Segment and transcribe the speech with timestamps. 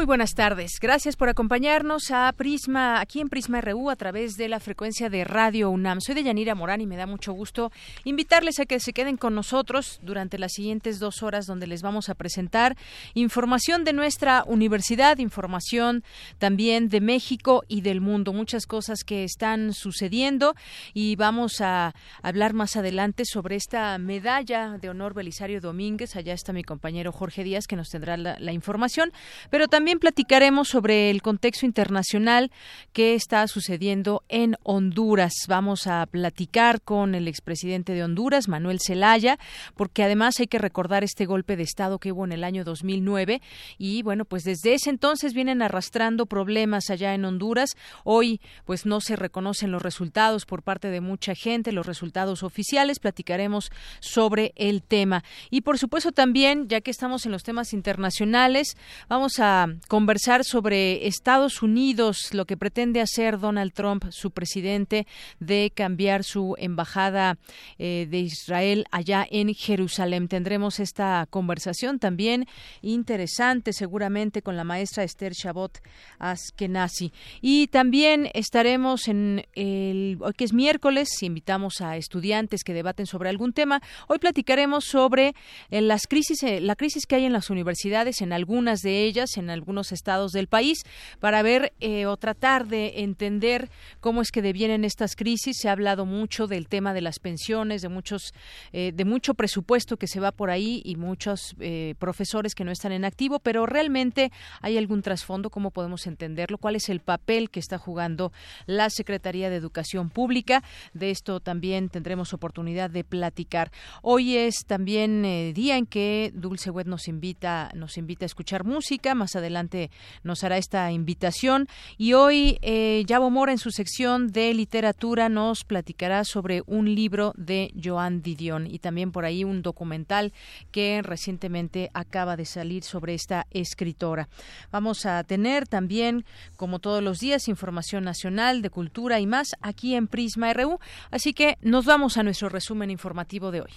[0.00, 0.78] Muy buenas tardes.
[0.80, 5.24] Gracias por acompañarnos a Prisma, aquí en Prisma RU a través de la frecuencia de
[5.24, 6.00] Radio UNAM.
[6.00, 7.70] Soy de Yanira Morán y me da mucho gusto
[8.04, 12.08] invitarles a que se queden con nosotros durante las siguientes dos horas donde les vamos
[12.08, 12.78] a presentar
[13.12, 16.02] información de nuestra universidad, información
[16.38, 18.32] también de México y del mundo.
[18.32, 20.54] Muchas cosas que están sucediendo
[20.94, 26.16] y vamos a hablar más adelante sobre esta medalla de honor Belisario Domínguez.
[26.16, 29.12] Allá está mi compañero Jorge Díaz que nos tendrá la, la información,
[29.50, 32.50] pero también platicaremos sobre el contexto internacional
[32.92, 35.32] que está sucediendo en Honduras.
[35.48, 39.38] Vamos a platicar con el expresidente de Honduras, Manuel Zelaya,
[39.74, 43.40] porque además hay que recordar este golpe de Estado que hubo en el año 2009
[43.78, 47.70] y bueno, pues desde ese entonces vienen arrastrando problemas allá en Honduras.
[48.04, 53.00] Hoy pues no se reconocen los resultados por parte de mucha gente, los resultados oficiales.
[53.00, 55.24] Platicaremos sobre el tema.
[55.50, 58.76] Y por supuesto también, ya que estamos en los temas internacionales,
[59.08, 65.06] vamos a conversar sobre Estados Unidos, lo que pretende hacer Donald Trump, su presidente,
[65.38, 67.38] de cambiar su embajada
[67.78, 70.28] eh, de Israel allá en Jerusalén.
[70.28, 72.46] Tendremos esta conversación también
[72.82, 75.80] interesante, seguramente, con la maestra Esther Shabot
[76.18, 77.12] Askenazi.
[77.40, 83.28] Y también estaremos en el, hoy que es miércoles, invitamos a estudiantes que debaten sobre
[83.28, 83.80] algún tema.
[84.08, 85.34] Hoy platicaremos sobre
[85.70, 89.36] eh, las crisis, eh, la crisis que hay en las universidades, en algunas de ellas,
[89.36, 90.82] en algunos estados del país
[91.20, 93.70] para ver eh, o tratar de entender
[94.00, 95.58] cómo es que devienen estas crisis.
[95.60, 98.34] Se ha hablado mucho del tema de las pensiones, de muchos,
[98.72, 102.72] eh, de mucho presupuesto que se va por ahí y muchos eh, profesores que no
[102.72, 107.48] están en activo, pero realmente hay algún trasfondo, cómo podemos entenderlo, cuál es el papel
[107.48, 108.32] que está jugando
[108.66, 110.64] la Secretaría de Educación Pública.
[110.94, 113.70] De esto también tendremos oportunidad de platicar.
[114.02, 115.22] Hoy es también
[115.54, 119.14] día en que Dulce Wet nos invita, nos invita a escuchar música.
[119.14, 119.90] Más adelante adelante
[120.22, 121.68] nos hará esta invitación.
[121.98, 127.32] Y hoy eh, Yabo Mora en su sección de literatura nos platicará sobre un libro
[127.36, 130.32] de Joan Didion y también por ahí un documental
[130.70, 134.28] que recientemente acaba de salir sobre esta escritora.
[134.72, 136.24] Vamos a tener también,
[136.56, 140.78] como todos los días, información nacional de cultura y más aquí en Prisma RU.
[141.10, 143.72] Así que nos vamos a nuestro resumen informativo de hoy.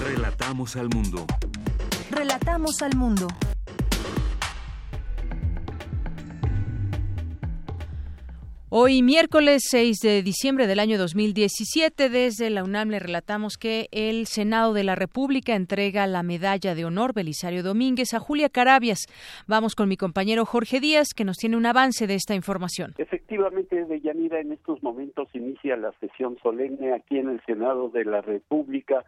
[0.00, 1.26] Relatamos al mundo.
[2.10, 3.28] Relatamos al mundo.
[8.74, 14.24] Hoy, miércoles 6 de diciembre del año 2017, desde la UNAM le relatamos que el
[14.24, 19.00] Senado de la República entrega la medalla de honor Belisario Domínguez a Julia Carabias.
[19.46, 22.94] Vamos con mi compañero Jorge Díaz, que nos tiene un avance de esta información.
[22.96, 28.06] Efectivamente, de Yanira, en estos momentos inicia la sesión solemne aquí en el Senado de
[28.06, 29.04] la República,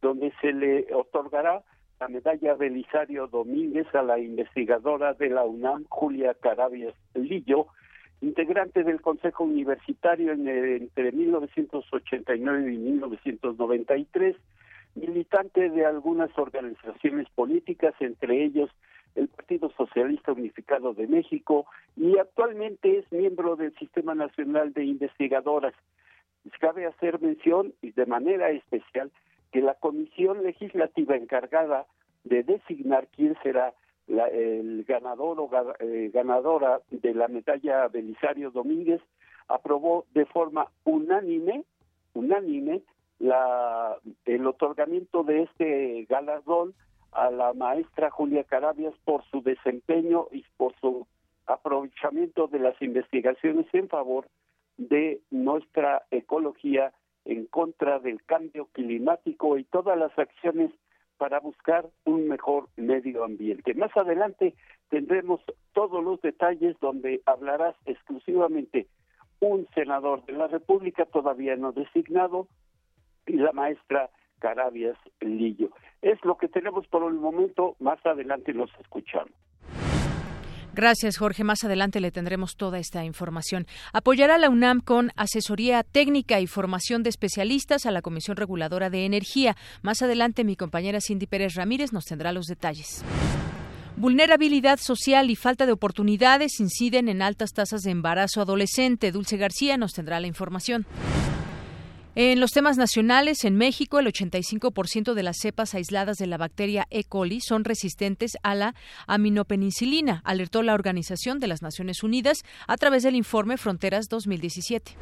[0.00, 1.64] donde se le otorgará
[1.98, 7.66] la medalla Belisario Domínguez a la investigadora de la UNAM, Julia Carabias Lillo,
[8.20, 14.36] integrante del Consejo Universitario en entre 1989 y 1993,
[14.94, 18.70] militante de algunas organizaciones políticas, entre ellos
[19.14, 21.66] el Partido Socialista Unificado de México,
[21.96, 25.74] y actualmente es miembro del Sistema Nacional de Investigadoras.
[26.60, 29.10] Cabe hacer mención, y de manera especial,
[29.50, 31.86] que la comisión legislativa encargada
[32.24, 33.72] de designar quién será
[34.32, 39.00] el ganador o eh, ganadora de la medalla Belisario Domínguez
[39.48, 41.64] aprobó de forma unánime,
[42.14, 42.82] unánime,
[43.18, 46.74] la, el otorgamiento de este galardón
[47.12, 51.06] a la maestra Julia Carabias por su desempeño y por su
[51.46, 54.26] aprovechamiento de las investigaciones en favor
[54.76, 56.92] de nuestra ecología
[57.24, 60.70] en contra del cambio climático y todas las acciones
[61.20, 63.74] para buscar un mejor medio ambiente.
[63.74, 64.54] Más adelante
[64.88, 65.42] tendremos
[65.74, 68.86] todos los detalles donde hablarás exclusivamente
[69.38, 72.48] un senador de la República todavía no designado
[73.26, 74.08] y la maestra
[74.38, 75.68] Carabias Lillo.
[76.00, 79.34] Es lo que tenemos por el momento, más adelante los escuchamos.
[80.80, 81.44] Gracias, Jorge.
[81.44, 83.66] Más adelante le tendremos toda esta información.
[83.92, 89.04] Apoyará la UNAM con asesoría técnica y formación de especialistas a la Comisión Reguladora de
[89.04, 89.58] Energía.
[89.82, 93.04] Más adelante, mi compañera Cindy Pérez Ramírez nos tendrá los detalles.
[93.98, 99.12] Vulnerabilidad social y falta de oportunidades inciden en altas tasas de embarazo adolescente.
[99.12, 100.86] Dulce García nos tendrá la información.
[102.22, 106.86] En los temas nacionales, en México, el 85% de las cepas aisladas de la bacteria
[106.90, 107.04] E.
[107.04, 108.74] coli son resistentes a la
[109.06, 114.98] aminopenicilina, alertó la Organización de las Naciones Unidas a través del informe Fronteras 2017.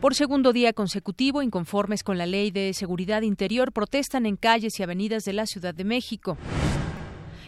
[0.00, 4.82] Por segundo día consecutivo, inconformes con la ley de seguridad interior, protestan en calles y
[4.82, 6.38] avenidas de la Ciudad de México.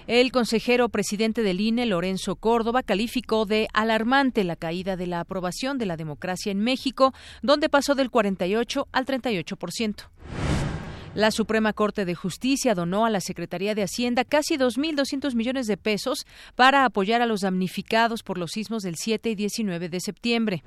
[0.06, 5.78] El consejero presidente del INE, Lorenzo Córdoba, calificó de alarmante la caída de la aprobación
[5.78, 7.12] de la democracia en México,
[7.42, 10.08] donde pasó del 48 al 38%.
[11.16, 15.76] La Suprema Corte de Justicia donó a la Secretaría de Hacienda casi 2.200 millones de
[15.76, 16.24] pesos
[16.54, 20.62] para apoyar a los damnificados por los sismos del 7 y 19 de septiembre.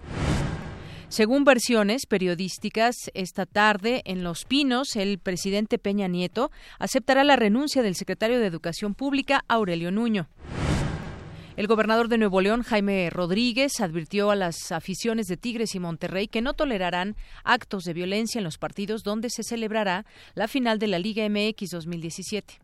[1.10, 7.82] Según versiones periodísticas, esta tarde en Los Pinos, el presidente Peña Nieto aceptará la renuncia
[7.82, 10.28] del secretario de Educación Pública, Aurelio Nuño.
[11.58, 16.28] El gobernador de Nuevo León, Jaime Rodríguez, advirtió a las aficiones de Tigres y Monterrey
[16.28, 20.06] que no tolerarán actos de violencia en los partidos donde se celebrará
[20.36, 22.60] la final de la Liga MX 2017.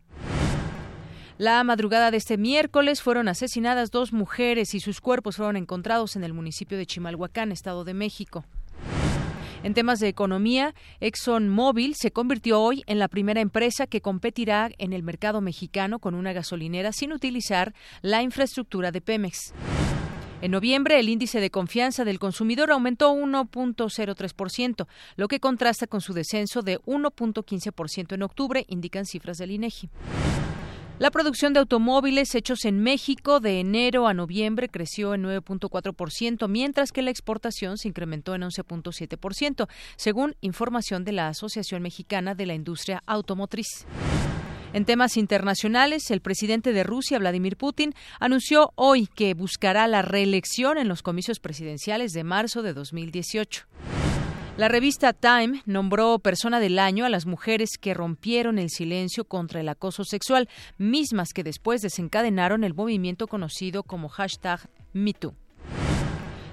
[1.38, 6.24] La madrugada de este miércoles fueron asesinadas dos mujeres y sus cuerpos fueron encontrados en
[6.24, 8.46] el municipio de Chimalhuacán, Estado de México.
[9.62, 14.94] En temas de economía, ExxonMobil se convirtió hoy en la primera empresa que competirá en
[14.94, 19.52] el mercado mexicano con una gasolinera sin utilizar la infraestructura de Pemex.
[20.40, 24.86] En noviembre, el índice de confianza del consumidor aumentó 1.03%,
[25.16, 29.90] lo que contrasta con su descenso de 1.15% en octubre, indican cifras del INEGI.
[30.98, 36.90] La producción de automóviles hechos en México de enero a noviembre creció en 9.4%, mientras
[36.90, 42.54] que la exportación se incrementó en 11.7%, según información de la Asociación Mexicana de la
[42.54, 43.84] Industria Automotriz.
[44.72, 50.78] En temas internacionales, el presidente de Rusia, Vladimir Putin, anunció hoy que buscará la reelección
[50.78, 53.66] en los comicios presidenciales de marzo de 2018.
[54.56, 59.60] La revista Time nombró persona del año a las mujeres que rompieron el silencio contra
[59.60, 60.48] el acoso sexual,
[60.78, 64.60] mismas que después desencadenaron el movimiento conocido como hashtag
[64.94, 65.34] MeToo.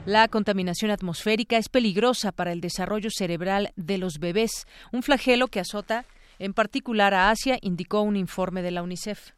[0.05, 5.61] La contaminación atmosférica es peligrosa para el desarrollo cerebral de los bebés, un flagelo que
[5.61, 6.05] azota
[6.39, 9.31] en particular a Asia, indicó un informe de la UNICEF.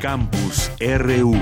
[0.00, 1.34] Campus RU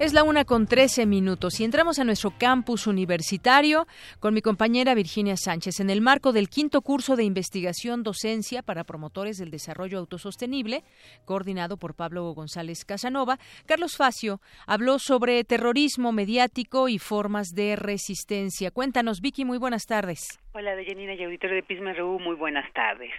[0.00, 3.88] Es la una con trece minutos y entramos a nuestro campus universitario
[4.20, 8.84] con mi compañera Virginia Sánchez en el marco del quinto curso de investigación docencia para
[8.84, 10.84] promotores del desarrollo autosostenible,
[11.24, 13.40] coordinado por Pablo González Casanova.
[13.66, 18.70] Carlos Facio habló sobre terrorismo mediático y formas de resistencia.
[18.70, 20.38] Cuéntanos, Vicky, muy buenas tardes.
[20.60, 23.12] Hola, Deyanina y auditorio de Pisma RU, muy buenas tardes.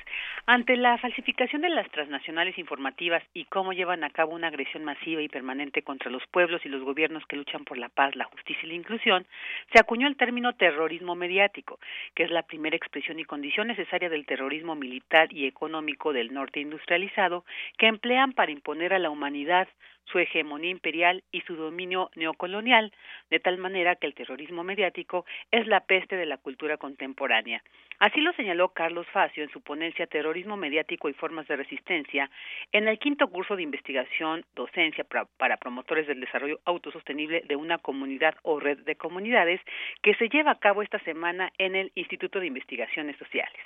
[0.45, 5.21] Ante la falsificación de las transnacionales informativas y cómo llevan a cabo una agresión masiva
[5.21, 8.65] y permanente contra los pueblos y los gobiernos que luchan por la paz, la justicia
[8.65, 9.25] y la inclusión,
[9.71, 11.79] se acuñó el término terrorismo mediático,
[12.13, 16.59] que es la primera expresión y condición necesaria del terrorismo militar y económico del norte
[16.59, 17.45] industrializado
[17.77, 19.69] que emplean para imponer a la humanidad
[20.11, 22.91] su hegemonía imperial y su dominio neocolonial,
[23.29, 27.63] de tal manera que el terrorismo mediático es la peste de la cultura contemporánea.
[27.99, 32.29] Así lo señaló Carlos Facio en su ponencia Terrorismo mediático y formas de resistencia
[32.71, 35.05] en el quinto curso de investigación docencia
[35.37, 39.59] para promotores del desarrollo autosostenible de una comunidad o red de comunidades
[40.01, 43.59] que se lleva a cabo esta semana en el Instituto de Investigaciones Sociales.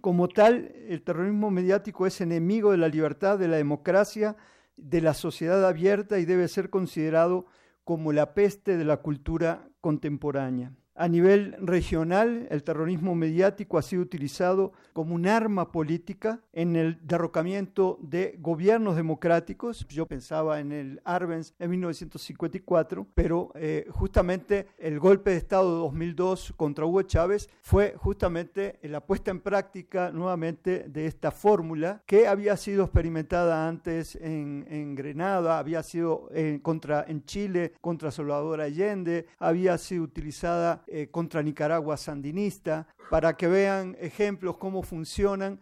[0.00, 4.36] Como tal, el terrorismo mediático es enemigo de la libertad, de la democracia,
[4.76, 7.46] de la sociedad abierta y debe ser considerado
[7.84, 10.72] como la peste de la cultura contemporánea.
[10.98, 16.98] A nivel regional, el terrorismo mediático ha sido utilizado como un arma política en el
[17.06, 19.86] derrocamiento de gobiernos democráticos.
[19.88, 25.80] Yo pensaba en el Arbenz en 1954, pero eh, justamente el golpe de Estado de
[25.80, 32.26] 2002 contra Hugo Chávez fue justamente la puesta en práctica nuevamente de esta fórmula que
[32.26, 39.26] había sido experimentada antes en, Grenada, había sido en, contra, en Chile contra Salvador Allende,
[39.38, 45.60] había sido utilizada eh, contra Nicaragua sandinista, para que vean ejemplos cómo funcionan.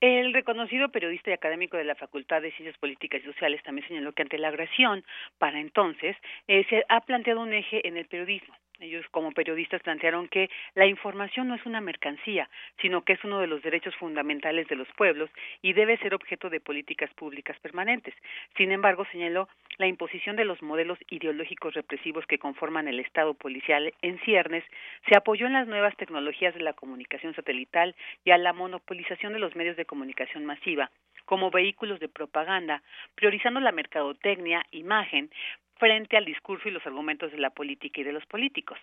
[0.00, 4.12] El reconocido periodista y académico de la Facultad de Ciencias Políticas y Sociales también señaló
[4.12, 5.04] que ante la agresión,
[5.38, 6.16] para entonces,
[6.48, 10.86] eh, se ha planteado un eje en el periodismo ellos como periodistas plantearon que la
[10.86, 12.48] información no es una mercancía,
[12.80, 15.30] sino que es uno de los derechos fundamentales de los pueblos
[15.62, 18.14] y debe ser objeto de políticas públicas permanentes.
[18.56, 23.92] Sin embargo, señaló la imposición de los modelos ideológicos represivos que conforman el Estado policial
[24.02, 24.64] en ciernes
[25.08, 29.38] se apoyó en las nuevas tecnologías de la comunicación satelital y a la monopolización de
[29.38, 30.90] los medios de comunicación masiva
[31.24, 32.82] como vehículos de propaganda,
[33.14, 35.30] priorizando la mercadotecnia, imagen,
[35.76, 38.78] frente al discurso y los argumentos de la política y de los políticos.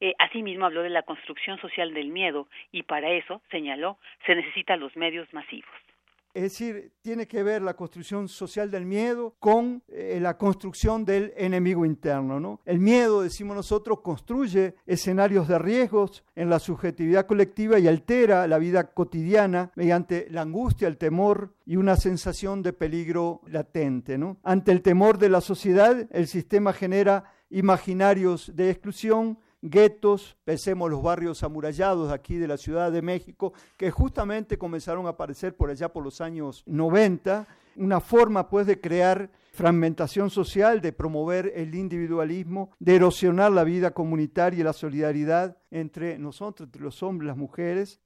[0.00, 4.80] Eh, asimismo, habló de la construcción social del miedo y para eso, señaló, se necesitan
[4.80, 5.70] los medios masivos.
[6.34, 11.34] Es decir, tiene que ver la construcción social del miedo con eh, la construcción del
[11.36, 12.40] enemigo interno.
[12.40, 12.60] ¿no?
[12.64, 18.58] El miedo, decimos nosotros, construye escenarios de riesgos en la subjetividad colectiva y altera la
[18.58, 24.16] vida cotidiana mediante la angustia, el temor y una sensación de peligro latente.
[24.16, 24.38] ¿no?
[24.42, 31.02] Ante el temor de la sociedad, el sistema genera imaginarios de exclusión guetos, pensemos los
[31.02, 35.88] barrios amurallados aquí de la Ciudad de México, que justamente comenzaron a aparecer por allá
[35.88, 42.70] por los años 90, una forma pues de crear fragmentación social, de promover el individualismo,
[42.80, 48.00] de erosionar la vida comunitaria y la solidaridad entre nosotros, entre los hombres las mujeres.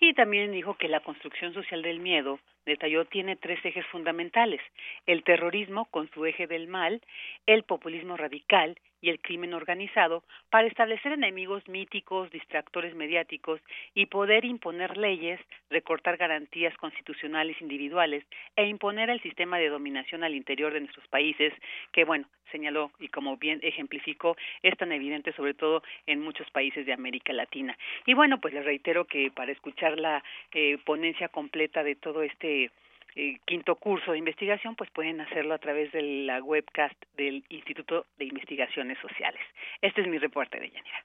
[0.00, 4.60] Y también dijo que la construcción social del miedo detalló, tiene tres ejes fundamentales,
[5.06, 7.02] el terrorismo con su eje del mal,
[7.46, 13.60] el populismo radical y el crimen organizado para establecer enemigos míticos, distractores mediáticos
[13.94, 18.24] y poder imponer leyes, recortar garantías constitucionales individuales
[18.56, 21.52] e imponer el sistema de dominación al interior de nuestros países,
[21.92, 26.86] que bueno, señaló y como bien ejemplificó, es tan evidente sobre todo en muchos países
[26.86, 27.76] de América Latina.
[28.06, 32.70] Y bueno, pues les reitero que para escuchar la eh, ponencia completa de todo este
[33.16, 38.06] eh, quinto curso de investigación, pues pueden hacerlo a través de la webcast del Instituto
[38.18, 39.40] de Investigaciones Sociales.
[39.80, 41.04] Este es mi reporte de Yanira.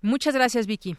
[0.00, 0.96] Muchas gracias, Vicky.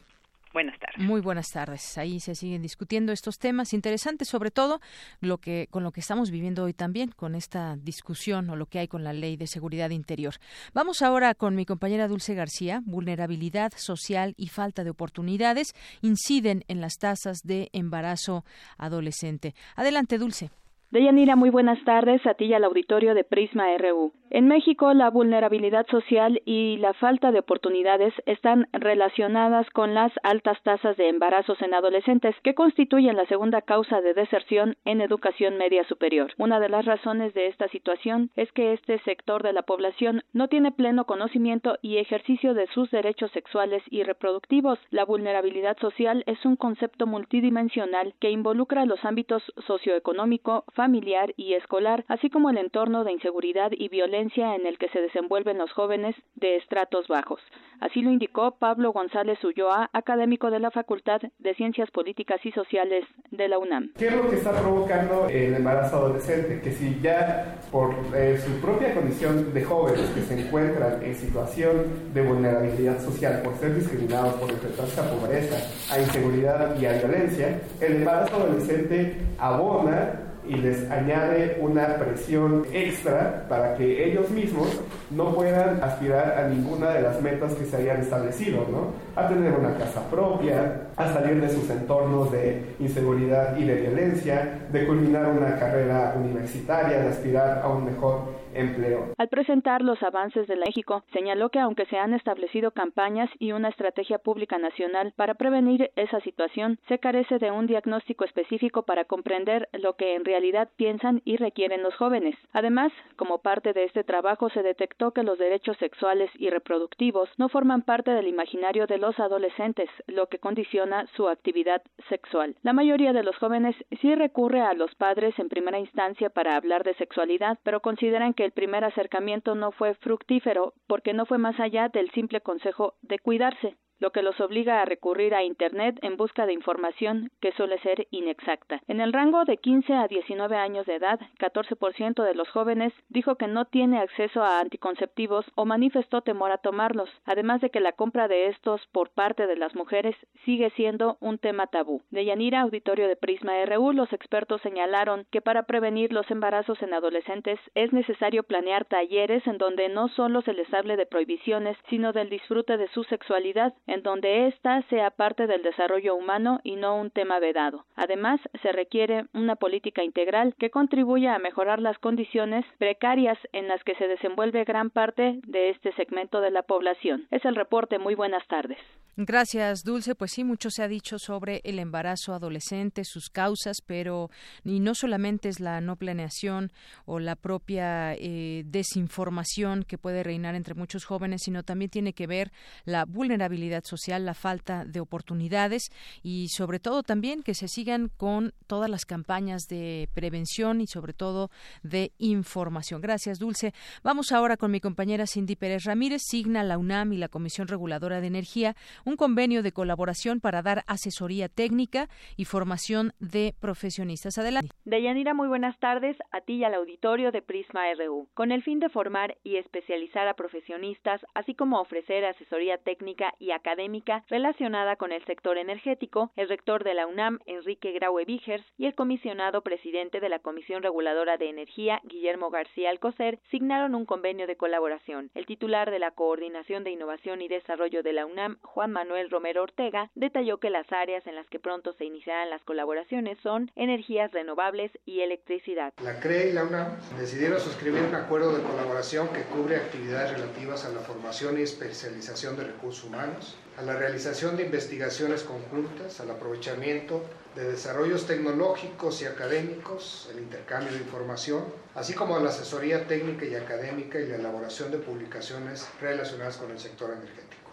[0.54, 1.04] Buenas tardes.
[1.04, 1.98] Muy buenas tardes.
[1.98, 4.82] Ahí se siguen discutiendo estos temas interesantes, sobre todo
[5.20, 8.78] lo que con lo que estamos viviendo hoy también con esta discusión o lo que
[8.78, 10.36] hay con la Ley de Seguridad Interior.
[10.74, 12.84] Vamos ahora con mi compañera Dulce García.
[12.86, 18.46] Vulnerabilidad social y falta de oportunidades inciden en las tasas de embarazo
[18.78, 19.56] adolescente.
[19.76, 20.52] Adelante, Dulce.
[20.94, 24.14] Deyanira, muy buenas tardes a ti y al auditorio de Prisma RU.
[24.30, 30.62] En México, la vulnerabilidad social y la falta de oportunidades están relacionadas con las altas
[30.62, 35.84] tasas de embarazos en adolescentes, que constituyen la segunda causa de deserción en educación media
[35.86, 36.32] superior.
[36.38, 40.48] Una de las razones de esta situación es que este sector de la población no
[40.48, 44.78] tiene pleno conocimiento y ejercicio de sus derechos sexuales y reproductivos.
[44.92, 52.04] La vulnerabilidad social es un concepto multidimensional que involucra los ámbitos socioeconómico, familiar y escolar,
[52.10, 56.14] así como el entorno de inseguridad y violencia en el que se desenvuelven los jóvenes
[56.36, 57.40] de estratos bajos.
[57.80, 63.06] Así lo indicó Pablo González Ulloa, académico de la Facultad de Ciencias Políticas y Sociales
[63.32, 63.94] de la UNAM.
[63.98, 66.60] ¿Qué es lo que está provocando el embarazo adolescente?
[66.62, 72.14] Que si ya por eh, su propia condición de jóvenes que se encuentran en situación
[72.14, 77.62] de vulnerabilidad social por ser discriminados, por enfrentarse a pobreza, a inseguridad y a violencia,
[77.80, 84.68] el embarazo adolescente abona y les añade una presión extra para que ellos mismos
[85.12, 88.94] no puedan aspirar a ninguna de las metas que se hayan establecido, ¿no?
[89.16, 94.68] A tener una casa propia, a salir de sus entornos de inseguridad y de violencia,
[94.72, 99.14] de culminar una carrera universitaria, de aspirar a un mejor empleo.
[99.18, 103.70] Al presentar los avances de México, señaló que aunque se han establecido campañas y una
[103.70, 109.70] estrategia pública nacional para prevenir esa situación, se carece de un diagnóstico específico para comprender
[109.74, 112.36] lo que en realidad piensan y requieren los jóvenes.
[112.52, 117.50] Además, como parte de este trabajo se detectó que los derechos sexuales y reproductivos no
[117.50, 122.56] forman parte del imaginario de los adolescentes, lo que condiciona su actividad sexual.
[122.64, 126.84] La mayoría de los jóvenes sí recurre a los padres en primera instancia para hablar
[126.84, 131.60] de sexualidad, pero consideran que el primer acercamiento no fue fructífero porque no fue más
[131.60, 136.18] allá del simple consejo de cuidarse lo que los obliga a recurrir a Internet en
[136.18, 138.82] busca de información que suele ser inexacta.
[138.90, 143.36] En el rango de 15 a 19 años de edad, 14% de los jóvenes dijo
[143.36, 147.94] que no tiene acceso a anticonceptivos o manifestó temor a tomarlos, además de que la
[147.94, 152.02] compra de estos por parte de las mujeres sigue siendo un tema tabú.
[152.12, 156.94] De Yanira, auditorio de Prisma RU, los expertos señalaron que para prevenir los embarazos en
[156.94, 162.12] adolescentes es necesario planear talleres en donde no solo se les hable de prohibiciones, sino
[162.12, 167.12] del disfrute de su sexualidad, donde ésta sea parte del desarrollo humano y no un
[167.12, 167.86] tema vedado.
[167.96, 173.84] Además, se requiere una política integral que contribuya a mejorar las condiciones precarias en las
[173.84, 177.28] que se desenvuelve gran parte de este segmento de la población.
[177.32, 178.00] Es el reporte.
[178.00, 178.78] Muy buenas tardes.
[179.16, 180.16] Gracias, Dulce.
[180.16, 184.32] Pues sí, mucho se ha dicho sobre el embarazo adolescente, sus causas, pero
[184.64, 186.72] y no solamente es la no planeación
[187.06, 192.26] o la propia eh, desinformación que puede reinar entre muchos jóvenes, sino también tiene que
[192.26, 192.52] ver
[192.86, 198.54] la vulnerabilidad social, la falta de oportunidades y sobre todo también que se sigan con
[198.68, 201.50] todas las campañas de prevención y sobre todo
[201.84, 203.02] de información.
[203.02, 203.74] Gracias, Dulce.
[204.04, 206.22] Vamos ahora con mi compañera Cindy Pérez Ramírez.
[206.24, 208.76] Signa la UNAM y la Comisión Reguladora de Energía
[209.06, 214.38] un convenio de colaboración para dar asesoría técnica y formación de profesionistas.
[214.38, 214.70] Adelante.
[214.86, 218.28] Deyanira, muy buenas tardes a ti y al auditorio de Prisma RU.
[218.34, 223.52] Con el fin de formar y especializar a profesionistas, así como ofrecer asesoría técnica y
[223.64, 228.88] académica relacionada con el sector energético, el rector de la UNAM, Enrique Graue Vigers, y
[228.88, 234.48] el comisionado presidente de la Comisión Reguladora de Energía, Guillermo García Alcocer, signaron un convenio
[234.48, 235.32] de colaboración.
[235.34, 239.64] El titular de la Coordinación de Innovación y Desarrollo de la UNAM, Juan Manuel Romero
[239.64, 244.32] Ortega, detalló que las áreas en las que pronto se iniciarán las colaboraciones son energías
[244.32, 245.94] renovables y electricidad.
[246.04, 250.86] La CRE y la UNAM decidieron suscribir un acuerdo de colaboración que cubre actividades relativas
[250.86, 256.30] a la formación y especialización de recursos humanos, a la realización de investigaciones conjuntas, al
[256.32, 257.24] aprovechamiento
[257.56, 261.64] de desarrollos tecnológicos y académicos, el intercambio de información,
[261.96, 266.72] así como a la asesoría técnica y académica y la elaboración de publicaciones relacionadas con
[266.72, 267.64] el sector energético.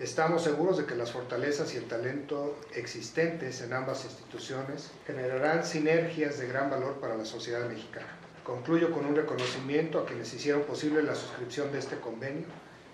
[0.00, 6.38] Estamos seguros de que las fortalezas y el talento existentes en ambas instituciones generarán sinergias
[6.38, 8.18] de gran valor para la sociedad mexicana.
[8.42, 12.46] Concluyo con un reconocimiento a quienes hicieron posible la suscripción de este convenio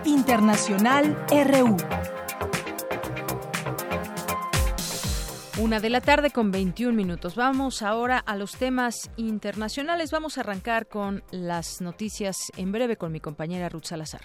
[0.05, 1.77] Internacional RU.
[5.61, 7.35] Una de la tarde con 21 minutos.
[7.35, 10.13] Vamos ahora a los temas internacionales.
[10.13, 14.21] Vamos a arrancar con las noticias en breve con mi compañera Ruth Salazar.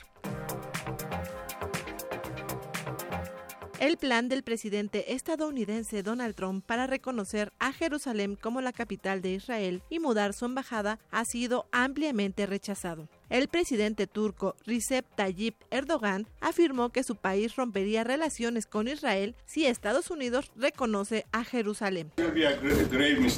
[3.84, 9.34] El plan del presidente estadounidense Donald Trump para reconocer a Jerusalén como la capital de
[9.34, 13.10] Israel y mudar su embajada ha sido ampliamente rechazado.
[13.30, 19.66] El presidente turco Recep Tayyip Erdogan afirmó que su país rompería relaciones con Israel si
[19.66, 22.14] Estados Unidos reconoce a Jerusalén.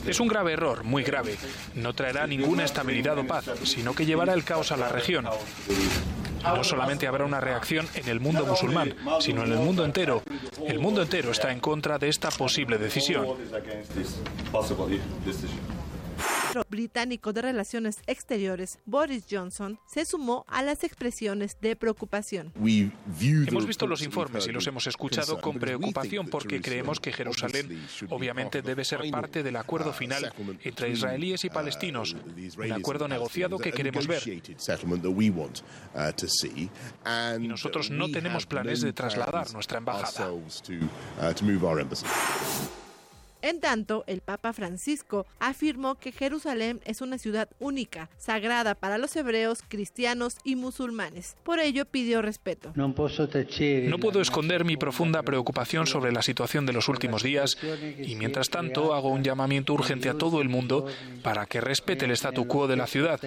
[0.05, 1.37] Es un grave error, muy grave.
[1.73, 5.25] No traerá ninguna estabilidad o paz, sino que llevará el caos a la región.
[6.53, 10.21] No solamente habrá una reacción en el mundo musulmán, sino en el mundo entero.
[10.65, 13.25] El mundo entero está en contra de esta posible decisión
[16.69, 22.53] británico de Relaciones Exteriores, Boris Johnson, se sumó a las expresiones de preocupación.
[22.55, 28.61] Hemos visto los informes y los hemos escuchado con preocupación porque creemos que Jerusalén obviamente
[28.61, 32.15] debe ser parte del acuerdo final entre israelíes y palestinos,
[32.61, 34.23] el acuerdo negociado que queremos ver.
[37.39, 40.31] Y nosotros no tenemos planes de trasladar nuestra embajada.
[43.45, 49.15] En tanto, el Papa Francisco afirmó que Jerusalén es una ciudad única, sagrada para los
[49.15, 51.37] hebreos, cristianos y musulmanes.
[51.43, 52.71] Por ello pidió respeto.
[52.75, 57.55] No puedo esconder mi profunda preocupación sobre la situación de los últimos días
[58.01, 60.87] y mientras tanto hago un llamamiento urgente a todo el mundo
[61.21, 63.19] para que respete el statu quo de la ciudad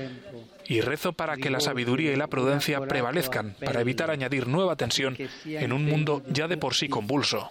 [0.68, 5.16] y rezo para que la sabiduría y la prudencia prevalezcan para evitar añadir nueva tensión
[5.46, 7.50] en un mundo ya de por sí convulso.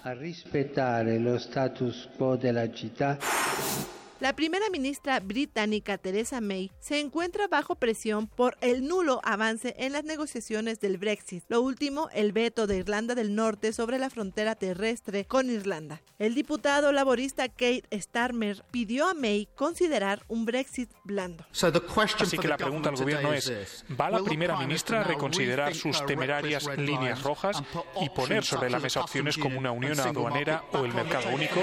[4.19, 9.93] La primera ministra británica Theresa May se encuentra bajo presión por el nulo avance en
[9.93, 11.43] las negociaciones del Brexit.
[11.49, 16.01] Lo último, el veto de Irlanda del Norte sobre la frontera terrestre con Irlanda.
[16.17, 21.45] El diputado laborista Kate Starmer pidió a May considerar un Brexit blando.
[21.51, 26.65] Así que la pregunta al gobierno es, ¿va la primera ministra a reconsiderar sus temerarias
[26.75, 27.61] líneas rojas
[28.01, 31.59] y poner sobre la mesa opciones como una unión aduanera o el mercado único?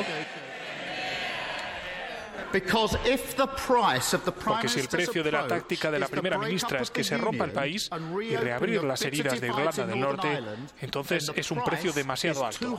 [4.45, 7.45] Porque si el precio de la táctica de la primera ministra es que se rompa
[7.45, 7.90] el país
[8.23, 10.40] y reabrir las heridas de Irlanda del Norte,
[10.81, 12.79] entonces es un precio demasiado alto.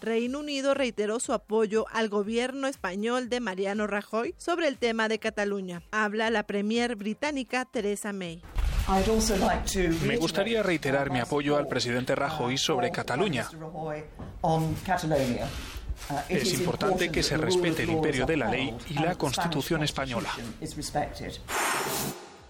[0.00, 5.20] Reino Unido reiteró su apoyo al gobierno español de Mariano Rajoy sobre el tema de
[5.20, 5.82] Cataluña.
[5.92, 8.42] Habla la premier británica Theresa May.
[10.04, 13.46] Me gustaría reiterar mi apoyo al presidente Rajoy sobre Cataluña.
[16.10, 20.30] Uh, es importante que se respete el imperio de la ley y la Constitución española.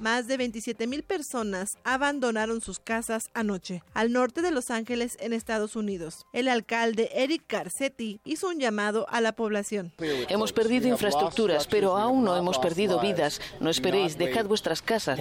[0.03, 5.77] Más de 27.000 personas abandonaron sus casas anoche, al norte de Los Ángeles, en Estados
[5.77, 6.27] Unidos.
[6.33, 9.93] El alcalde Eric Garcetti hizo un llamado a la población.
[10.29, 13.41] Hemos perdido infraestructuras, pero aún no hemos perdido vidas.
[13.61, 15.21] No esperéis, dejad vuestras casas.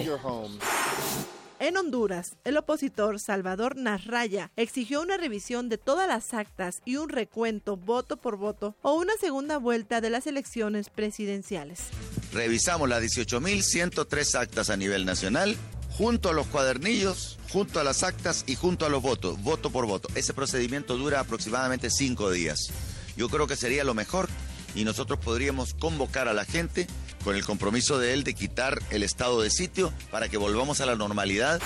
[1.62, 7.08] En Honduras, el opositor Salvador Narraya exigió una revisión de todas las actas y un
[7.08, 11.78] recuento voto por voto o una segunda vuelta de las elecciones presidenciales.
[12.32, 15.56] Revisamos las 18.103 actas a nivel nacional
[15.96, 19.86] junto a los cuadernillos, junto a las actas y junto a los votos, voto por
[19.86, 20.08] voto.
[20.16, 22.72] Ese procedimiento dura aproximadamente cinco días.
[23.16, 24.28] Yo creo que sería lo mejor
[24.74, 26.86] y nosotros podríamos convocar a la gente
[27.24, 30.86] con el compromiso de él de quitar el estado de sitio para que volvamos a
[30.86, 31.60] la normalidad.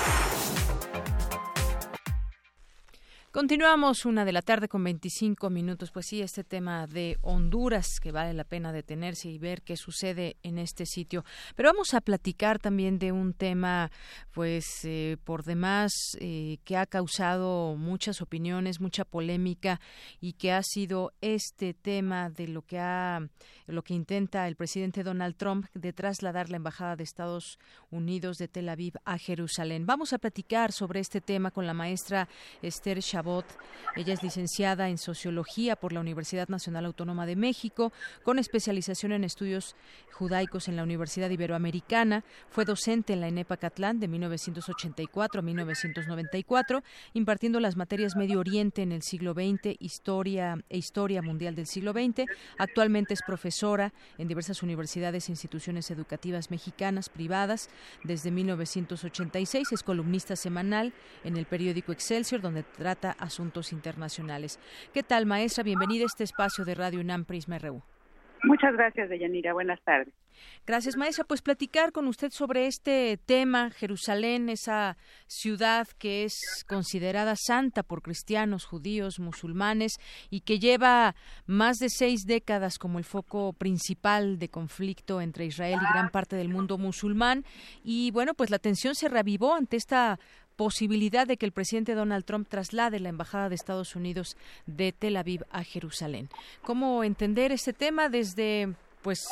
[3.36, 5.90] Continuamos una de la tarde con 25 minutos.
[5.90, 10.38] Pues sí, este tema de Honduras que vale la pena detenerse y ver qué sucede
[10.42, 11.22] en este sitio.
[11.54, 13.90] Pero vamos a platicar también de un tema,
[14.32, 19.82] pues eh, por demás, eh, que ha causado muchas opiniones, mucha polémica
[20.18, 23.20] y que ha sido este tema de lo que ha,
[23.66, 27.58] lo que intenta el presidente Donald Trump de trasladar la embajada de Estados
[27.90, 29.84] Unidos de Tel Aviv a Jerusalén.
[29.84, 32.30] Vamos a platicar sobre este tema con la maestra
[32.62, 33.25] Esther Chabot
[33.96, 39.24] ella es licenciada en Sociología por la Universidad Nacional Autónoma de México, con especialización en
[39.24, 39.74] estudios
[40.12, 42.22] judaicos en la Universidad Iberoamericana.
[42.50, 46.82] Fue docente en la ENEPA Catlán de 1984 a 1994,
[47.14, 51.92] impartiendo las materias Medio Oriente en el siglo XX, Historia e Historia Mundial del siglo
[51.92, 52.26] XX.
[52.58, 57.70] Actualmente es profesora en diversas universidades e instituciones educativas mexicanas privadas.
[58.04, 60.92] Desde 1986 es columnista semanal
[61.24, 64.58] en el periódico Excelsior, donde trata Asuntos Internacionales.
[64.92, 65.64] ¿Qué tal, maestra?
[65.64, 67.82] Bienvenida a este espacio de Radio UNAM Prisma RU.
[68.42, 69.52] Muchas gracias, Deyanira.
[69.52, 70.14] Buenas tardes.
[70.66, 71.24] Gracias, maestra.
[71.24, 78.02] Pues platicar con usted sobre este tema, Jerusalén, esa ciudad que es considerada santa por
[78.02, 79.98] cristianos, judíos, musulmanes
[80.28, 81.14] y que lleva
[81.46, 86.36] más de seis décadas como el foco principal de conflicto entre Israel y gran parte
[86.36, 87.44] del mundo musulmán.
[87.82, 90.18] Y bueno, pues la tensión se reavivó ante esta
[90.56, 95.16] posibilidad de que el presidente Donald Trump traslade la embajada de Estados Unidos de Tel
[95.16, 96.28] Aviv a Jerusalén.
[96.62, 99.28] ¿Cómo entender este tema desde pues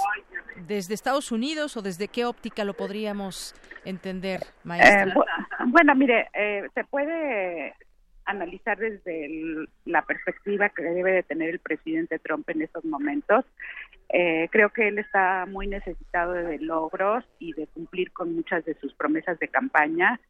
[0.69, 5.05] desde Estados Unidos o desde qué óptica lo podríamos entender, maestra?
[5.05, 5.15] Eh,
[5.67, 7.75] bueno, mire, eh, se puede
[8.27, 13.45] analizar desde la perspectiva que debe de tener el presidente Trump en estos momentos.
[14.09, 18.75] Eh, creo que él está muy necesitado de logros y de cumplir con muchas de
[18.75, 20.21] sus promesas de campaña.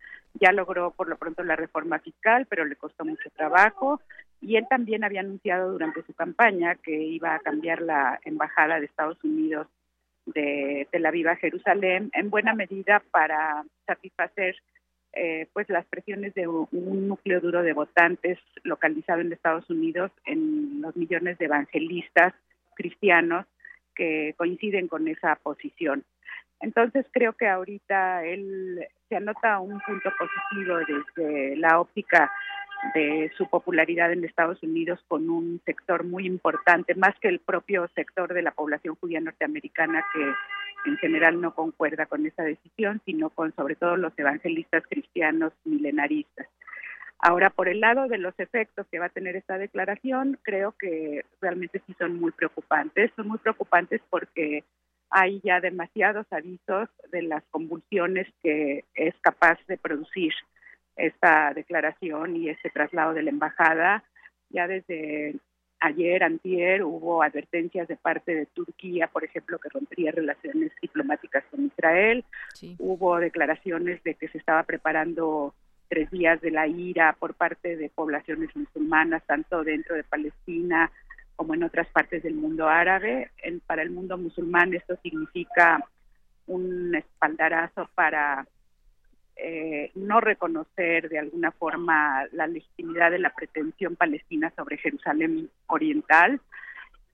[0.41, 4.01] Ya logró por lo pronto la reforma fiscal, pero le costó mucho trabajo.
[4.41, 8.87] Y él también había anunciado durante su campaña que iba a cambiar la embajada de
[8.87, 9.69] Estados Unidos
[10.27, 14.57] de Tel Aviv a Jerusalén, en buena medida para satisfacer
[15.17, 16.69] eh, pues las presiones de un,
[17.09, 22.35] núcleo duro de votantes localizado en Estados Unidos, en los millones de evangelistas
[22.75, 23.47] cristianos
[23.95, 26.05] que coinciden con esa posición.
[26.61, 32.31] Entonces creo que ahorita él se anota un punto positivo desde la óptica
[32.95, 37.89] de su popularidad en Estados Unidos con un sector muy importante, más que el propio
[37.95, 43.31] sector de la población judía norteamericana que en general no concuerda con esa decisión, sino
[43.31, 46.47] con sobre todo los evangelistas cristianos milenaristas.
[47.19, 51.25] Ahora, por el lado de los efectos que va a tener esta declaración, creo que
[51.41, 53.13] realmente sí son muy preocupantes.
[53.17, 54.63] Son muy preocupantes porque
[55.17, 60.33] hay ya demasiados avisos de las convulsiones que es capaz de producir
[60.97, 64.03] esta declaración y ese traslado de la embajada.
[64.51, 65.37] Ya desde
[65.79, 71.65] ayer, antier, hubo advertencias de parte de Turquía, por ejemplo, que rompería relaciones diplomáticas con
[71.65, 72.25] Israel.
[72.79, 75.55] Hubo declaraciones de que se estaba preparando
[75.89, 80.91] tres días de la ira por parte de poblaciones musulmanas, tanto dentro de Palestina
[81.37, 83.31] como en otras partes del mundo árabe.
[83.67, 85.85] para el mundo musulmán esto significa
[86.47, 88.47] un espaldarazo para
[89.37, 96.41] eh, no reconocer de alguna forma la legitimidad de la pretensión palestina sobre Jerusalén Oriental.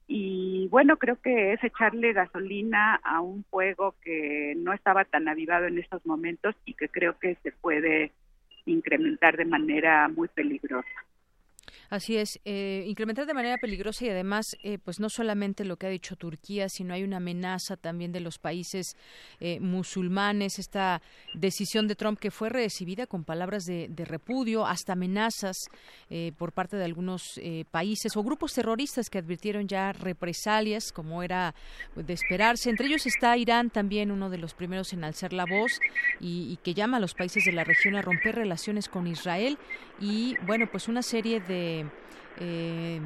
[0.07, 5.65] Y bueno, creo que es echarle gasolina a un fuego que no estaba tan avivado
[5.67, 8.11] en estos momentos y que creo que se puede
[8.65, 10.89] incrementar de manera muy peligrosa.
[11.91, 15.87] Así es, eh, incrementar de manera peligrosa y además, eh, pues no solamente lo que
[15.87, 18.95] ha dicho Turquía, sino hay una amenaza también de los países
[19.41, 20.57] eh, musulmanes.
[20.57, 21.01] Esta
[21.33, 25.57] decisión de Trump que fue recibida con palabras de, repudio, hasta amenazas
[26.37, 31.53] por parte de algunos países o grupos terroristas que advirtieron ya represalias, como era
[31.95, 32.69] de esperarse.
[32.69, 35.79] Entre ellos está Irán también, uno de los primeros en alzar la voz
[36.19, 39.57] y que llama a los países de la región a romper relaciones con Israel
[40.01, 41.80] y, bueno, pues una serie de
[42.39, 42.99] eh,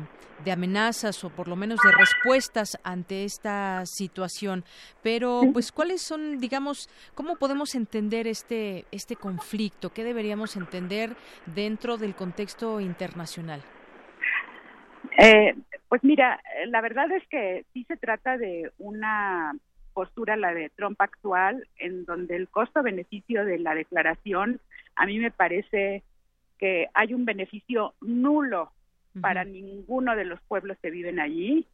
[0.43, 4.63] de, amenazas o por lo menos de respuestas ante esta situación.
[5.01, 9.91] Pero, pues, ¿cuáles son, digamos, cómo podemos entender este, este conflicto?
[9.91, 13.61] ¿Qué deberíamos entender dentro del contexto internacional?
[15.17, 15.55] Eh,
[15.87, 19.55] pues mira, la verdad es que sí se trata de una
[19.93, 24.59] postura, la de Trump actual, en donde el costo-beneficio de la declaración
[24.95, 26.03] a mí me parece
[26.57, 28.71] que hay un beneficio nulo
[29.21, 31.65] para ninguno de los pueblos que viven allí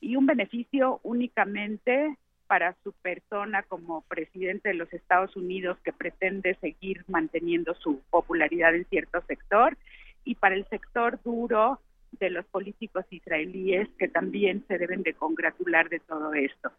[0.00, 6.56] y un beneficio únicamente para su persona como presidente de los Estados Unidos que pretende
[6.60, 9.76] seguir manteniendo su popularidad en cierto sector
[10.24, 11.80] y para el sector duro
[12.12, 16.70] de los políticos israelíes que también se deben de congratular de todo esto.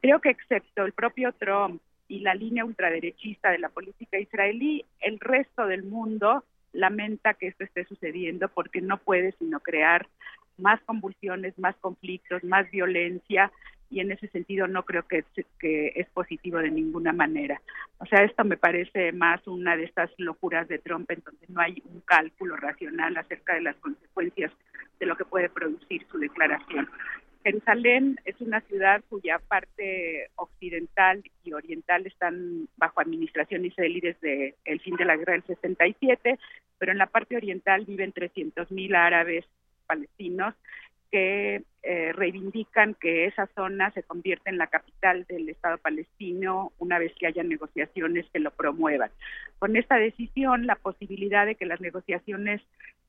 [0.00, 5.18] Creo que excepto el propio Trump y la línea ultraderechista de la política israelí, el
[5.18, 10.06] resto del mundo lamenta que esto esté sucediendo porque no puede sino crear
[10.58, 13.52] más convulsiones, más conflictos, más violencia
[13.90, 15.24] y en ese sentido no creo que,
[15.58, 17.60] que es positivo de ninguna manera.
[17.98, 21.60] O sea, esto me parece más una de estas locuras de Trump en donde no
[21.60, 24.52] hay un cálculo racional acerca de las consecuencias
[24.98, 26.88] de lo que puede producir su declaración.
[27.46, 34.80] Jerusalén es una ciudad cuya parte occidental y oriental están bajo administración israelí desde el
[34.80, 36.40] fin de la guerra del 67,
[36.76, 39.44] pero en la parte oriental viven 300.000 árabes
[39.86, 40.54] palestinos
[41.16, 46.98] que eh, reivindican que esa zona se convierta en la capital del Estado palestino una
[46.98, 49.10] vez que haya negociaciones que lo promuevan.
[49.58, 52.60] Con esta decisión, la posibilidad de que las negociaciones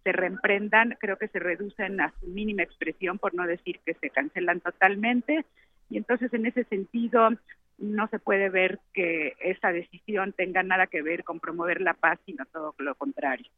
[0.05, 4.09] se reemprendan creo que se reducen a su mínima expresión, por no decir que se
[4.09, 5.43] cancelan totalmente.
[5.89, 7.31] Y entonces, en ese sentido,
[7.77, 12.19] no se puede ver que esa decisión tenga nada que ver con promover la paz,
[12.25, 13.49] sino todo lo contrario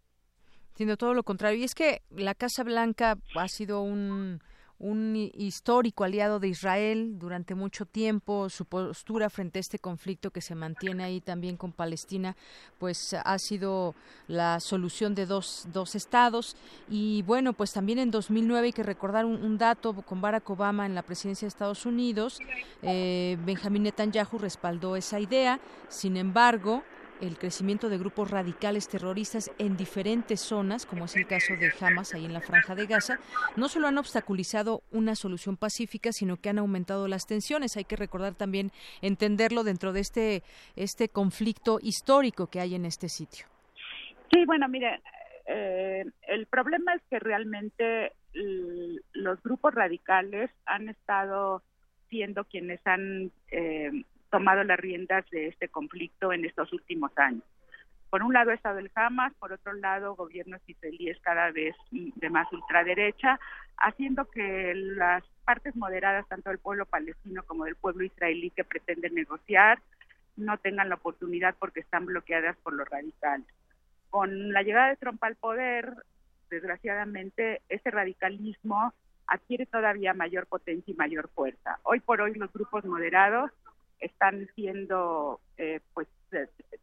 [0.79, 1.59] sino todo lo contrario.
[1.59, 4.39] Y es que la Casa Blanca ha sido un,
[4.77, 8.47] un histórico aliado de Israel durante mucho tiempo.
[8.49, 12.37] Su postura frente a este conflicto que se mantiene ahí también con Palestina,
[12.77, 13.93] pues ha sido
[14.29, 16.55] la solución de dos, dos estados.
[16.87, 20.95] Y bueno, pues también en 2009 hay que recordar un, dato con Barack Obama en
[20.95, 22.39] la presidencia de Estados Unidos.
[22.83, 25.59] Eh, Benjamín Netanyahu respaldó esa idea.
[25.89, 26.83] Sin embargo,
[27.21, 32.13] el crecimiento de grupos radicales terroristas en diferentes zonas, como es el caso de Hamas
[32.13, 33.19] ahí en la franja de Gaza,
[33.55, 37.77] no solo han obstaculizado una solución pacífica, sino que han aumentado las tensiones.
[37.77, 40.43] Hay que recordar también entenderlo dentro de este
[40.75, 43.45] este conflicto histórico que hay en este sitio.
[44.31, 45.01] Sí, bueno, mire,
[45.47, 48.13] eh, el problema es que realmente
[49.13, 51.63] los grupos radicales han estado
[52.09, 57.43] siendo quienes han eh, tomado las riendas de este conflicto en estos últimos años.
[58.09, 62.29] Por un lado ha estado el Hamas, por otro lado gobiernos israelíes cada vez de
[62.29, 63.39] más ultraderecha,
[63.77, 69.13] haciendo que las partes moderadas, tanto del pueblo palestino como del pueblo israelí que pretenden
[69.13, 69.79] negociar,
[70.37, 73.47] no tengan la oportunidad porque están bloqueadas por los radicales.
[74.09, 75.93] Con la llegada de Trump al poder,
[76.49, 78.93] desgraciadamente, ese radicalismo
[79.27, 81.79] adquiere todavía mayor potencia y mayor fuerza.
[81.83, 83.51] Hoy por hoy los grupos moderados
[83.99, 86.07] están siendo eh, pues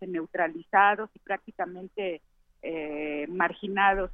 [0.01, 2.21] neutralizados y prácticamente
[2.63, 4.11] eh, marginados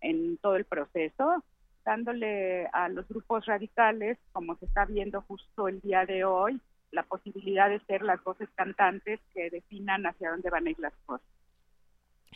[0.00, 1.44] en todo el proceso,
[1.84, 6.60] dándole a los grupos radicales, como se está viendo justo el día de hoy,
[6.92, 10.94] la posibilidad de ser las voces cantantes que definan hacia dónde van a ir las
[11.06, 11.26] cosas.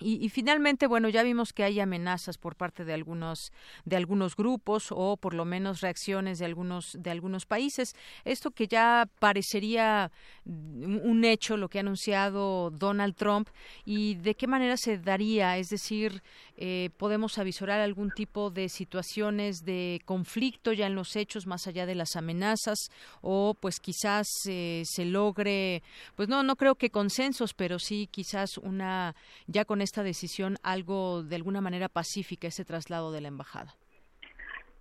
[0.00, 3.52] Y, finalmente, bueno, ya vimos que hay amenazas por parte de algunos
[3.84, 7.94] de algunos grupos o por lo menos reacciones de algunos de algunos países.
[8.24, 10.10] Esto que ya parecería
[10.46, 13.48] un hecho, lo que ha anunciado Donald Trump,
[13.84, 16.24] y de qué manera se daría, es decir,
[16.56, 21.86] eh, podemos avisorar algún tipo de situaciones de conflicto ya en los hechos más allá
[21.86, 22.78] de las amenazas
[23.22, 25.84] o pues quizás eh, se logre,
[26.16, 29.14] pues no no creo que consensos, pero sí quizás una
[29.46, 33.74] ya con esta decisión algo de alguna manera pacífica ese traslado de la embajada?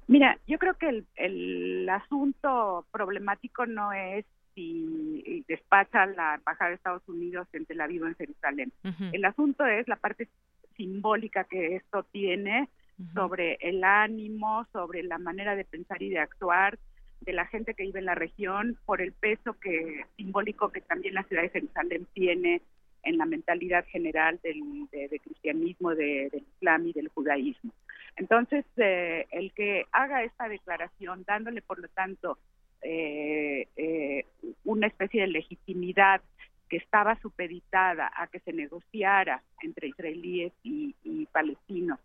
[0.08, 6.76] Mira, yo creo que el, el asunto problemático no es si despacha la embajada de
[6.76, 8.72] Estados Unidos en Tel Aviv o en Jerusalén.
[9.12, 10.28] El asunto es la parte
[10.76, 12.70] simbólica que esto tiene
[13.13, 16.78] sobre el ánimo, sobre la manera de pensar y de actuar
[17.22, 21.13] de la gente que vive en la región, por el peso que simbólico que también
[21.13, 22.62] la ciudad de Jerusalén tiene
[23.04, 27.72] en la mentalidad general del de, cristianismo, del islam y del judaísmo.
[28.16, 32.38] Entonces, eh, el que haga esta declaración, dándole, por lo tanto,
[32.82, 34.26] eh, eh,
[34.66, 36.22] una especie de legitimidad
[36.70, 40.96] que estaba supeditada a que se negociara entre israelíes y,
[41.32, 42.00] palestinos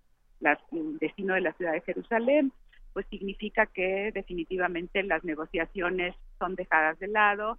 [0.72, 2.52] el destino de la ciudad de Jerusalén,
[2.92, 7.58] pues significa que definitivamente las negociaciones son dejadas de lado,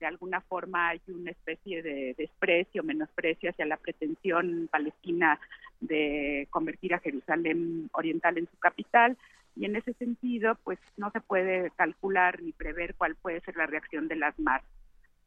[0.00, 5.38] de alguna forma hay una especie de desprecio, menosprecio hacia la pretensión palestina
[5.80, 9.16] de convertir a Jerusalén Oriental en su capital
[9.56, 13.66] y en ese sentido pues no se puede calcular ni prever cuál puede ser la
[13.66, 14.68] reacción de las masas.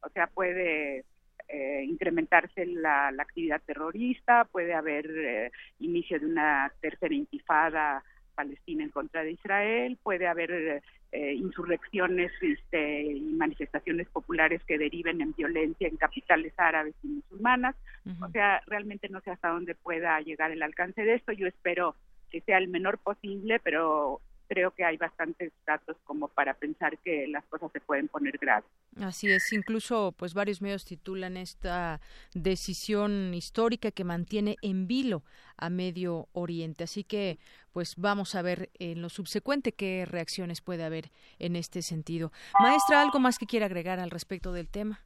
[0.02, 1.06] O sea, puede
[1.48, 8.04] eh, incrementarse la, actividad terrorista, puede haber eh, inicio de una tercera intifada
[8.36, 10.82] palestina en contra de Israel, puede haber
[11.16, 17.76] eh, insurrecciones este, y manifestaciones populares que deriven en violencia en capitales árabes y musulmanas.
[18.20, 21.32] O sea, realmente no sé hasta dónde pueda llegar el alcance de esto.
[21.32, 21.96] Yo espero
[22.32, 24.22] que sea el menor posible, pero
[24.54, 28.70] creo que hay bastantes datos como para pensar que las cosas se pueden poner graves.
[29.02, 32.00] Así es, incluso pues varios medios titulan esta
[32.36, 35.24] decisión histórica que mantiene en vilo
[35.58, 36.84] a Medio Oriente.
[36.84, 37.40] Así que
[37.72, 42.32] pues vamos a ver en lo subsecuente qué reacciones puede haber en este sentido.
[42.60, 45.00] Maestra, ¿algo más que quiera agregar al respecto del tema?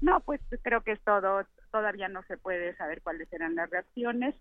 [0.00, 1.44] No, pues creo que es todo.
[1.72, 4.36] Todavía no se puede saber cuáles serán las reacciones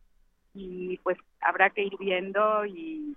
[0.54, 3.16] y pues habrá que ir viendo y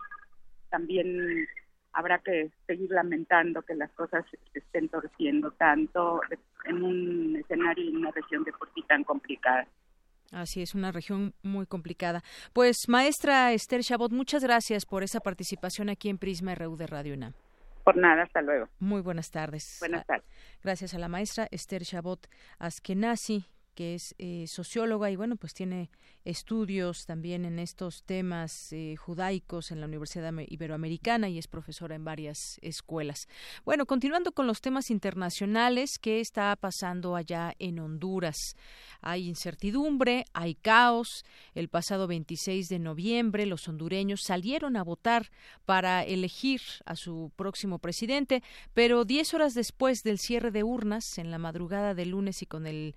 [0.71, 1.47] también
[1.93, 6.21] habrá que seguir lamentando que las cosas se estén torciendo tanto
[6.65, 9.67] en un escenario y en una región de por sí tan complicada.
[10.33, 12.23] Así es, una región muy complicada.
[12.53, 17.15] Pues, maestra Esther Chabot, muchas gracias por esa participación aquí en Prisma RU de Radio
[17.15, 17.33] UNAM.
[17.83, 18.69] Por nada, hasta luego.
[18.79, 19.79] Muy buenas tardes.
[19.81, 20.25] Buenas tardes.
[20.63, 22.29] Gracias a la maestra Esther Chabot
[22.59, 23.47] Askenazi,
[23.81, 25.89] que es eh, socióloga y bueno, pues tiene
[26.27, 32.05] estudios también en estos temas eh, judaicos en la Universidad Iberoamericana y es profesora en
[32.05, 33.27] varias escuelas.
[33.65, 38.55] Bueno, continuando con los temas internacionales, ¿qué está pasando allá en Honduras?
[39.01, 41.25] Hay incertidumbre, hay caos.
[41.55, 45.31] El pasado 26 de noviembre los hondureños salieron a votar
[45.65, 48.43] para elegir a su próximo presidente,
[48.75, 52.67] pero 10 horas después del cierre de urnas, en la madrugada del lunes y con
[52.67, 52.95] el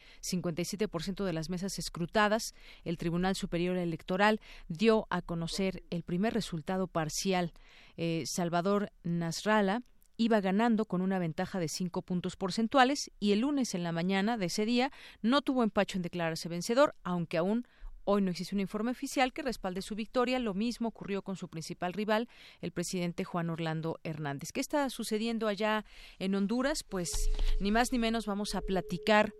[0.77, 6.88] 57% de las mesas escrutadas, el Tribunal Superior Electoral dio a conocer el primer resultado
[6.88, 7.53] parcial.
[7.97, 9.81] Eh, Salvador Nasralla
[10.17, 14.38] iba ganando con una ventaja de cinco puntos porcentuales y el lunes en la mañana
[14.38, 17.65] de ese día no tuvo empacho en declararse vencedor, aunque aún
[18.05, 20.38] Hoy no existe un informe oficial que respalde su victoria.
[20.38, 22.27] Lo mismo ocurrió con su principal rival,
[22.59, 24.51] el presidente Juan Orlando Hernández.
[24.51, 25.86] ¿Qué está sucediendo allá
[26.19, 26.83] en Honduras?
[26.83, 27.29] Pues
[27.62, 29.33] ni más ni menos vamos a platicar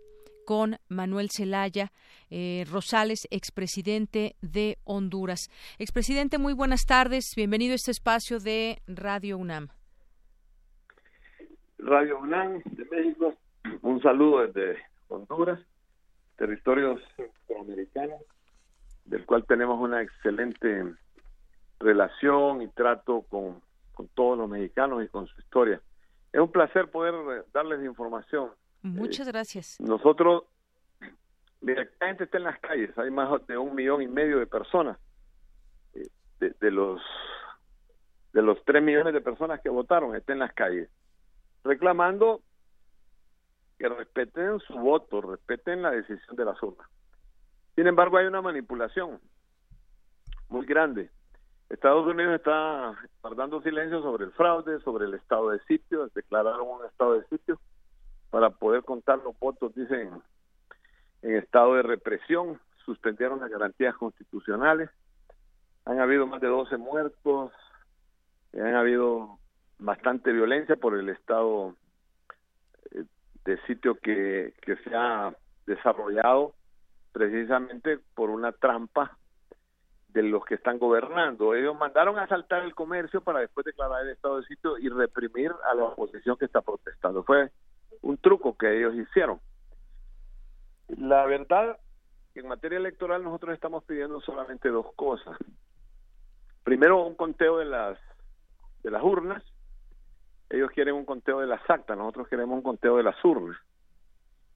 [0.44, 1.90] con Manuel Zelaya
[2.30, 5.50] eh, Rosales, expresidente de Honduras.
[5.78, 7.32] Expresidente, muy buenas tardes.
[7.36, 9.68] Bienvenido a este espacio de Radio UNAM.
[11.78, 13.34] Radio UNAM de México,
[13.82, 14.78] un saludo desde
[15.08, 15.60] Honduras,
[16.36, 18.14] territorio centroamericano,
[19.04, 20.94] del cual tenemos una excelente
[21.78, 23.60] relación y trato con,
[23.92, 25.80] con todos los mexicanos y con su historia.
[26.32, 28.50] Es un placer poder darles información
[28.84, 29.80] Muchas gracias.
[29.80, 30.44] Nosotros,
[31.58, 34.98] gente está en las calles, hay más de un millón y medio de personas,
[35.94, 36.06] eh,
[36.38, 37.00] de, los
[38.34, 40.90] de los tres millones de personas que votaron, están en las calles,
[41.64, 42.42] reclamando
[43.78, 46.86] que respeten su voto, respeten la decisión de la urnas.
[47.76, 49.18] Sin embargo, hay una manipulación
[50.50, 51.10] muy grande.
[51.70, 56.84] Estados Unidos está guardando silencio sobre el fraude, sobre el estado de sitio, declararon un
[56.84, 57.58] estado de sitio
[58.34, 60.10] para poder contar los votos, dicen,
[61.22, 64.90] en estado de represión, suspendieron las garantías constitucionales,
[65.84, 67.52] han habido más de 12 muertos,
[68.52, 69.38] han habido
[69.78, 71.76] bastante violencia por el estado
[72.90, 73.04] eh,
[73.44, 75.32] de sitio que, que se ha
[75.66, 76.54] desarrollado
[77.12, 79.16] precisamente por una trampa
[80.08, 81.54] de los que están gobernando.
[81.54, 85.52] Ellos mandaron a asaltar el comercio para después declarar el estado de sitio y reprimir
[85.70, 87.22] a la oposición que está protestando.
[87.22, 87.52] Fue
[88.04, 89.40] un truco que ellos hicieron.
[90.88, 91.78] La verdad,
[92.34, 95.36] en materia electoral nosotros estamos pidiendo solamente dos cosas.
[96.62, 97.98] Primero, un conteo de las
[98.82, 99.42] de las urnas.
[100.50, 103.56] Ellos quieren un conteo de las actas, nosotros queremos un conteo de las urnas.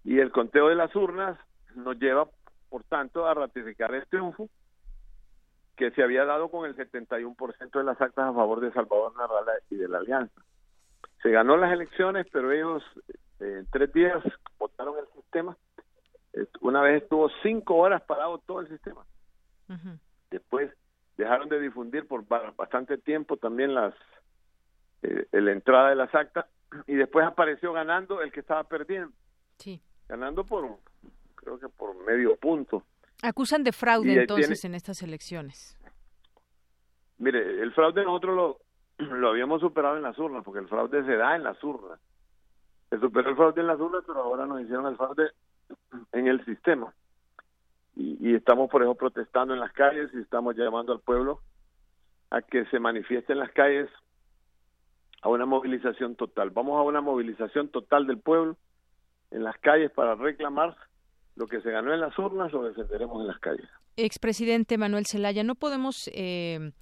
[0.04, 1.38] Y el conteo de las urnas
[1.74, 2.28] nos lleva,
[2.68, 4.48] por tanto, a ratificar el triunfo
[5.76, 9.52] que se había dado con el 71% de las actas a favor de Salvador Narrala
[9.70, 10.42] y de la Alianza.
[11.22, 12.82] Se ganó las elecciones, pero ellos
[13.40, 14.22] en tres días
[14.58, 15.56] votaron el sistema.
[16.60, 19.04] Una vez estuvo cinco horas parado todo el sistema.
[20.30, 20.70] Después
[21.16, 23.94] dejaron de difundir por bastante tiempo también las
[25.02, 26.46] eh, la entrada de las actas
[26.86, 29.12] y después apareció ganando el que estaba perdiendo.
[29.58, 29.80] Sí.
[30.08, 30.78] Ganando por,
[31.34, 32.82] creo que por medio punto.
[33.22, 35.78] Acusan de fraude entonces en estas elecciones.
[37.18, 41.16] Mire, el fraude nosotros lo, lo habíamos superado en las urnas, porque el fraude se
[41.16, 42.00] da en las urnas.
[42.90, 45.30] Se superó el fraude en las urnas, pero ahora nos hicieron el fraude
[46.12, 46.92] en el sistema.
[47.96, 51.40] Y, estamos por eso protestando en las calles y estamos llamando al pueblo
[52.30, 53.90] a que se manifieste en las calles
[55.22, 56.50] a una movilización total.
[56.50, 58.56] Vamos a una movilización total del pueblo
[59.30, 60.76] en las calles para reclamar
[61.38, 63.68] lo que se ganó en las urnas lo defenderemos en las calles.
[63.96, 66.72] Expresidente Manuel Zelaya, no podemos eh,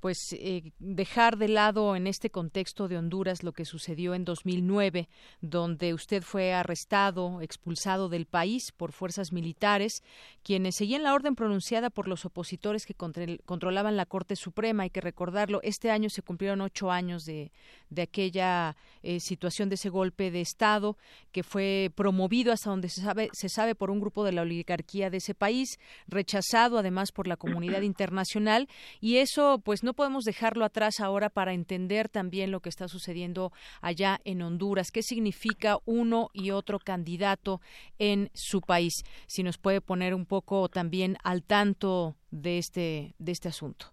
[0.00, 5.08] pues eh, dejar de lado en este contexto de Honduras lo que sucedió en 2009,
[5.40, 10.02] donde usted fue arrestado, expulsado del país por fuerzas militares,
[10.42, 14.84] quienes seguían la orden pronunciada por los opositores que controlaban la Corte Suprema.
[14.84, 17.50] Hay que recordarlo, este año se cumplieron ocho años de,
[17.90, 20.96] de aquella eh, situación de ese golpe de Estado
[21.32, 25.10] que fue promovido hasta donde se sabe, se sabe por un grupo de la oligarquía
[25.10, 25.78] de ese país,
[26.08, 28.68] rechazado además por la comunidad internacional,
[29.00, 33.52] y eso pues no podemos dejarlo atrás ahora para entender también lo que está sucediendo
[33.80, 34.90] allá en Honduras.
[34.90, 37.60] ¿Qué significa uno y otro candidato
[38.00, 39.04] en su país?
[39.28, 43.86] Si nos puede poner un poco también al tanto de este, de este asunto.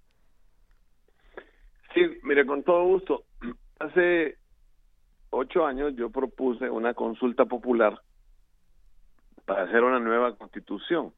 [1.94, 3.26] Sí, mire, con todo gusto.
[3.80, 4.40] Hace
[5.30, 8.02] ocho años yo propuse una consulta popular
[9.46, 11.14] para hacer una nueva constitución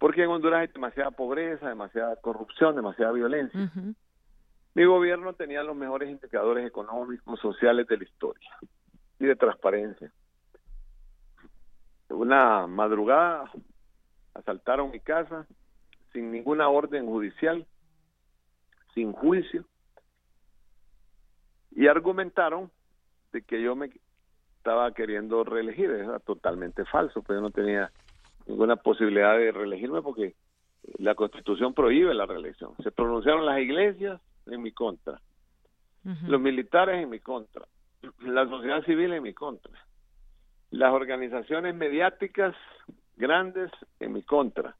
[0.00, 3.70] porque en Honduras hay demasiada pobreza, demasiada corrupción, demasiada violencia.
[4.74, 8.50] Mi gobierno tenía los mejores indicadores económicos, sociales de la historia
[9.18, 10.10] y de transparencia.
[12.08, 13.52] Una madrugada
[14.32, 15.46] asaltaron mi casa
[16.14, 17.66] sin ninguna orden judicial,
[18.94, 19.66] sin juicio,
[21.72, 22.70] y argumentaron
[23.32, 23.90] de que yo me
[24.56, 25.90] estaba queriendo reelegir.
[25.90, 27.92] Era totalmente falso, pero yo no tenía
[28.46, 30.34] ninguna posibilidad de reelegirme porque
[30.98, 32.74] la constitución prohíbe la reelección.
[32.82, 35.20] Se pronunciaron las iglesias en mi contra,
[36.26, 37.66] los militares en mi contra,
[38.20, 39.72] la sociedad civil en mi contra,
[40.70, 42.54] las organizaciones mediáticas
[43.16, 44.76] grandes en mi contra.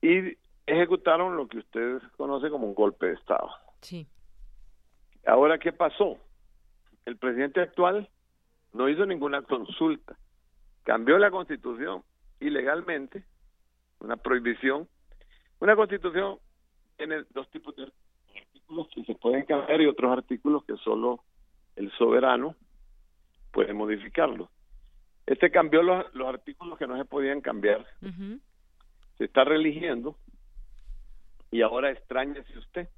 [0.00, 0.36] Y
[0.66, 3.50] ejecutaron lo que ustedes conocen como un golpe de Estado.
[3.80, 4.06] Sí.
[5.26, 6.18] Ahora, ¿qué pasó?
[7.04, 8.08] El presidente actual
[8.72, 10.16] no hizo ninguna consulta
[10.84, 12.02] cambió la constitución
[12.40, 13.24] ilegalmente,
[14.00, 14.88] una prohibición.
[15.60, 16.38] Una constitución
[16.96, 17.90] tiene dos tipos de
[18.36, 21.22] artículos que se pueden cambiar y otros artículos que solo
[21.76, 22.56] el soberano
[23.52, 24.48] puede modificarlos.
[25.26, 27.86] Este cambió los, artículos que no se podían cambiar.
[29.18, 30.16] Se está religiendo
[31.50, 32.88] y ahora extrañese usted.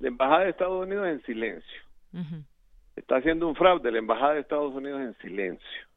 [0.00, 1.82] La Embajada de Estados Unidos en silencio.
[2.96, 5.91] Está haciendo un fraude la Embajada de Estados Unidos en silencio.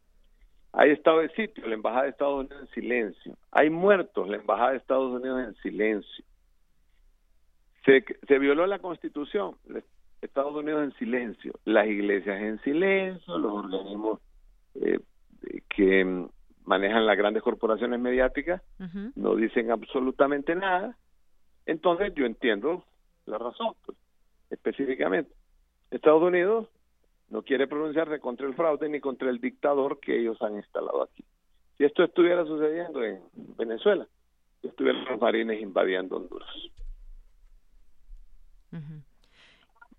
[0.78, 3.38] Hay estado de sitio, la Embajada de Estados Unidos en silencio.
[3.51, 6.26] Hay muertos, la Embajada de Estados Unidos en silencio.
[7.86, 9.55] Se, se violó la Constitución,
[10.21, 11.53] Estados Unidos en silencio.
[11.63, 14.19] Las iglesias en silencio, los organismos
[14.76, 14.99] eh,
[15.69, 16.28] que
[16.65, 18.61] manejan las grandes corporaciones mediáticas
[19.15, 20.97] no dicen absolutamente nada.
[21.65, 22.84] Entonces yo entiendo
[23.26, 23.97] la razón, pues,
[24.49, 25.32] específicamente.
[25.91, 26.67] Estados Unidos
[27.30, 31.23] no quiere pronunciarse contra el fraude ni contra el dictador que ellos han instalado aquí.
[31.78, 33.19] Si esto estuviera sucediendo en
[33.57, 34.07] Venezuela,
[34.63, 36.49] estuvieran los marines invadiendo Honduras.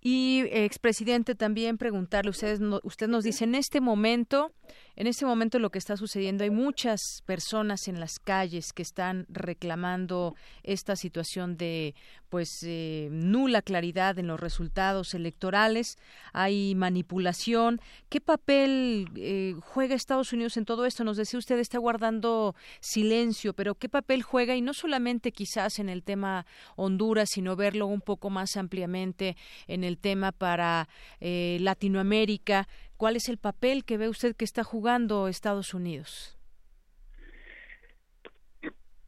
[0.00, 4.52] Y expresidente también preguntarle ustedes usted nos dice en este momento
[4.96, 9.26] En este momento lo que está sucediendo, hay muchas personas en las calles que están
[9.28, 11.94] reclamando esta situación de
[12.30, 15.98] pues eh, nula claridad en los resultados electorales,
[16.32, 17.80] hay manipulación.
[18.08, 21.04] ¿Qué papel eh, juega Estados Unidos en todo esto?
[21.04, 25.90] Nos decía usted está guardando silencio, pero ¿qué papel juega y no solamente quizás en
[25.90, 29.36] el tema Honduras, sino verlo un poco más ampliamente
[29.66, 30.88] en el tema para
[31.20, 32.66] eh, Latinoamérica?
[32.96, 36.38] ¿Cuál es el papel que ve usted que está jugando Estados Unidos?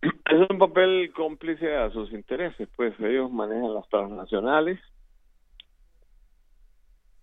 [0.03, 4.79] Es un papel cómplice a sus intereses, pues ellos manejan las transnacionales,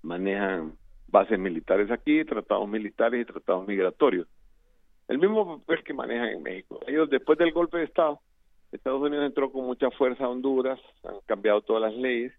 [0.02, 0.76] manejan
[1.08, 4.28] bases militares aquí, tratados militares y tratados migratorios.
[5.08, 6.80] El mismo papel que manejan en México.
[6.88, 8.20] Ellos después del golpe de Estado,
[8.72, 12.34] Estados Unidos entró con mucha fuerza a Honduras, han cambiado todas las leyes,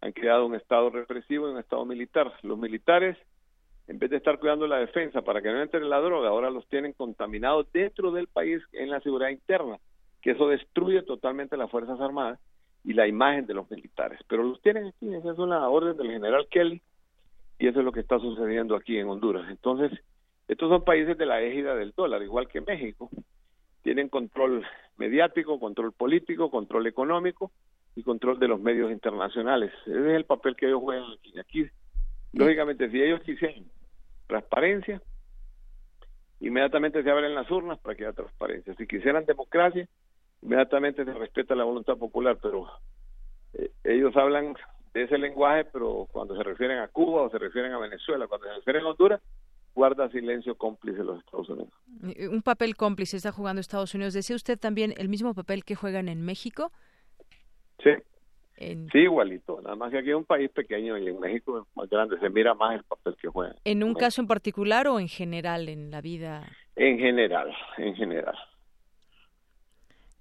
[0.00, 2.32] han creado un Estado represivo y un Estado militar.
[2.42, 3.18] Los militares
[3.88, 6.66] en vez de estar cuidando la defensa para que no entre la droga, ahora los
[6.68, 9.78] tienen contaminados dentro del país en la seguridad interna,
[10.20, 12.38] que eso destruye totalmente las Fuerzas Armadas
[12.84, 14.20] y la imagen de los militares.
[14.28, 16.80] Pero los tienen aquí, esa es una orden del general Kelly
[17.58, 19.48] y eso es lo que está sucediendo aquí en Honduras.
[19.50, 19.92] Entonces,
[20.48, 23.10] estos son países de la égida del dólar, igual que México.
[23.82, 24.64] Tienen control
[24.96, 27.50] mediático, control político, control económico
[27.96, 29.72] y control de los medios internacionales.
[29.86, 31.38] Ese es el papel que ellos juegan aquí.
[31.38, 31.66] Aquí
[32.32, 33.64] Lógicamente, si ellos quisieran
[34.26, 35.02] transparencia,
[36.40, 38.74] inmediatamente se abren las urnas para que haya transparencia.
[38.74, 39.86] Si quisieran democracia,
[40.40, 42.68] inmediatamente se respeta la voluntad popular, pero
[43.54, 44.54] eh, ellos hablan
[44.94, 48.48] de ese lenguaje, pero cuando se refieren a Cuba o se refieren a Venezuela, cuando
[48.48, 49.20] se refieren a Honduras,
[49.74, 51.72] guarda silencio cómplice los Estados Unidos.
[52.30, 54.14] Un papel cómplice está jugando Estados Unidos.
[54.14, 56.72] ¿Decía usted también el mismo papel que juegan en México?
[57.82, 57.90] Sí.
[58.92, 59.60] Sí, igualito.
[59.62, 62.18] Nada más que aquí es un país pequeño y en México es más grande.
[62.20, 63.54] Se mira más el papel que juega.
[63.64, 66.46] ¿En un caso en particular o en general en la vida?
[66.76, 68.36] En general, en general.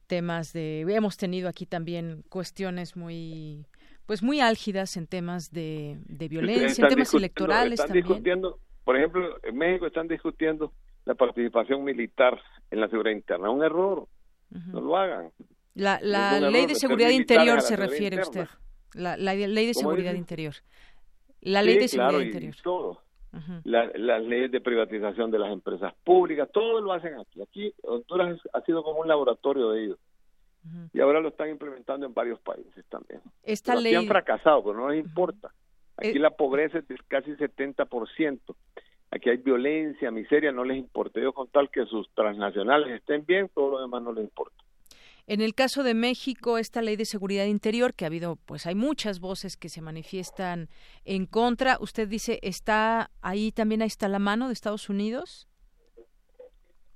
[0.08, 0.82] Temas de...
[0.82, 3.66] Hemos tenido aquí también cuestiones muy
[4.06, 5.98] pues muy álgidas en temas de,
[6.30, 8.06] violencia, en temas electorales están también.
[8.06, 10.74] Discutiendo, por ejemplo, en México están discutiendo
[11.06, 12.38] la participación militar
[12.72, 13.50] en la seguridad interna.
[13.50, 14.08] Un error.
[14.50, 15.32] No lo hagan.
[15.74, 18.48] La, la ley de seguridad interior se refiere usted.
[18.94, 20.54] La, ley de seguridad interior.
[21.42, 22.56] La ley de seguridad interior.
[22.64, 23.02] Todo.
[23.64, 27.42] las leyes de privatización de las empresas públicas, todo lo hacen aquí.
[27.42, 30.00] Aquí Honduras ha sido como un laboratorio de ellos.
[30.94, 33.22] Y ahora lo están implementando en varios países también.
[33.42, 33.96] Esta ley...
[33.96, 35.52] han fracasado, pero no les importa.
[35.98, 38.40] Aquí eh, la pobreza es de casi 70%.
[39.10, 41.20] Aquí hay violencia, miseria, no les importa.
[41.20, 44.56] Ellos con tal que sus transnacionales estén bien, todo lo demás no les importa.
[45.28, 48.76] En el caso de México, esta ley de seguridad interior, que ha habido, pues hay
[48.76, 50.68] muchas voces que se manifiestan
[51.06, 51.78] en contra.
[51.80, 55.48] Usted dice, ¿está ahí también ahí está la mano de Estados Unidos?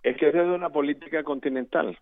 [0.03, 1.97] Es que es una política continental.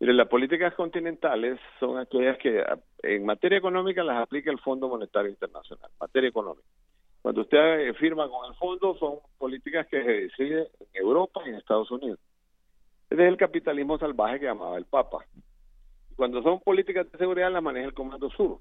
[0.00, 2.62] Mire, las políticas continentales son aquellas que
[3.02, 6.66] en materia económica las aplica el Fondo Monetario Internacional, materia económica.
[7.22, 11.56] Cuando usted firma con el fondo son políticas que se deciden en Europa y en
[11.56, 12.18] Estados Unidos.
[13.10, 15.24] Ese es el capitalismo salvaje que llamaba el Papa.
[16.16, 18.58] Cuando son políticas de seguridad las maneja el Comando Sur.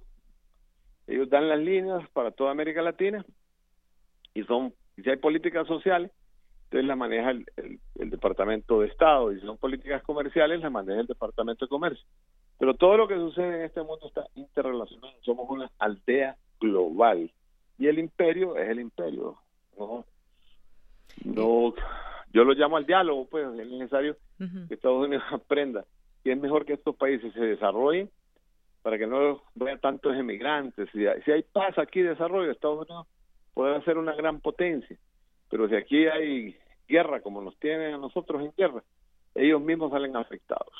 [1.08, 3.26] Ellos dan las líneas para toda América Latina
[4.34, 6.12] y son, si hay políticas sociales,
[6.66, 7.45] entonces las maneja el,
[7.95, 12.06] Departamento de Estado y si son políticas comerciales las maneja el Departamento de Comercio.
[12.60, 15.14] Pero todo lo que sucede en este mundo está interrelacionado.
[15.22, 17.32] Somos una aldea global
[17.78, 19.38] y el imperio es el imperio.
[19.78, 20.06] No,
[21.24, 21.74] no
[22.34, 24.15] yo lo llamo al diálogo, pues es necesario
[24.67, 25.86] que Estados Unidos aprenda
[26.23, 28.09] que es mejor que estos países se desarrollen
[28.82, 30.89] para que no vean tantos emigrantes.
[30.91, 33.07] Si hay, si hay paz aquí, desarrollo, Estados Unidos
[33.53, 34.97] puede ser una gran potencia,
[35.49, 36.55] pero si aquí hay
[36.88, 38.84] guerra como nos tienen a nosotros en guerra,
[39.36, 40.73] ellos mismos salen afectados.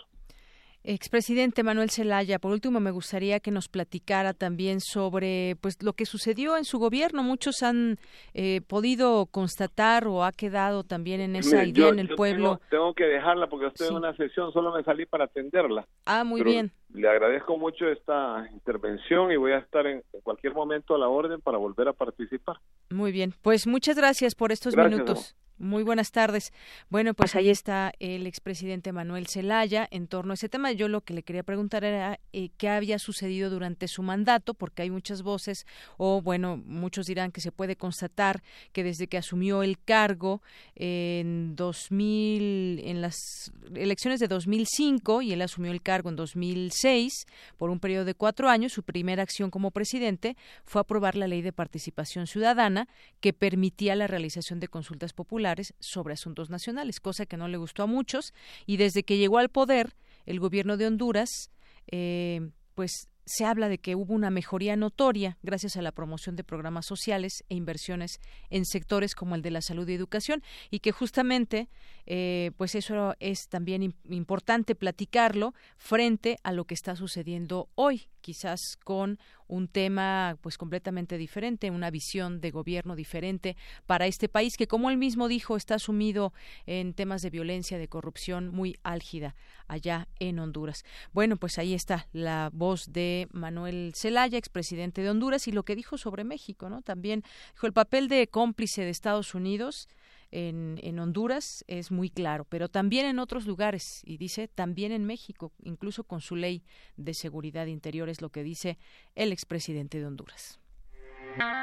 [0.90, 6.06] Expresidente Manuel Zelaya, por último me gustaría que nos platicara también sobre pues lo que
[6.06, 7.24] sucedió en su gobierno.
[7.24, 7.98] Muchos han
[8.34, 12.62] eh, podido constatar o ha quedado también en esa idea en el pueblo.
[12.70, 15.86] Tengo, que dejarla porque estoy en una sesión, solo me salí para atenderla.
[16.06, 16.72] Ah, muy bien.
[16.94, 21.42] Le agradezco mucho esta intervención y voy a estar en, cualquier momento a la orden
[21.42, 22.60] para volver a participar.
[22.90, 25.36] Muy bien, pues muchas gracias por estos minutos.
[25.60, 26.54] Muy buenas tardes.
[26.88, 30.72] Bueno, pues ahí está el expresidente Manuel Zelaya en torno a ese tema.
[30.72, 34.84] Yo lo que le quería preguntar era eh, qué había sucedido durante su mandato, porque
[34.84, 35.66] hay muchas voces,
[35.98, 40.44] o bueno, muchos dirán que se puede constatar que desde que asumió el cargo
[40.76, 47.26] en 2000, en las elecciones de 2005 y él asumió el cargo en 2006
[47.58, 51.42] por un periodo de cuatro años, su primera acción como presidente fue aprobar la ley
[51.42, 52.88] de participación ciudadana
[53.22, 55.47] que permitía la realización de consultas populares
[55.80, 58.34] sobre asuntos nacionales, cosa que no le gustó a muchos.
[58.66, 59.96] Y desde que llegó al poder,
[60.26, 61.52] el gobierno de Honduras,
[61.88, 66.46] eh, pues se habla de que hubo una mejoría notoria gracias a la promoción de
[66.46, 70.42] programas sociales e inversiones en sectores como el de la salud y educación
[70.72, 71.68] y que justamente
[72.06, 78.78] eh, pues eso es también importante platicarlo frente a lo que está sucediendo hoy quizás
[78.84, 84.68] con un tema pues completamente diferente, una visión de gobierno diferente para este país que
[84.68, 86.34] como él mismo dijo está sumido
[86.66, 89.36] en temas de violencia, de corrupción muy álgida
[89.68, 90.84] allá en Honduras.
[91.14, 95.76] Bueno, pues ahí está la voz de Manuel Zelaya, expresidente de Honduras y lo que
[95.76, 96.82] dijo sobre México, ¿no?
[96.82, 97.24] También
[97.54, 99.88] dijo el papel de cómplice de Estados Unidos
[100.32, 105.54] en, Honduras es muy claro, pero también en otros lugares, y dice también en México,
[105.64, 106.64] incluso con su ley
[106.96, 108.78] de seguridad interior, es lo que dice
[109.16, 110.60] el expresidente de Honduras.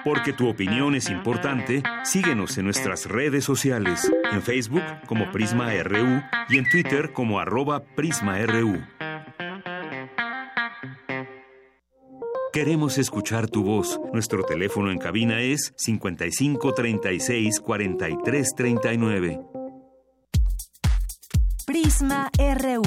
[0.04, 6.22] Porque tu opinión es importante, síguenos en nuestras redes sociales, en Facebook como Prisma RU
[6.48, 8.80] y en Twitter como arroba PrismaRU.
[12.54, 14.00] Queremos escuchar tu voz.
[14.12, 19.40] Nuestro teléfono en cabina es 55 36 43 39.
[21.66, 22.82] Prisma RU.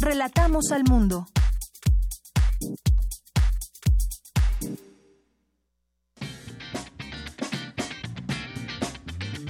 [0.00, 1.28] Relatamos al mundo.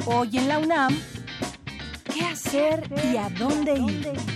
[0.04, 0.94] Hoy en la UNAM,
[2.12, 4.35] ¿qué hacer y a dónde ir?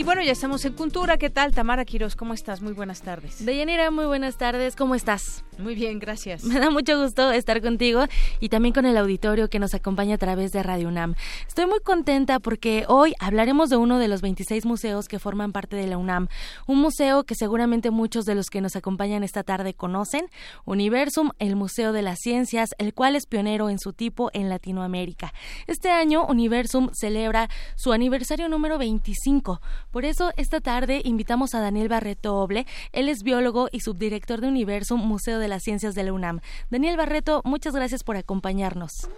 [0.00, 1.18] Y bueno, ya estamos en Cultura.
[1.18, 2.16] ¿Qué tal, Tamara Quiroz?
[2.16, 2.62] ¿Cómo estás?
[2.62, 3.44] Muy buenas tardes.
[3.44, 4.74] Deyanira, muy buenas tardes.
[4.74, 5.44] ¿Cómo estás?
[5.58, 6.42] Muy bien, gracias.
[6.44, 8.04] Me da mucho gusto estar contigo
[8.40, 11.16] y también con el auditorio que nos acompaña a través de Radio UNAM.
[11.46, 15.76] Estoy muy contenta porque hoy hablaremos de uno de los 26 museos que forman parte
[15.76, 16.28] de la UNAM,
[16.66, 20.24] un museo que seguramente muchos de los que nos acompañan esta tarde conocen,
[20.64, 25.34] Universum, el Museo de las Ciencias, el cual es pionero en su tipo en Latinoamérica.
[25.66, 29.60] Este año Universum celebra su aniversario número 25.
[29.90, 34.48] Por eso esta tarde invitamos a Daniel Barreto Oble, él es biólogo y subdirector de
[34.48, 36.40] Universum, Museo de las Ciencias de la UNAM.
[36.70, 39.10] Daniel Barreto, muchas gracias por acompañarnos.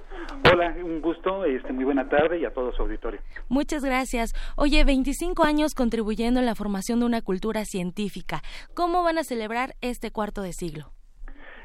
[0.50, 3.20] Hola, un gusto, este, muy buena tarde y a todo su auditorio.
[3.48, 4.32] Muchas gracias.
[4.56, 8.42] Oye, 25 años contribuyendo en la formación de una cultura científica.
[8.74, 10.92] ¿Cómo van a celebrar este cuarto de siglo?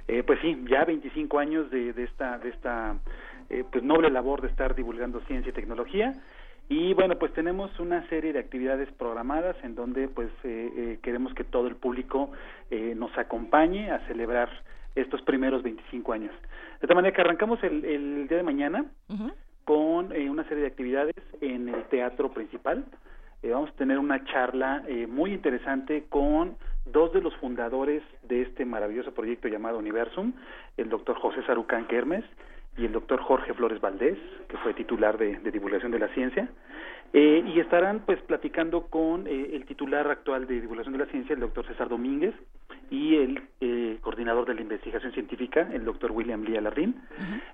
[0.08, 2.98] Eh, pues sí, ya 25 años de, esta, de esta
[3.50, 6.14] eh, pues noble labor de estar divulgando ciencia y tecnología.
[6.70, 11.34] Y bueno, pues tenemos una serie de actividades programadas en donde pues eh, eh, queremos
[11.34, 12.32] que todo el público
[12.70, 14.50] eh, nos acompañe a celebrar
[14.94, 16.34] estos primeros 25 años.
[16.82, 18.86] De tal manera que arrancamos el, el día de mañana
[19.64, 22.86] con una serie de actividades en el teatro principal.
[23.44, 26.56] vamos a tener una charla muy interesante con
[26.86, 30.34] dos de los fundadores de este maravilloso proyecto llamado Universum,
[30.78, 32.24] el doctor José Sarucán Kermes
[32.78, 34.18] y el doctor Jorge Flores Valdés,
[34.48, 36.50] que fue titular de, divulgación de la ciencia,
[37.14, 41.34] eh, y estarán pues platicando con eh, el titular actual de divulgación de la ciencia,
[41.34, 42.36] el doctor César Domínguez,
[42.90, 46.96] y el eh, coordinador de la investigación científica, el doctor William Lee Alarrín,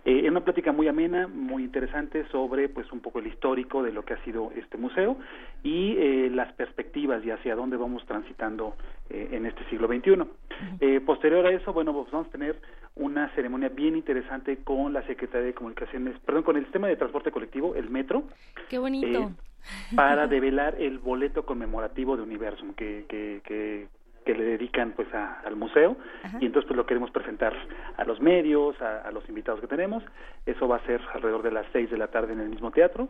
[0.05, 4.05] en una plática muy amena, muy interesante sobre pues un poco el histórico de lo
[4.05, 5.17] que ha sido este museo
[5.63, 8.75] y las perspectivas y hacia dónde vamos transitando
[9.09, 10.99] en este siglo XXI.
[11.05, 12.59] posterior a eso, bueno, pues vamos a tener
[12.95, 17.31] una ceremonia bien interesante con la Secretaría de Comunicaciones, perdón, con el sistema de transporte
[17.31, 18.23] colectivo, el metro.
[18.69, 19.07] Qué bonito.
[19.07, 23.87] Eh, para develar el boleto conmemorativo de Universum que, que, que,
[24.23, 25.95] que le dedican pues al museo
[26.39, 27.53] y entonces pues lo queremos presentar
[27.97, 30.03] a los medios, a, a, los invitados que tenemos.
[30.45, 33.07] Eso va a ser alrededor de las seis de la tarde en el mismo teatro.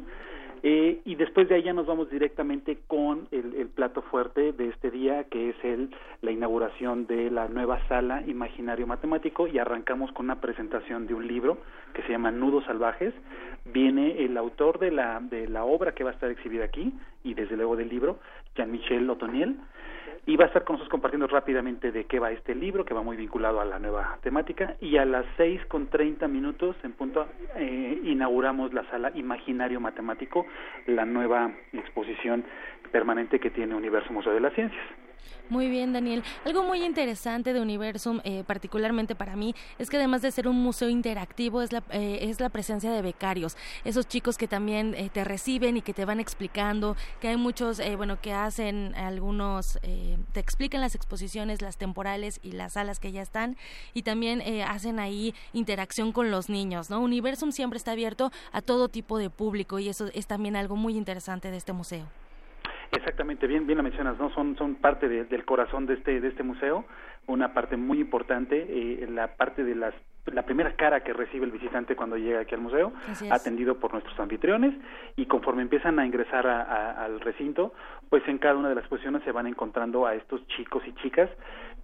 [0.65, 4.91] Eh, y después de ahí ya nos vamos directamente con el, plato fuerte de este
[4.91, 10.27] día, que es el, la inauguración de la nueva sala Imaginario Matemático, y arrancamos con
[10.27, 11.57] una presentación de un libro
[11.93, 13.13] que se llama Nudos Salvajes.
[13.65, 16.93] Viene el autor de la, de la obra que va a estar exhibida aquí,
[17.25, 18.19] y desde luego del libro,
[18.55, 19.57] Jean-Michel Otoniel
[20.25, 23.01] y va a estar con nosotros compartiendo rápidamente de qué va este libro, que va
[23.01, 27.27] muy vinculado a la nueva temática, y a las seis con treinta minutos en punto
[27.55, 30.45] eh, inauguramos la sala Imaginario Matemático,
[30.87, 32.43] la nueva exposición
[32.91, 34.83] permanente que tiene Universo Museo de las Ciencias.
[35.49, 36.23] Muy bien, Daniel.
[36.45, 40.55] Algo muy interesante de Universum, eh, particularmente para mí, es que además de ser un
[40.55, 43.57] museo interactivo, es la, eh, es la presencia de becarios.
[43.83, 47.81] Esos chicos que también eh, te reciben y que te van explicando, que hay muchos,
[47.97, 49.79] bueno, que hacen algunos,
[50.31, 53.57] te explican las exposiciones, las temporales y las salas que ya están,
[53.93, 57.01] y también hacen ahí interacción con los niños, ¿no?
[57.01, 60.95] Universum siempre está abierto a todo tipo de público y eso es también algo muy
[60.97, 62.22] interesante de este museo.
[62.95, 64.29] Exactamente, bien, bien lo mencionas, ¿no?
[64.31, 66.85] Son, son parte del corazón de este, de este museo,
[67.27, 69.93] una parte muy importante, eh, la parte de las
[70.25, 72.93] la primera cara que recibe el visitante cuando llega aquí al museo,
[73.29, 74.73] atendido por nuestros anfitriones,
[75.17, 77.73] y conforme empiezan a ingresar al recinto,
[78.09, 81.29] pues en cada una de las posiciones se van encontrando a estos chicos y chicas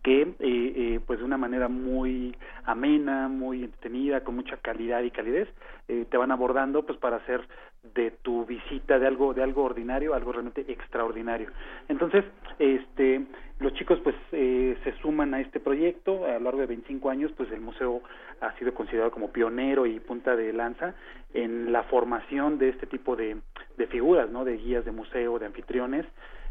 [0.03, 2.35] que eh, eh, pues de una manera muy
[2.65, 5.49] amena, muy entretenida, con mucha calidad y calidez,
[5.87, 7.47] eh, te van abordando pues para hacer
[7.93, 11.49] de tu visita de algo de algo ordinario algo realmente extraordinario.
[11.87, 12.25] Entonces,
[12.59, 13.25] este
[13.59, 17.31] los chicos pues eh, se suman a este proyecto a lo largo de 25 años
[17.35, 18.01] pues el museo
[18.41, 20.95] ha sido considerado como pionero y punta de lanza
[21.33, 23.37] en la formación de este tipo de,
[23.77, 26.05] de figuras no de guías de museo de anfitriones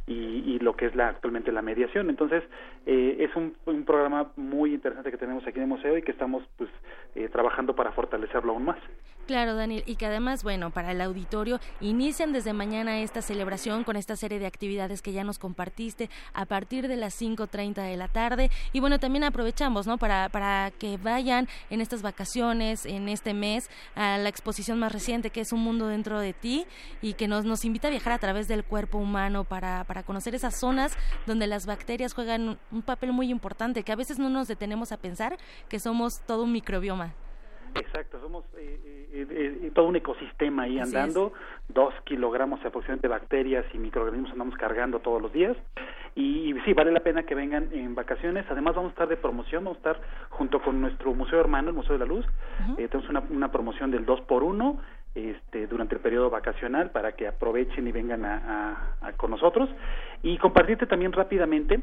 [0.08, 2.10] y, lo que es la actualmente la mediación.
[2.10, 2.42] Entonces,
[2.86, 3.54] eh, es un,
[3.84, 6.68] programa muy interesante que tenemos aquí en el museo y que estamos pues
[7.14, 8.78] eh, trabajando para fortalecerlo aún más.
[9.26, 13.96] Claro, Daniel, y que además, bueno, para el auditorio inician desde mañana esta celebración con
[13.96, 18.08] esta serie de actividades que ya nos compartiste a partir de las 5.30 de la
[18.08, 18.50] tarde.
[18.72, 19.98] Y bueno, también aprovechamos, ¿no?
[19.98, 25.28] Para, para que vayan en estas vacaciones, en este mes, a la exposición más reciente
[25.28, 26.66] que es Un Mundo Dentro de Ti
[27.02, 30.58] y que nos, nos invita a viajar a través del cuerpo humano para conocer esas
[30.58, 30.96] zonas
[31.26, 34.96] donde las bacterias juegan un papel muy importante, que a veces no nos detenemos a
[34.96, 35.36] pensar
[35.68, 37.14] que somos todo un microbioma.
[37.74, 38.80] Exacto, somos eh,
[39.12, 41.32] eh, eh, todo un ecosistema ahí andando,
[41.68, 45.56] dos kilogramos aproximadamente de bacterias y microorganismos andamos cargando todos los días.
[46.14, 49.64] Y, sí, vale la pena que vengan en vacaciones, además vamos a estar de promoción,
[49.64, 52.26] vamos a estar junto con nuestro museo hermano, el Museo de la Luz,
[52.76, 54.80] tenemos una, una promoción del 2 por 1
[55.14, 59.68] este, durante el periodo vacacional para que aprovechen y vengan a, con nosotros.
[60.22, 61.80] Y compartirte también rápidamente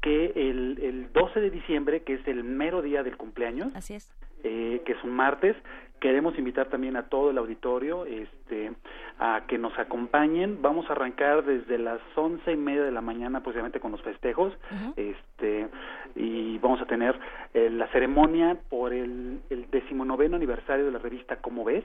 [0.00, 4.12] que el, el 12 de diciembre, que es el mero día del cumpleaños, Así es.
[4.44, 5.56] Eh, que es un martes,
[5.98, 8.72] queremos invitar también a todo el auditorio este,
[9.18, 10.62] a que nos acompañen.
[10.62, 14.52] Vamos a arrancar desde las once y media de la mañana, posiblemente con los festejos,
[14.96, 15.68] este,
[16.14, 17.18] y vamos a tener
[17.54, 21.84] eh, la ceremonia por el, el decimonoveno aniversario de la revista Como Ves,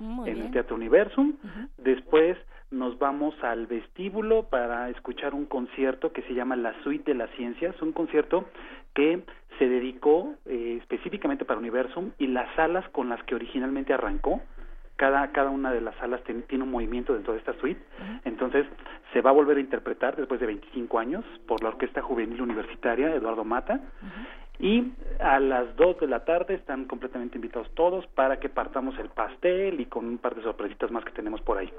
[0.00, 1.34] en el Teatro Universum.
[1.78, 2.36] Después
[2.70, 7.30] nos vamos al vestíbulo para escuchar un concierto que se llama La Suite de las
[7.36, 8.46] Ciencias, un concierto
[8.94, 9.22] que
[9.58, 14.40] se dedicó eh, específicamente para Universum y las salas con las que originalmente arrancó,
[14.96, 17.80] cada, cada una de las salas tiene un movimiento dentro de esta suite,
[18.24, 18.66] entonces
[19.12, 23.14] se va a volver a interpretar después de 25 años por la Orquesta Juvenil Universitaria
[23.14, 23.80] Eduardo Mata
[24.60, 29.08] y a las 2 de la tarde están completamente invitados todos para que partamos el
[29.08, 31.72] pastel y con un par de sorpresitas más que tenemos por ahí.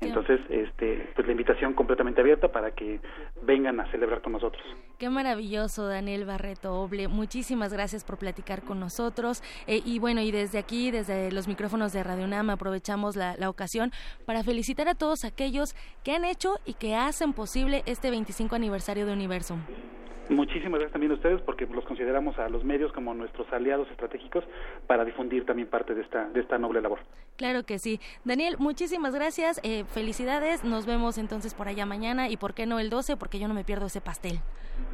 [0.00, 3.00] Entonces, este, pues la invitación completamente abierta para que
[3.42, 4.62] vengan a celebrar con nosotros.
[4.98, 7.06] Qué maravilloso, Daniel Barreto Oble.
[7.06, 9.42] Muchísimas gracias por platicar con nosotros.
[9.66, 13.48] Eh, y bueno, y desde aquí, desde los micrófonos de Radio Nama, aprovechamos la, la
[13.48, 13.92] ocasión
[14.26, 19.06] para felicitar a todos aquellos que han hecho y que hacen posible este 25 aniversario
[19.06, 19.60] de Universum.
[20.28, 24.44] Muchísimas gracias también a ustedes porque los consideramos a los medios como nuestros aliados estratégicos
[24.86, 27.00] para difundir también parte de esta, de esta noble labor.
[27.36, 28.00] Claro que sí.
[28.24, 29.60] Daniel, muchísimas gracias.
[29.62, 30.64] Eh, felicidades.
[30.64, 33.54] Nos vemos entonces por allá mañana y por qué no el 12 porque yo no
[33.54, 34.40] me pierdo ese pastel.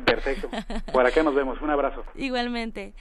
[0.04, 0.48] Perfecto.
[0.92, 1.60] Por acá nos vemos.
[1.60, 2.04] Un abrazo.
[2.14, 2.94] Igualmente.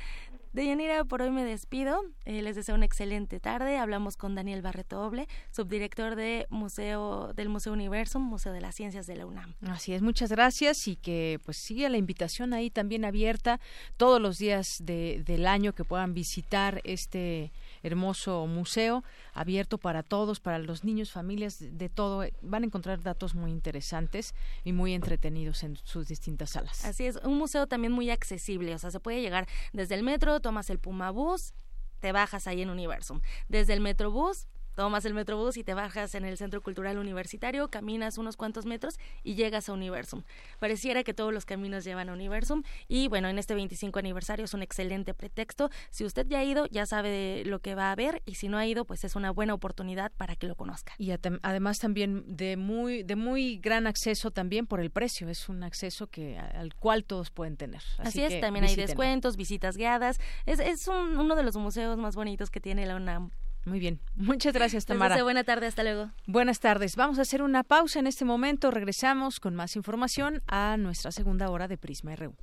[0.58, 2.02] De Yanira, por hoy me despido.
[2.26, 3.78] Eh, les deseo una excelente tarde.
[3.78, 9.06] Hablamos con Daniel Barreto Oble, subdirector de Museo, del Museo Universum, Museo de las Ciencias
[9.06, 9.54] de la UNAM.
[9.68, 13.60] Así es, muchas gracias y que pues siga la invitación ahí también abierta
[13.98, 17.52] todos los días de, del año que puedan visitar este
[17.84, 19.04] hermoso museo
[19.34, 22.26] abierto para todos, para los niños, familias, de todo.
[22.42, 26.86] Van a encontrar datos muy interesantes y muy entretenidos en sus distintas salas.
[26.86, 30.40] Así es, un museo también muy accesible, o sea, se puede llegar desde el metro,
[30.40, 31.54] tomas el Pumabús,
[32.00, 33.22] te bajas ahí en Universum.
[33.48, 34.48] Desde el Metrobús
[34.78, 39.00] tomas el Metrobús y te bajas en el Centro Cultural Universitario, caminas unos cuantos metros
[39.24, 40.22] y llegas a Universum.
[40.60, 44.54] Pareciera que todos los caminos llevan a Universum y bueno, en este 25 aniversario es
[44.54, 45.72] un excelente pretexto.
[45.90, 48.60] Si usted ya ha ido, ya sabe lo que va a ver y si no
[48.60, 50.94] ha ido, pues es una buena oportunidad para que lo conozca.
[51.00, 55.64] Y además también de muy de muy gran acceso también por el precio, es un
[55.64, 57.82] acceso que al cual todos pueden tener.
[57.98, 60.20] Así, es, también hay descuentos, visitas guiadas.
[60.46, 63.32] Es, es uno de los museos más bonitos que tiene la UNAM
[63.68, 64.00] Muy bien.
[64.16, 65.22] Muchas gracias, Tamara.
[65.24, 66.10] buena tarde, hasta luego.
[66.26, 66.96] Buenas tardes.
[66.96, 68.72] Vamos a hacer una pausa en este momento.
[68.72, 72.34] Regresamos con más información a nuestra segunda hora de Prisma RU.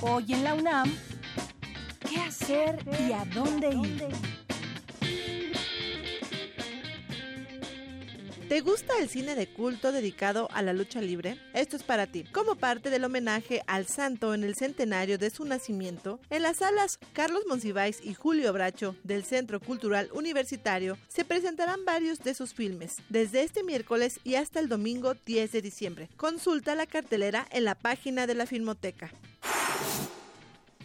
[0.00, 0.92] Hoy en la UNAM,
[2.08, 4.45] ¿qué hacer y a dónde ir?
[8.48, 11.36] ¿Te gusta el cine de culto dedicado a la lucha libre?
[11.52, 12.22] Esto es para ti.
[12.32, 17.00] Como parte del homenaje al santo en el centenario de su nacimiento, en las salas
[17.12, 22.94] Carlos Monsiváis y Julio Bracho del Centro Cultural Universitario se presentarán varios de sus filmes,
[23.08, 26.08] desde este miércoles y hasta el domingo 10 de diciembre.
[26.16, 29.10] Consulta la cartelera en la página de la Filmoteca.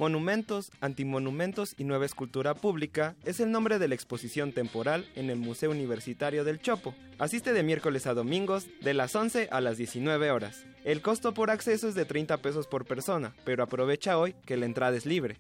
[0.02, 5.38] Monumentos, Antimonumentos y Nueva Escultura Pública es el nombre de la exposición temporal en el
[5.38, 6.96] Museo Universitario del Chopo.
[7.20, 10.66] Asiste de miércoles a domingos de las 11 a las 19 horas.
[10.86, 14.66] El costo por acceso es de 30 pesos por persona, pero aprovecha hoy que la
[14.66, 15.38] entrada es libre.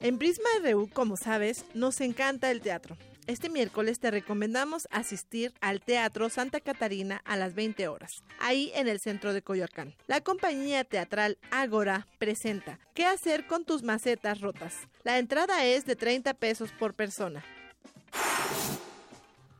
[0.00, 2.98] En Prisma RU, como sabes, nos encanta el teatro.
[3.26, 8.86] Este miércoles te recomendamos asistir al Teatro Santa Catarina a las 20 horas, ahí en
[8.86, 9.96] el centro de Coyoacán.
[10.06, 14.76] La compañía teatral Agora presenta ¿Qué hacer con tus macetas rotas?
[15.02, 17.44] La entrada es de 30 pesos por persona.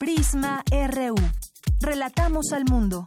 [0.00, 1.14] Prisma RU.
[1.80, 3.06] Relatamos al mundo.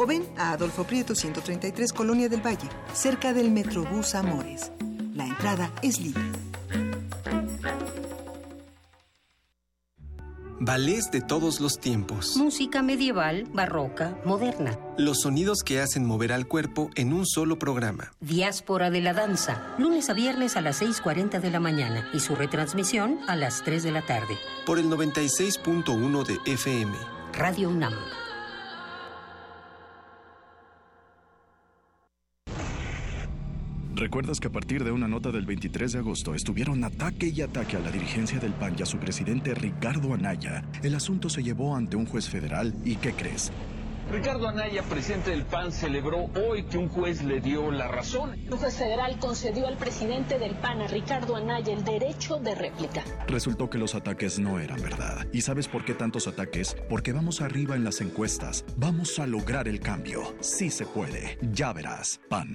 [0.00, 4.72] o ven a Adolfo Prieto 133 Colonia del Valle, cerca del Metrobús Amores.
[5.14, 6.22] La entrada es libre.
[10.58, 12.36] Ballets de todos los tiempos.
[12.36, 14.78] Música medieval, barroca, moderna.
[14.96, 18.12] Los sonidos que hacen mover al cuerpo en un solo programa.
[18.20, 22.36] Diáspora de la danza, lunes a viernes a las 6.40 de la mañana y su
[22.36, 24.38] retransmisión a las 3 de la tarde.
[24.64, 26.92] Por el 96.1 de FM.
[27.32, 27.94] Radio UNAM.
[34.00, 37.76] ¿Recuerdas que a partir de una nota del 23 de agosto estuvieron ataque y ataque
[37.76, 40.64] a la dirigencia del PAN y a su presidente Ricardo Anaya?
[40.82, 43.52] El asunto se llevó ante un juez federal y ¿qué crees?
[44.10, 48.40] Ricardo Anaya, presidente del PAN, celebró hoy que un juez le dio la razón.
[48.50, 53.04] Un juez federal concedió al presidente del PAN, a Ricardo Anaya, el derecho de réplica.
[53.28, 55.26] Resultó que los ataques no eran verdad.
[55.30, 56.74] ¿Y sabes por qué tantos ataques?
[56.88, 58.64] Porque vamos arriba en las encuestas.
[58.78, 60.34] Vamos a lograr el cambio.
[60.40, 61.38] Sí se puede.
[61.52, 62.18] Ya verás.
[62.30, 62.54] PAN.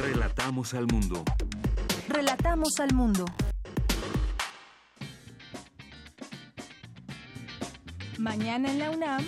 [0.00, 1.24] Relatamos al mundo.
[2.08, 3.24] Relatamos al mundo.
[8.16, 9.24] Mañana en la UNAM,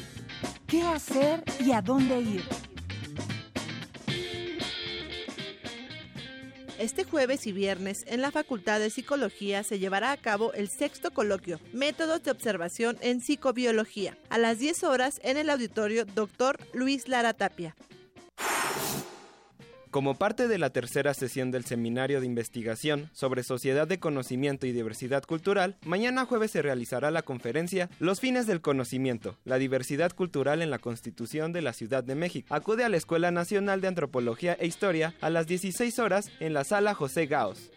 [0.68, 2.44] ¿qué hacer y a dónde ir?
[6.78, 11.10] Este jueves y viernes en la Facultad de Psicología se llevará a cabo el sexto
[11.10, 16.58] coloquio Métodos de Observación en Psicobiología a las 10 horas en el auditorio Dr.
[16.72, 17.74] Luis Lara Tapia.
[19.90, 24.72] Como parte de la tercera sesión del Seminario de Investigación sobre Sociedad de Conocimiento y
[24.72, 30.62] Diversidad Cultural, mañana jueves se realizará la conferencia Los fines del conocimiento, la diversidad cultural
[30.62, 32.54] en la Constitución de la Ciudad de México.
[32.54, 36.62] Acude a la Escuela Nacional de Antropología e Historia a las 16 horas en la
[36.62, 37.72] sala José Gaos.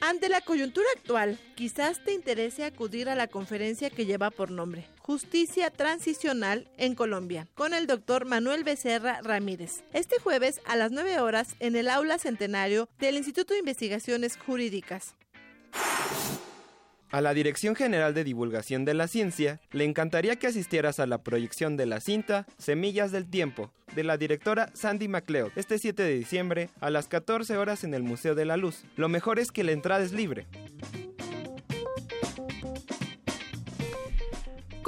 [0.00, 4.86] Ante la coyuntura actual, quizás te interese acudir a la conferencia que lleva por nombre
[5.00, 9.82] Justicia Transicional en Colombia, con el doctor Manuel Becerra Ramírez.
[9.92, 15.14] Este jueves a las 9 horas en el aula centenario del Instituto de Investigaciones Jurídicas.
[17.10, 21.22] A la Dirección General de Divulgación de la Ciencia le encantaría que asistieras a la
[21.22, 26.14] proyección de la cinta Semillas del Tiempo de la directora Sandy MacLeod este 7 de
[26.14, 28.84] diciembre a las 14 horas en el Museo de la Luz.
[28.96, 30.46] Lo mejor es que la entrada es libre.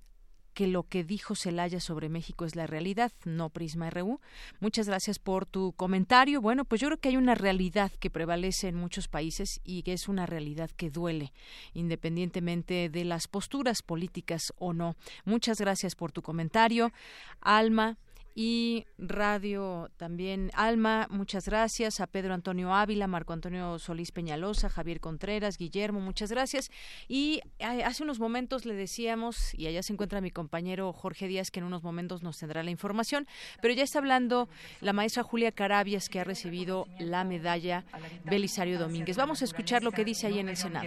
[0.55, 4.21] que lo que dijo Celaya sobre México es la realidad, no Prisma RU.
[4.61, 6.41] Muchas gracias por tu comentario.
[6.41, 9.93] Bueno, pues yo creo que hay una realidad que prevalece en muchos países y que
[9.93, 11.33] es una realidad que duele,
[11.75, 14.97] independientemente de las posturas políticas o no.
[15.25, 16.93] Muchas gracias por tu comentario.
[17.41, 17.97] Alma,
[18.35, 25.01] y Radio también Alma, muchas gracias, a Pedro Antonio Ávila, Marco Antonio Solís Peñalosa, Javier
[25.01, 26.71] Contreras, Guillermo, muchas gracias.
[27.09, 31.61] Y hace unos momentos le decíamos, y allá se encuentra mi compañero Jorge Díaz, que
[31.61, 33.27] en unos momentos nos tendrá la información,
[33.61, 34.49] pero ya está hablando
[34.81, 37.85] la maestra Julia Carabias, que ha recibido la medalla
[38.25, 39.17] Belisario Domínguez.
[39.17, 40.87] Vamos a escuchar lo que dice ahí en el Senado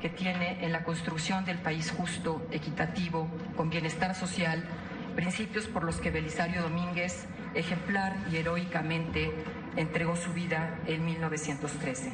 [0.00, 4.64] que tiene en la construcción del país justo, equitativo, con bienestar social
[5.12, 9.32] principios por los que Belisario Domínguez ejemplar y heroicamente
[9.76, 12.12] entregó su vida en 1913.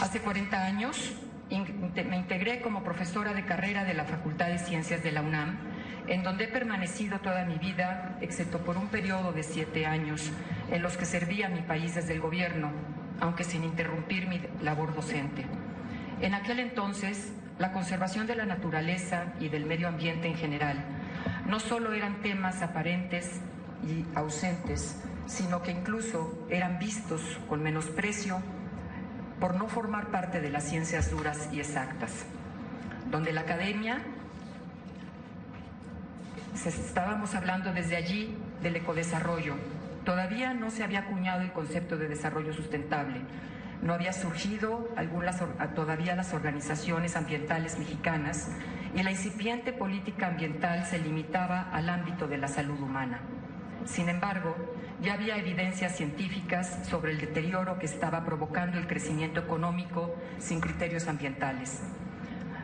[0.00, 1.14] Hace 40 años
[1.48, 5.56] me integré como profesora de carrera de la Facultad de Ciencias de la UNAM,
[6.08, 10.30] en donde he permanecido toda mi vida, excepto por un periodo de siete años
[10.70, 12.70] en los que serví a mi país desde el gobierno,
[13.20, 15.46] aunque sin interrumpir mi labor docente.
[16.20, 20.95] En aquel entonces, la conservación de la naturaleza y del medio ambiente en general
[21.48, 23.40] no solo eran temas aparentes
[23.86, 28.40] y ausentes, sino que incluso eran vistos con menosprecio
[29.40, 32.24] por no formar parte de las ciencias duras y exactas,
[33.10, 34.02] donde la academia,
[36.64, 39.54] estábamos hablando desde allí del ecodesarrollo,
[40.04, 43.20] todavía no se había acuñado el concepto de desarrollo sustentable,
[43.82, 44.88] no había surgido
[45.74, 48.48] todavía las organizaciones ambientales mexicanas
[48.96, 53.20] y la incipiente política ambiental se limitaba al ámbito de la salud humana.
[53.84, 54.56] Sin embargo,
[55.02, 61.08] ya había evidencias científicas sobre el deterioro que estaba provocando el crecimiento económico sin criterios
[61.08, 61.82] ambientales.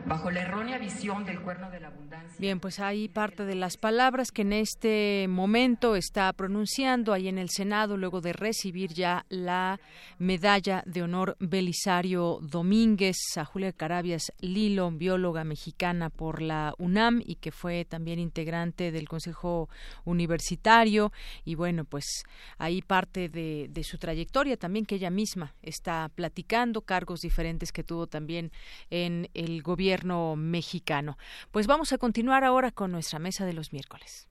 [0.05, 2.35] Bajo la errónea visión del cuerno de la abundancia.
[2.37, 7.37] Bien, pues ahí parte de las palabras que en este momento está pronunciando ahí en
[7.37, 9.79] el Senado luego de recibir ya la
[10.17, 17.35] medalla de honor Belisario Domínguez a Julia Carabias Lilo, bióloga mexicana por la UNAM y
[17.35, 19.69] que fue también integrante del Consejo
[20.03, 21.13] Universitario
[21.45, 22.23] y bueno, pues
[22.57, 27.85] ahí parte de, de su trayectoria también que ella misma está platicando, cargos diferentes que
[27.85, 28.51] tuvo también
[28.89, 29.92] en el gobierno
[30.35, 31.17] mexicano.
[31.51, 34.27] Pues vamos a continuar ahora con nuestra mesa de los miércoles.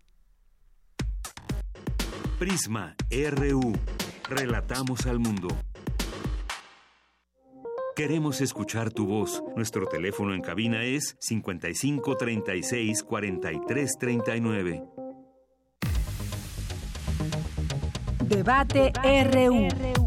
[2.39, 3.73] Prisma RU.
[4.29, 5.49] Relatamos al mundo.
[7.95, 9.43] Queremos escuchar tu voz.
[9.55, 14.83] Nuestro teléfono en cabina es 55 36 43 39.
[18.29, 18.93] Debate
[19.31, 20.02] RU.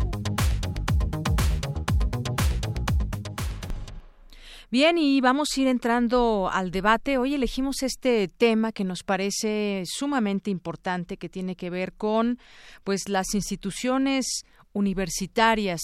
[4.78, 7.18] Bien, y vamos a ir entrando al debate.
[7.18, 12.40] Hoy elegimos este tema que nos parece sumamente importante, que tiene que ver con
[12.84, 15.80] pues las instituciones universitarias,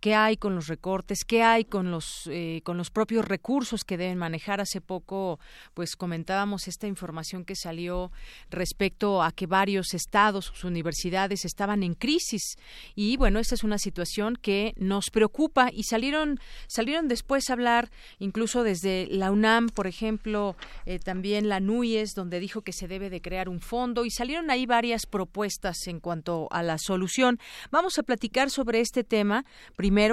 [0.00, 3.96] qué hay con los recortes, qué hay con los eh, con los propios recursos que
[3.96, 4.60] deben manejar.
[4.60, 5.38] Hace poco,
[5.74, 8.10] pues comentábamos esta información que salió
[8.50, 12.56] respecto a que varios estados, sus universidades estaban en crisis
[12.94, 16.38] y bueno, esta es una situación que nos preocupa y salieron
[16.68, 22.40] salieron después a hablar incluso desde la UNAM, por ejemplo, eh, también la NUYES, donde
[22.40, 26.48] dijo que se debe de crear un fondo y salieron ahí varias propuestas en cuanto
[26.50, 27.38] a la solución.
[27.70, 29.44] Vamos a platicar sobre este tema,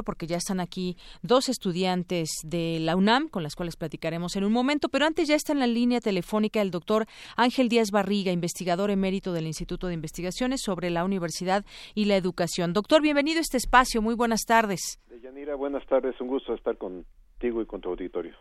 [0.03, 4.53] porque ya están aquí dos estudiantes de la UNAM, con las cuales platicaremos en un
[4.53, 7.05] momento, pero antes ya está en la línea telefónica el doctor
[7.35, 11.65] Ángel Díaz Barriga, investigador emérito del Instituto de Investigaciones sobre la Universidad
[11.95, 12.73] y la Educación.
[12.73, 14.99] Doctor, bienvenido a este espacio, muy buenas tardes.
[15.21, 17.05] Yanira, buenas tardes, un gusto estar con
[17.43, 18.33] y con tu auditorio.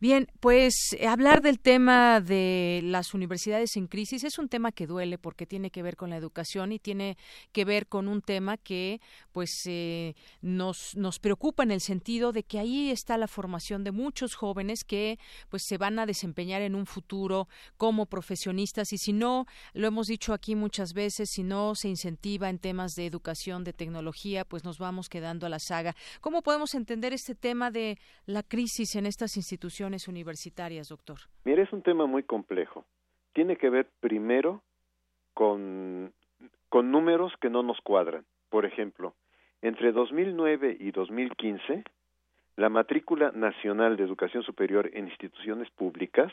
[0.00, 4.86] Bien, pues eh, hablar del tema de las universidades en crisis es un tema que
[4.86, 7.16] duele porque tiene que ver con la educación y tiene
[7.50, 9.00] que ver con un tema que
[9.32, 13.90] pues eh, nos, nos preocupa en el sentido de que ahí está la formación de
[13.90, 15.18] muchos jóvenes que
[15.48, 20.06] pues se van a desempeñar en un futuro como profesionistas y si no, lo hemos
[20.06, 24.62] dicho aquí muchas veces, si no se incentiva en temas de educación, de tecnología, pues
[24.62, 25.96] nos vamos quedando a la saga.
[26.20, 31.18] ¿Cómo podemos entender este tema de la crisis en estas instituciones universitarias, doctor?
[31.44, 32.84] Mire, es un tema muy complejo.
[33.32, 34.62] Tiene que ver primero
[35.34, 36.12] con,
[36.68, 38.24] con números que no nos cuadran.
[38.50, 39.14] Por ejemplo,
[39.62, 41.84] entre 2009 y 2015,
[42.56, 46.32] la matrícula nacional de educación superior en instituciones públicas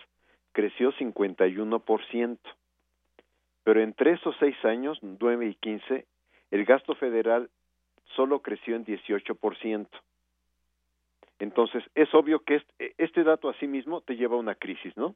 [0.52, 2.38] creció 51%.
[3.64, 6.06] Pero entre esos seis años, 9 y 15,
[6.52, 7.50] el gasto federal
[8.16, 9.88] solo creció en 18%.
[11.40, 14.96] Entonces, es obvio que este, este dato a sí mismo te lleva a una crisis,
[14.96, 15.16] ¿no?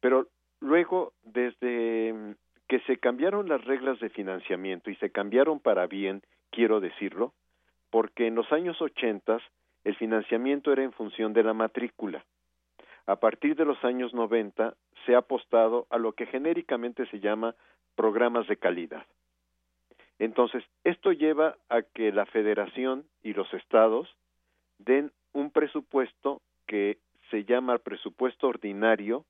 [0.00, 0.28] Pero
[0.60, 2.36] luego, desde
[2.68, 7.32] que se cambiaron las reglas de financiamiento y se cambiaron para bien, quiero decirlo,
[7.90, 9.38] porque en los años 80
[9.84, 12.24] el financiamiento era en función de la matrícula.
[13.06, 17.56] A partir de los años 90 se ha apostado a lo que genéricamente se llama
[17.96, 19.04] programas de calidad.
[20.20, 24.08] Entonces, esto lleva a que la federación y los estados
[24.84, 26.98] den un presupuesto que
[27.30, 29.24] se llama presupuesto ordinario,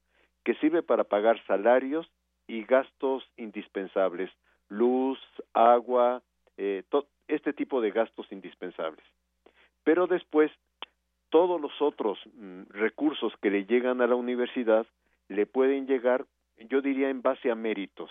[0.45, 2.11] que sirve para pagar salarios
[2.47, 4.31] y gastos indispensables,
[4.69, 5.19] luz,
[5.53, 6.23] agua,
[6.57, 6.83] eh,
[7.29, 9.05] este tipo de gastos indispensables.
[9.85, 10.51] Pero después,
[11.31, 14.87] todos los otros mm, recursos que le llegan a la universidad
[15.29, 16.27] le pueden llegar,
[16.59, 18.11] yo diría, en base a méritos.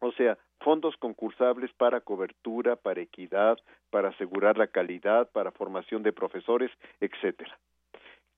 [0.00, 3.58] O sea, fondos concursables para cobertura, para equidad,
[3.90, 6.70] para asegurar la calidad, para formación de profesores,
[7.00, 7.58] etcétera.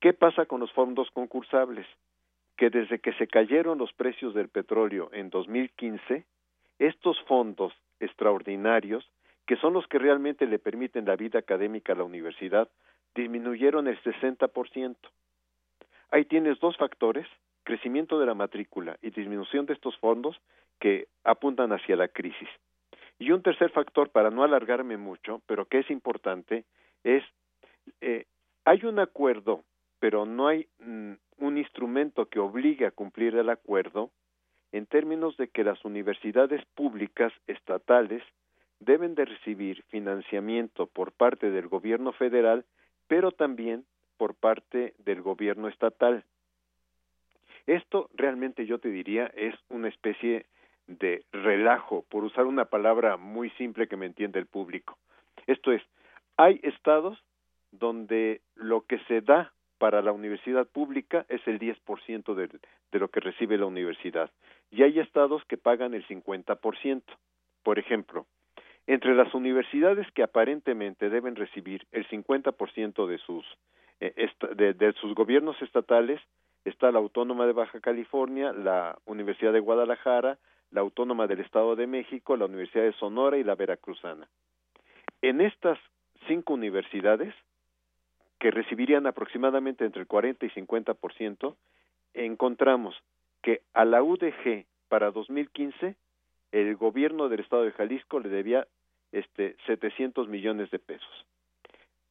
[0.00, 1.86] ¿Qué pasa con los fondos concursables?
[2.56, 6.24] Que desde que se cayeron los precios del petróleo en 2015,
[6.78, 9.08] estos fondos extraordinarios,
[9.46, 12.68] que son los que realmente le permiten la vida académica a la universidad,
[13.14, 14.96] disminuyeron el 60%.
[16.10, 17.26] Ahí tienes dos factores,
[17.64, 20.40] crecimiento de la matrícula y disminución de estos fondos
[20.80, 22.48] que apuntan hacia la crisis.
[23.18, 26.64] Y un tercer factor, para no alargarme mucho, pero que es importante,
[27.04, 27.22] es
[28.00, 28.24] eh,
[28.64, 29.62] hay un acuerdo,
[29.98, 34.10] pero no hay mm, un instrumento que obligue a cumplir el acuerdo
[34.72, 38.22] en términos de que las universidades públicas estatales
[38.78, 42.64] deben de recibir financiamiento por parte del gobierno federal,
[43.08, 43.84] pero también
[44.16, 46.24] por parte del gobierno estatal.
[47.66, 50.46] Esto realmente yo te diría es una especie
[50.86, 54.98] de relajo, por usar una palabra muy simple que me entiende el público.
[55.46, 55.82] Esto es,
[56.36, 57.18] hay estados
[57.72, 62.48] donde lo que se da para la universidad pública es el 10% de,
[62.92, 64.30] de lo que recibe la universidad
[64.70, 67.02] y hay estados que pagan el 50%.
[67.62, 68.26] Por ejemplo,
[68.86, 73.44] entre las universidades que aparentemente deben recibir el 50% de sus
[74.00, 74.30] eh,
[74.74, 76.20] de sus gobiernos estatales
[76.64, 80.38] está la Autónoma de Baja California, la Universidad de Guadalajara,
[80.70, 84.28] la Autónoma del Estado de México, la Universidad de Sonora y la Veracruzana.
[85.22, 85.78] En estas
[86.26, 87.34] cinco universidades,
[88.38, 91.54] que recibirían aproximadamente entre el 40 y 50%,
[92.14, 92.94] encontramos
[93.42, 95.94] que a la UDG para 2015
[96.52, 98.66] el gobierno del estado de Jalisco le debía
[99.12, 101.26] este 700 millones de pesos.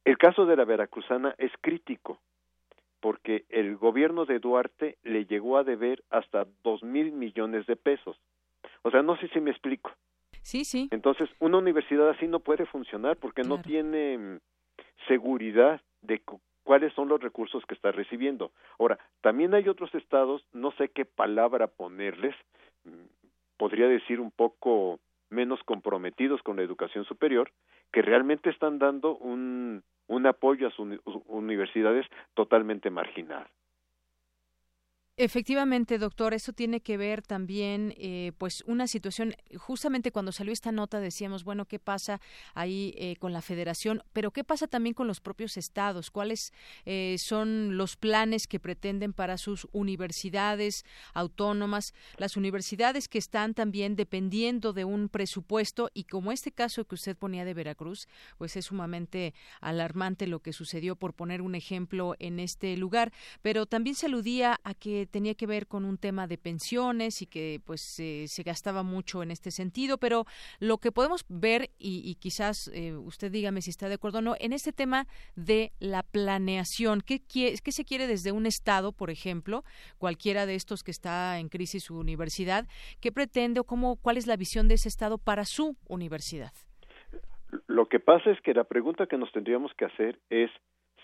[0.04, 2.18] El caso de la Veracruzana es crítico
[3.00, 8.16] porque el gobierno de Duarte le llegó a deber hasta dos mil millones de pesos.
[8.82, 9.92] O sea, no sé si me explico.
[10.42, 10.88] Sí, sí.
[10.90, 14.38] Entonces, una universidad así no puede funcionar porque no tiene mm,
[15.06, 16.22] seguridad de
[16.62, 18.52] cuáles son los recursos que está recibiendo.
[18.78, 22.34] Ahora, también hay otros estados, no sé qué palabra ponerles,
[22.84, 23.04] mm,
[23.56, 27.52] podría decir un poco menos comprometidos con la educación superior,
[27.92, 33.46] que realmente están dando un, un apoyo a sus universidades totalmente marginal.
[35.22, 39.34] Efectivamente, doctor, eso tiene que ver también, eh, pues, una situación.
[39.54, 42.22] Justamente cuando salió esta nota decíamos, bueno, ¿qué pasa
[42.54, 44.02] ahí eh, con la Federación?
[44.14, 46.10] Pero ¿qué pasa también con los propios estados?
[46.10, 46.54] ¿Cuáles
[46.86, 51.92] eh, son los planes que pretenden para sus universidades autónomas?
[52.16, 57.14] Las universidades que están también dependiendo de un presupuesto y como este caso que usted
[57.14, 62.40] ponía de Veracruz, pues es sumamente alarmante lo que sucedió por poner un ejemplo en
[62.40, 63.12] este lugar.
[63.42, 67.26] Pero también se aludía a que tenía que ver con un tema de pensiones y
[67.26, 70.24] que pues se gastaba mucho en este sentido, pero
[70.58, 74.34] lo que podemos ver y, quizás eh, usted dígame si está de acuerdo o no
[74.38, 75.06] en este tema
[75.36, 79.64] de la planeación, ¿qué, ¿qué, se quiere desde un estado, por ejemplo,
[79.98, 82.66] cualquiera de estos que está en crisis su universidad,
[83.00, 86.52] qué pretende o cómo cuál es la visión de ese estado para su universidad?
[87.66, 90.50] Lo que pasa es que la pregunta que nos tendríamos que hacer es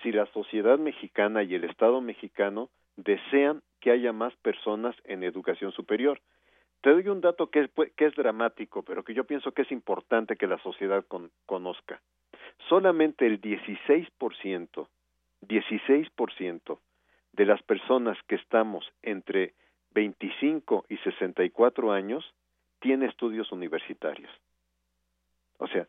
[0.03, 5.73] si la sociedad mexicana y el Estado mexicano desean que haya más personas en educación
[5.73, 6.21] superior.
[6.81, 9.73] Te doy un dato que es, que es dramático, pero que yo pienso que es
[9.73, 11.05] importante que la sociedad
[11.47, 12.01] conozca.
[12.69, 14.89] Solamente el 16%,
[15.43, 16.79] 16%
[17.33, 19.55] de las personas que estamos entre
[19.93, 22.25] 25 y 64 años
[22.81, 24.31] tiene estudios universitarios.
[25.59, 25.87] O sea,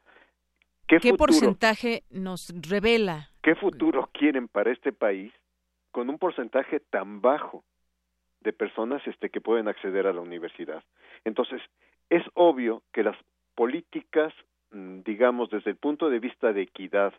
[0.87, 3.29] ¿qué, ¿Qué porcentaje nos revela?
[3.41, 5.33] ¿Qué futuro quieren para este país
[5.97, 7.63] con un porcentaje tan bajo
[8.41, 10.83] de personas este, que pueden acceder a la universidad.
[11.25, 11.59] Entonces,
[12.11, 13.17] es obvio que las
[13.55, 14.31] políticas,
[14.69, 17.15] mm, digamos, desde el punto de vista de equidad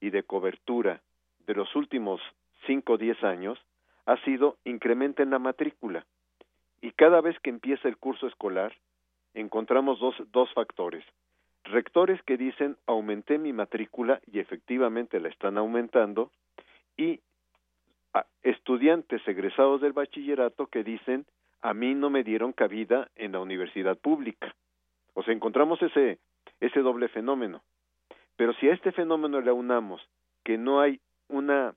[0.00, 1.00] y de cobertura
[1.46, 2.20] de los últimos
[2.66, 3.56] cinco o diez años,
[4.06, 6.04] ha sido incrementen la matrícula.
[6.80, 8.74] Y cada vez que empieza el curso escolar,
[9.32, 11.04] encontramos dos, dos factores.
[11.62, 16.32] Rectores que dicen aumenté mi matrícula y efectivamente la están aumentando,
[16.96, 17.20] y
[18.42, 21.26] estudiantes egresados del bachillerato que dicen
[21.62, 24.54] a mí no me dieron cabida en la universidad pública.
[25.14, 26.18] O sea, encontramos ese,
[26.60, 27.62] ese doble fenómeno.
[28.36, 30.02] Pero si a este fenómeno le aunamos
[30.42, 31.74] que no hay una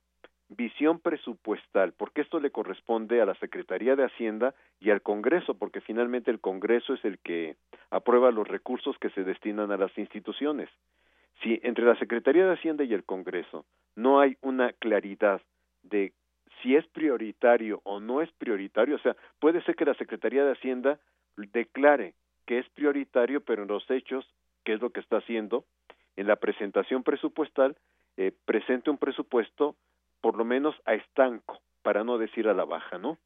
[0.49, 5.81] visión presupuestal, porque esto le corresponde a la Secretaría de Hacienda y al Congreso, porque
[5.81, 7.55] finalmente el Congreso es el que
[7.89, 10.69] aprueba los recursos que se destinan a las instituciones.
[11.41, 15.41] Si entre la Secretaría de Hacienda y el Congreso no hay una claridad
[15.83, 16.13] de
[16.61, 20.53] si es prioritario o no es prioritario, o sea, puede ser que la Secretaría de
[20.53, 20.99] Hacienda
[21.37, 22.13] declare
[22.45, 24.25] que es prioritario, pero en los hechos,
[24.63, 25.65] que es lo que está haciendo,
[26.15, 27.75] en la presentación presupuestal,
[28.17, 29.75] eh, presente un presupuesto
[30.21, 33.17] por lo menos a estanco, para no decir a la baja, ¿no?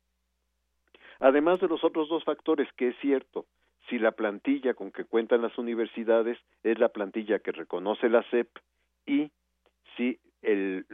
[1.20, 3.46] Además de los otros dos factores, que es cierto,
[3.90, 8.50] si la plantilla con que cuentan las universidades es la plantilla que reconoce la SEP
[9.06, 9.32] y
[9.96, 10.86] si el,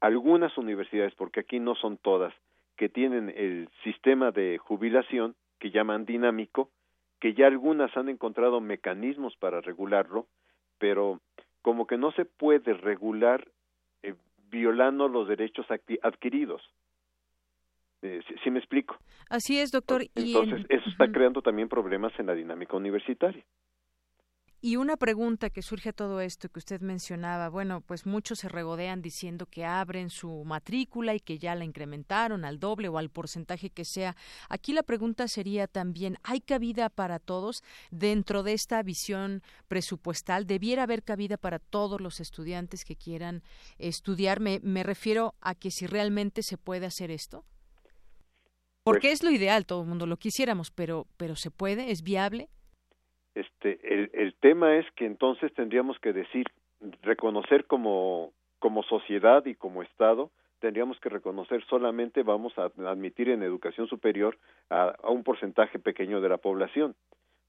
[0.00, 2.34] algunas universidades, porque aquí no son todas,
[2.76, 6.70] que tienen el sistema de jubilación que llaman dinámico,
[7.20, 10.26] que ya algunas han encontrado mecanismos para regularlo,
[10.78, 11.20] pero
[11.62, 13.48] como que no se puede regular
[14.02, 14.14] eh,
[14.50, 15.66] violando los derechos
[16.02, 16.62] adquiridos.
[18.02, 18.98] Eh, ¿sí, me explico?
[19.30, 20.02] Así es, doctor.
[20.14, 23.42] Entonces, eso está creando también problemas en la dinámica universitaria.
[24.66, 28.48] Y una pregunta que surge a todo esto que usted mencionaba, bueno, pues muchos se
[28.48, 33.10] regodean diciendo que abren su matrícula y que ya la incrementaron al doble o al
[33.10, 34.16] porcentaje que sea.
[34.48, 40.46] Aquí la pregunta sería también, ¿hay cabida para todos dentro de esta visión presupuestal?
[40.46, 43.42] ¿Debiera haber cabida para todos los estudiantes que quieran
[43.76, 44.40] estudiar?
[44.40, 47.44] Me, me refiero a que si realmente se puede hacer esto.
[48.82, 51.90] Porque pues es lo ideal, todo el mundo lo quisiéramos, pero, pero ¿se puede?
[51.90, 52.48] ¿Es viable?
[53.34, 56.46] Este, el, el tema es que entonces tendríamos que decir,
[57.02, 60.30] reconocer como, como sociedad y como Estado,
[60.60, 64.38] tendríamos que reconocer solamente vamos a admitir en educación superior
[64.70, 66.94] a, a, un porcentaje pequeño de la población,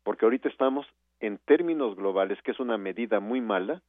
[0.04, 0.86] porque ahorita estamos
[1.20, 3.82] en términos globales, que es una medida muy mala,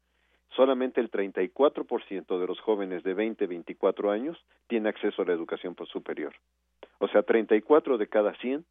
[0.50, 5.74] solamente el 34% de los jóvenes de 20, 24 años tiene acceso a la educación
[5.92, 6.34] superior.
[6.98, 8.64] O sea, 34 de cada 100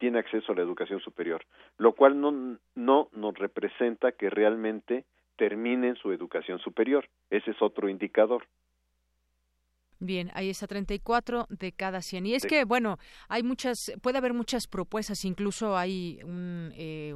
[0.00, 1.44] tiene acceso a la educación superior,
[1.76, 5.04] lo cual no, no nos representa que realmente
[5.36, 7.08] terminen su educación superior.
[7.28, 8.46] Ese es otro indicador.
[10.02, 12.24] Bien, ahí está 34 de cada 100.
[12.24, 12.96] Y es que, bueno,
[13.28, 17.14] hay muchas, puede haber muchas propuestas, incluso hay un, eh,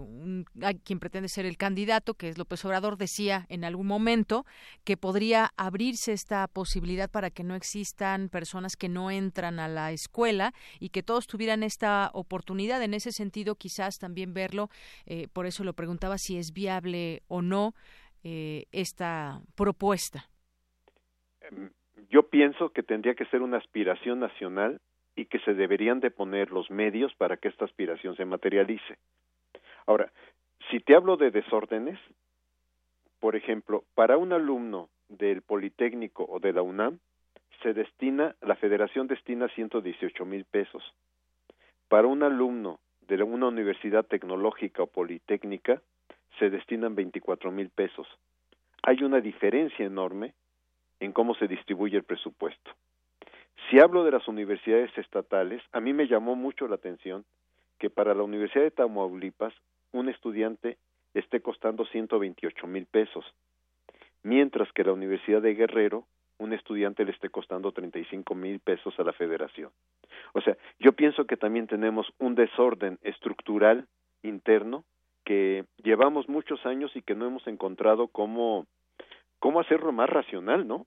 [0.84, 4.44] quien pretende ser el candidato, que es López Obrador, decía en algún momento
[4.84, 9.90] que podría abrirse esta posibilidad para que no existan personas que no entran a la
[9.92, 12.82] escuela y que todos tuvieran esta oportunidad.
[12.82, 14.68] En ese sentido, quizás también verlo,
[15.06, 17.74] eh, por eso lo preguntaba si es viable o no
[18.24, 20.28] eh, esta propuesta.
[21.40, 21.70] Em,
[22.10, 24.80] yo pienso que tendría que ser una aspiración nacional
[25.16, 28.98] y que se deberían de poner los medios para que esta aspiración se materialice.
[29.86, 30.10] Ahora,
[30.70, 31.98] si te hablo de desórdenes,
[33.20, 36.98] por ejemplo, para un alumno del Politécnico o de la UNAM,
[37.62, 40.82] se destina, la federación destina 118 mil pesos.
[41.88, 45.80] Para un alumno de una universidad tecnológica o politécnica,
[46.38, 48.06] se destinan 24 mil pesos.
[48.82, 50.34] Hay una diferencia enorme
[51.00, 52.70] en cómo se distribuye el presupuesto.
[53.68, 57.24] Si hablo de las universidades estatales, a mí me llamó mucho la atención
[57.78, 59.54] que para la Universidad de Tamaulipas
[59.92, 60.76] un estudiante
[61.14, 63.24] esté costando 128 mil pesos,
[64.22, 66.04] mientras que la Universidad de Guerrero
[66.38, 69.70] un estudiante le esté costando 35 mil pesos a la federación.
[70.32, 73.86] O sea, yo pienso que también tenemos un desorden estructural
[74.22, 74.84] interno
[75.24, 78.66] que llevamos muchos años y que no hemos encontrado cómo,
[79.44, 80.86] cómo hacerlo más racional, ¿no?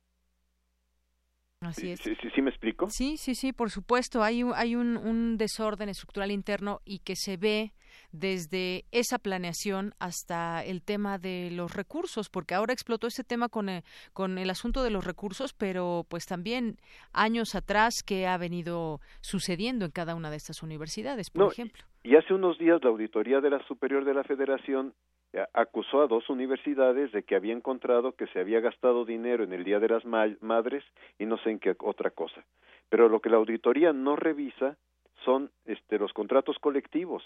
[1.62, 2.00] Así es.
[2.00, 2.90] ¿Sí, sí, me explico?
[2.90, 4.24] Sí, sí, sí, por supuesto.
[4.24, 7.74] Hay, hay un, un desorden estructural interno y que se ve
[8.12, 13.70] desde esa planeación hasta el tema de los recursos, porque ahora explotó ese tema con
[13.70, 16.78] el, con el asunto de los recursos, pero pues también
[17.14, 21.84] años atrás que ha venido sucediendo en cada una de estas universidades, por ejemplo.
[22.04, 25.07] Y hace unos días la auditoría de la Superior de la Federación eh,
[25.53, 29.64] acusó a dos universidades de que había encontrado que se había gastado dinero en el
[29.64, 30.84] Día de las Madres
[31.19, 32.43] y no sé en qué otra cosa.
[32.89, 34.77] Pero lo que la auditoría no revisa
[35.26, 37.23] son este, los contratos colectivos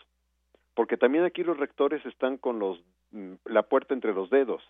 [0.74, 2.80] porque también aquí los rectores están con los
[3.12, 4.64] mm, la puerta entre los dedos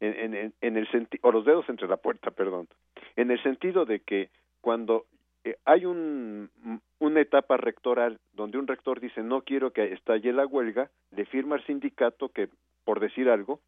[0.00, 2.68] en, en, en el o los dedos entre la puerta perdón
[3.16, 4.30] en el sentido de que
[4.60, 5.06] cuando
[5.46, 6.50] eh, hay un,
[6.98, 11.56] una etapa rectoral donde un rector dice no quiero que estalle la huelga le firma
[11.56, 12.48] al sindicato que
[12.84, 13.60] por decir algo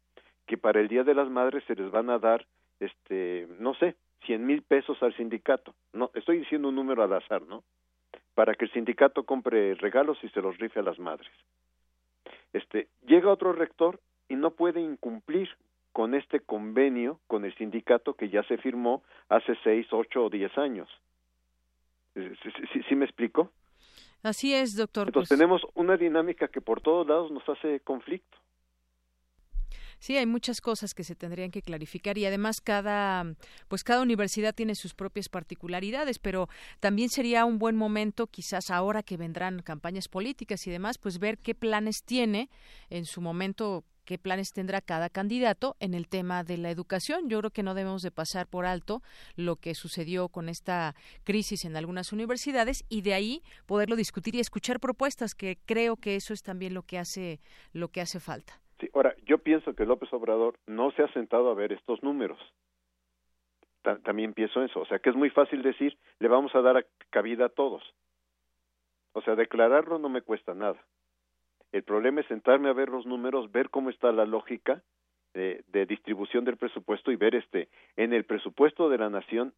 [0.45, 2.45] que para el día de las madres se les van a dar
[2.79, 3.95] este no sé
[4.25, 7.63] cien mil pesos al sindicato no estoy diciendo un número al azar no
[8.39, 11.29] para que el sindicato compre regalos y se los rife a las madres.
[12.53, 13.99] Este, llega otro rector
[14.29, 15.49] y no puede incumplir
[15.91, 20.57] con este convenio con el sindicato que ya se firmó hace seis, ocho o diez
[20.57, 20.87] años.
[22.87, 23.51] ¿Sí, me explico?
[24.23, 25.07] Así es, doctor.
[25.07, 28.37] Entonces pues tenemos una dinámica que por todos lados nos hace conflicto.
[29.99, 33.25] Sí, hay muchas cosas que se tendrían que clarificar y además cada
[33.67, 36.47] pues cada universidad tiene sus propias particularidades, pero
[36.79, 41.37] también sería un buen momento quizás ahora que vendrán campañas políticas y demás, pues ver
[41.37, 42.49] qué planes tiene
[42.89, 47.29] en su momento qué planes tendrá cada candidato en el tema de la educación.
[47.29, 49.03] Yo creo que no debemos de pasar por alto
[49.35, 54.39] lo que sucedió con esta crisis en algunas universidades y de ahí poderlo discutir y
[54.39, 57.39] escuchar propuestas que creo que eso es también lo que hace
[57.71, 58.53] lo que hace falta.
[58.79, 62.39] Sí, ahora, yo pienso que López Obrador no se ha sentado a ver estos números.
[63.83, 64.79] también pienso eso.
[64.79, 67.83] O sea, que es muy fácil decir, le vamos a dar cabida a todos.
[69.13, 70.83] O sea, declararlo no me cuesta nada.
[71.71, 74.81] El problema es sentarme a ver los números, ver cómo está la lógica
[75.33, 79.53] de, de, distribución del presupuesto y ver este en el presupuesto de la nación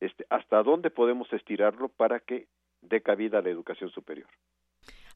[0.00, 2.48] este hasta dónde podemos estirarlo para que
[2.82, 4.28] dé cabida a la educación superior.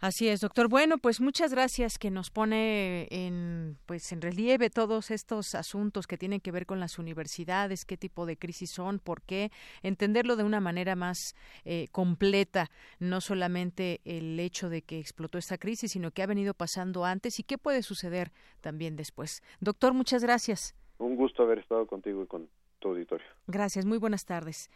[0.01, 0.69] Así es, doctor.
[0.69, 6.17] Bueno, pues muchas gracias que nos pone en pues en relieve todos estos asuntos que
[6.17, 9.51] tienen que ver con las universidades, qué tipo de crisis son, por qué,
[9.83, 11.35] entenderlo de una manera más
[11.67, 16.55] eh, completa, no solamente el hecho de que explotó esta crisis, sino que ha venido
[16.55, 18.33] pasando antes y qué puede suceder
[18.63, 19.43] también después.
[19.61, 20.75] Doctor, muchas gracias.
[20.97, 22.49] Un gusto haber estado contigo y con
[22.79, 23.27] tu auditorio.
[23.47, 24.71] Gracias, muy buenas tardes.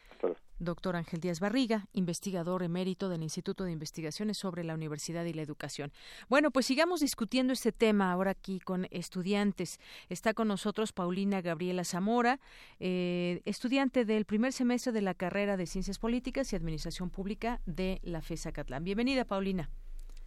[0.58, 5.42] Doctor Ángel Díaz Barriga, investigador emérito del Instituto de Investigaciones sobre la Universidad y la
[5.42, 5.92] Educación.
[6.28, 9.80] Bueno, pues sigamos discutiendo este tema ahora aquí con estudiantes.
[10.08, 12.40] Está con nosotros Paulina Gabriela Zamora,
[12.80, 18.00] eh, estudiante del primer semestre de la carrera de Ciencias Políticas y Administración Pública de
[18.02, 18.84] la FESA Catlán.
[18.84, 19.70] Bienvenida, Paulina.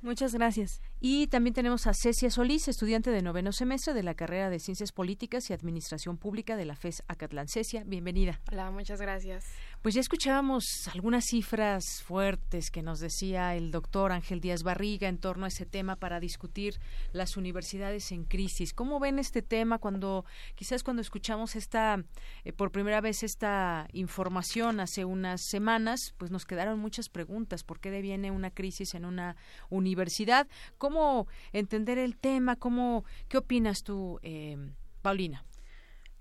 [0.02, 0.80] Muchas gracias.
[1.00, 4.92] Y también tenemos a Cecia Solís, estudiante de noveno semestre de la carrera de Ciencias
[4.92, 7.48] Políticas y Administración Pública de la FES Acatlán.
[7.48, 8.40] Cecia, bienvenida.
[8.52, 9.46] Hola, muchas gracias.
[9.82, 15.20] Pues ya escuchábamos algunas cifras fuertes que nos decía el doctor Ángel Díaz Barriga en
[15.20, 16.80] torno a ese tema para discutir
[17.14, 18.74] las universidades en crisis.
[18.74, 20.26] ¿Cómo ven este tema cuando
[20.56, 22.04] quizás cuando escuchamos esta
[22.44, 27.64] eh, por primera vez esta información hace unas semanas, pues nos quedaron muchas preguntas.
[27.64, 29.36] ¿Por qué deviene una crisis en una
[29.70, 30.48] universidad?
[30.80, 32.56] ¿Cómo entender el tema?
[32.56, 34.58] ¿Cómo qué opinas tú, eh,
[35.04, 35.46] Paulina?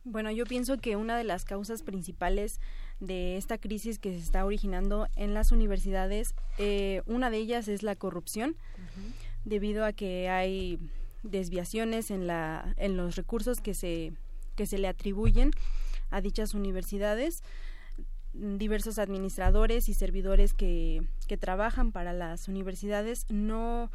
[0.09, 2.61] Bueno, yo pienso que una de las causas principales
[3.01, 7.83] de esta crisis que se está originando en las universidades, eh, una de ellas es
[7.83, 8.57] la corrupción,
[9.45, 10.79] debido a que hay
[11.23, 14.13] desviaciones en, la, en los recursos que se,
[14.55, 15.51] que se le atribuyen
[16.11, 17.43] a dichas universidades.
[18.33, 23.91] Diversos administradores y servidores que, que trabajan para las universidades no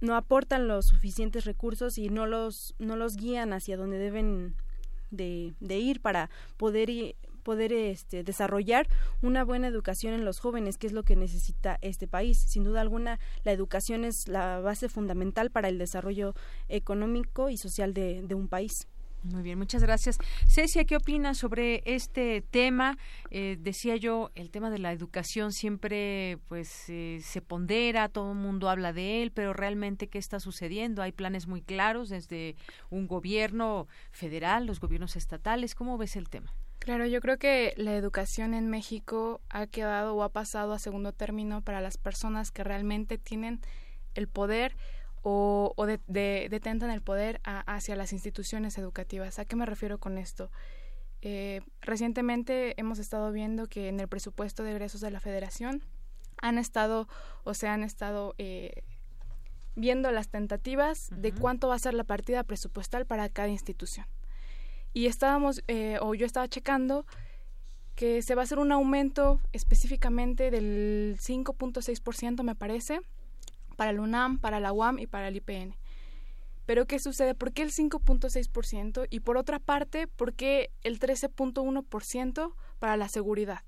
[0.00, 4.54] no aportan los suficientes recursos y no los no los guían hacia donde deben
[5.10, 6.90] de, de ir para poder
[7.44, 8.88] poder este, desarrollar
[9.22, 12.38] una buena educación en los jóvenes, que es lo que necesita este país.
[12.48, 16.34] Sin duda alguna, la educación es la base fundamental para el desarrollo
[16.68, 18.88] económico y social de, un país.
[19.22, 20.18] Muy bien, muchas gracias.
[20.48, 22.98] Cecia, ¿qué opinas sobre este tema?
[23.30, 28.38] Eh, decía yo, el tema de la educación siempre pues eh, se pondera, todo el
[28.38, 31.00] mundo habla de él, pero realmente ¿qué está sucediendo?
[31.00, 32.56] Hay planes muy claros desde
[32.90, 35.74] un gobierno federal, los gobiernos estatales.
[35.74, 36.52] ¿Cómo ves el tema?
[36.84, 41.12] Claro, yo creo que la educación en México ha quedado o ha pasado a segundo
[41.12, 43.62] término para las personas que realmente tienen
[44.14, 44.76] el poder
[45.22, 49.38] o, o de, detentan el poder hacia las instituciones educativas.
[49.38, 50.50] ¿A qué me refiero con esto?
[51.22, 55.82] Eh, recientemente hemos estado viendo que en el presupuesto de egresos de la Federación
[56.42, 57.08] han estado
[57.44, 58.82] o se han estado eh,
[59.74, 64.04] viendo las tentativas de cuánto va a ser la partida presupuestal para cada institución
[64.94, 67.04] y estábamos, eh, o yo estaba checando,
[67.96, 73.00] que se va a hacer un aumento específicamente del 5.6%, me parece,
[73.76, 75.76] para el UNAM, para la UAM y para el IPN.
[76.64, 77.34] Pero ¿qué sucede?
[77.34, 79.06] ¿Por qué el 5.6%?
[79.10, 83.60] Y por otra parte, ¿por qué el 13.1% para la seguridad?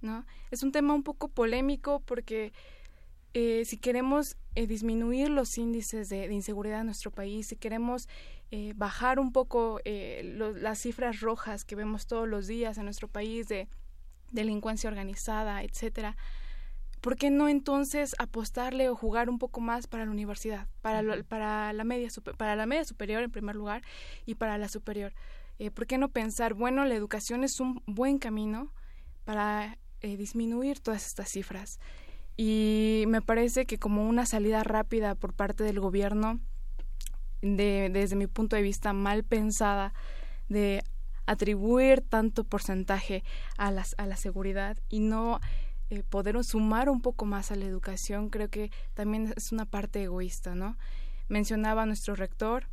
[0.00, 0.24] ¿No?
[0.50, 2.52] Es un tema un poco polémico porque
[3.34, 8.08] eh, si queremos eh, disminuir los índices de, inseguridad en nuestro país, si queremos
[8.50, 10.22] eh, bajar un poco eh,
[10.56, 13.68] las cifras rojas que vemos todos los días en nuestro país de
[14.32, 16.16] delincuencia organizada, etcétera.
[17.00, 21.72] ¿Por qué no entonces apostarle o jugar un poco más para la universidad, para, para,
[21.72, 23.82] la, media, para la media superior en primer lugar
[24.26, 25.14] y para la superior?
[25.60, 28.72] Eh, ¿Por qué no pensar, bueno, la educación es un buen camino
[29.24, 31.78] para disminuir todas estas cifras?
[32.42, 36.40] Y me parece que como una salida rápida por parte del gobierno
[37.42, 39.92] de, desde mi punto de vista, mal pensada
[40.48, 40.82] de
[41.26, 43.24] atribuir tanto porcentaje
[43.58, 45.38] a, las, a la seguridad y no
[45.90, 50.02] eh, poder sumar un poco más a la educación, creo que también es una parte
[50.02, 50.78] egoísta, ¿no?
[51.28, 52.68] Mencionaba nuestro rector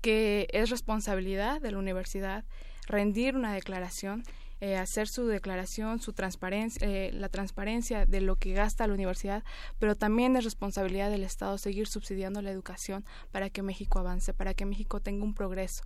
[0.00, 2.44] que es responsabilidad de la universidad
[2.86, 4.22] rendir una declaración
[4.60, 9.42] eh, hacer su declaración, su transparencia, eh, la transparencia de lo que gasta la universidad,
[9.78, 14.54] pero también es responsabilidad del Estado seguir subsidiando la educación para que México avance, para
[14.54, 15.84] que México tenga un progreso.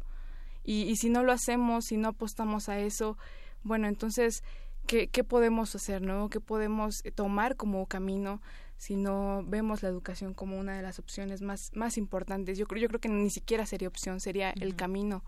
[0.65, 3.17] Y, y si no lo hacemos, si no apostamos a eso,
[3.63, 4.43] bueno, entonces,
[4.87, 6.29] ¿qué, qué podemos hacer, no?
[6.29, 8.41] ¿Qué podemos tomar como camino?
[8.77, 12.59] si no vemos la educación como una de las opciones más, más importantes.
[12.59, 15.23] Yo creo, yo creo que ni siquiera sería opción, sería el camino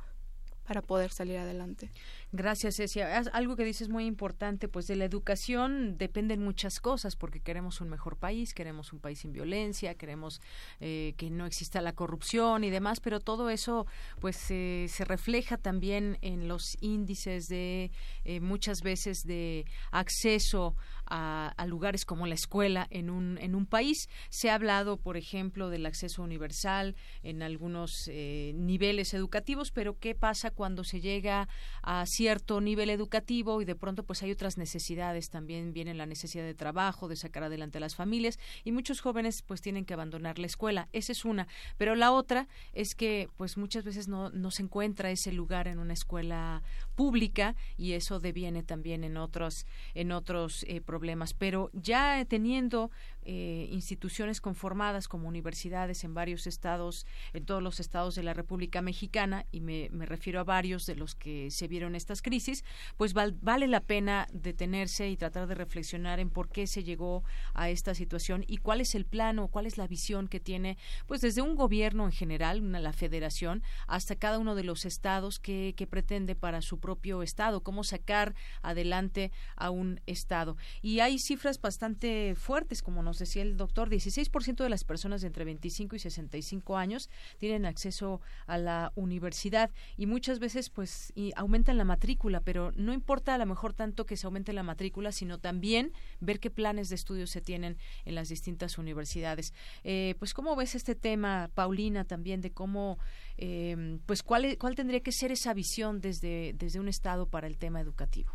[0.66, 1.90] para poder salir adelante.
[2.36, 3.22] Gracias, Cecia.
[3.32, 7.88] Algo que dices muy importante, pues de la educación dependen muchas cosas, porque queremos un
[7.88, 10.42] mejor país, queremos un país sin violencia, queremos
[10.80, 13.86] eh, que no exista la corrupción y demás, pero todo eso,
[14.20, 17.90] pues se refleja también en los índices de
[18.24, 20.76] eh, muchas veces de acceso
[21.06, 24.08] a, lugares como la escuela en un, en un país.
[24.28, 30.14] Se ha hablado, por ejemplo, del acceso universal en algunos eh, niveles educativos, pero ¿qué
[30.14, 31.48] pasa cuando se llega
[31.82, 35.30] a cierto nivel educativo y de pronto pues hay otras necesidades?
[35.30, 39.42] También viene la necesidad de trabajo, de sacar adelante a las familias y muchos jóvenes
[39.42, 40.88] pues tienen que abandonar la escuela.
[40.92, 41.46] Esa es una.
[41.78, 45.78] Pero la otra es que pues muchas veces no, no se encuentra ese lugar en
[45.78, 46.64] una escuela
[46.96, 51.34] pública y eso deviene también en otros, en otros eh, problemas problemas.
[51.34, 52.90] Pero ya teniendo
[53.28, 58.82] eh, instituciones conformadas como universidades en varios estados, en todos los estados de la República
[58.82, 62.64] Mexicana, y me, refiero a varios de los que se vieron estas crisis,
[62.96, 67.68] pues vale la pena detenerse y tratar de reflexionar en por qué se llegó a
[67.68, 70.78] esta situación y cuál es el plano, cuál es la visión que tiene,
[71.08, 75.40] pues desde un gobierno en general, una, la federación, hasta cada uno de los estados
[75.40, 80.56] que, que pretende para su propio estado, cómo sacar adelante a un estado.
[80.80, 85.28] Y hay cifras bastante fuertes, como nos decía el doctor, 16% de las personas de
[85.28, 91.32] entre 25 y 65 años tienen acceso a la universidad y muchas veces pues y
[91.36, 95.12] aumentan la matrícula, pero no importa a lo mejor tanto que se aumente la matrícula,
[95.12, 99.54] sino también ver qué planes de estudio se tienen en las distintas universidades.
[99.84, 102.98] Eh, pues cómo ves este tema, Paulina, también de cómo
[103.38, 107.58] eh, pues cuál, cuál tendría que ser esa visión desde, desde un Estado para el
[107.58, 108.32] tema educativo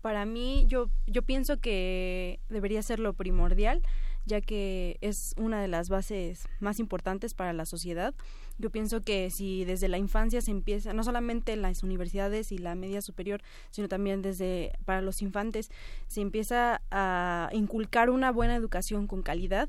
[0.00, 3.82] para mí yo, yo pienso que debería ser lo primordial,
[4.26, 8.14] ya que es una de las bases más importantes para la sociedad.
[8.58, 12.58] Yo pienso que si desde la infancia se empieza, no solamente en las universidades y
[12.58, 15.70] la media superior, sino también desde para los infantes,
[16.08, 19.68] se empieza a inculcar una buena educación con calidad,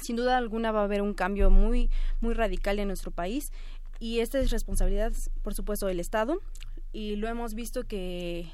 [0.00, 1.90] sin duda alguna va a haber un cambio muy
[2.20, 3.50] muy radical en nuestro país
[3.98, 6.38] y esta es responsabilidad, por supuesto, del Estado
[6.92, 8.50] y lo hemos visto que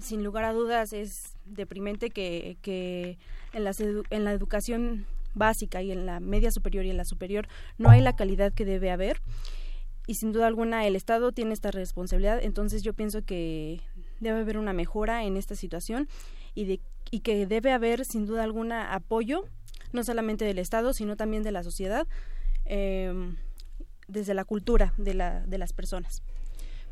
[0.00, 3.18] sin lugar a dudas es deprimente que, que
[3.52, 3.72] en, la
[4.10, 7.48] en la educación básica y en la media superior y en la superior
[7.78, 9.20] no hay la calidad que debe haber
[10.06, 13.80] y sin duda alguna el Estado tiene esta responsabilidad entonces yo pienso que
[14.18, 16.08] debe haber una mejora en esta situación
[16.54, 19.44] y, de, y que debe haber sin duda alguna apoyo
[19.92, 22.06] no solamente del Estado sino también de la sociedad
[22.64, 23.12] eh,
[24.08, 26.22] desde la cultura de, la, de las personas.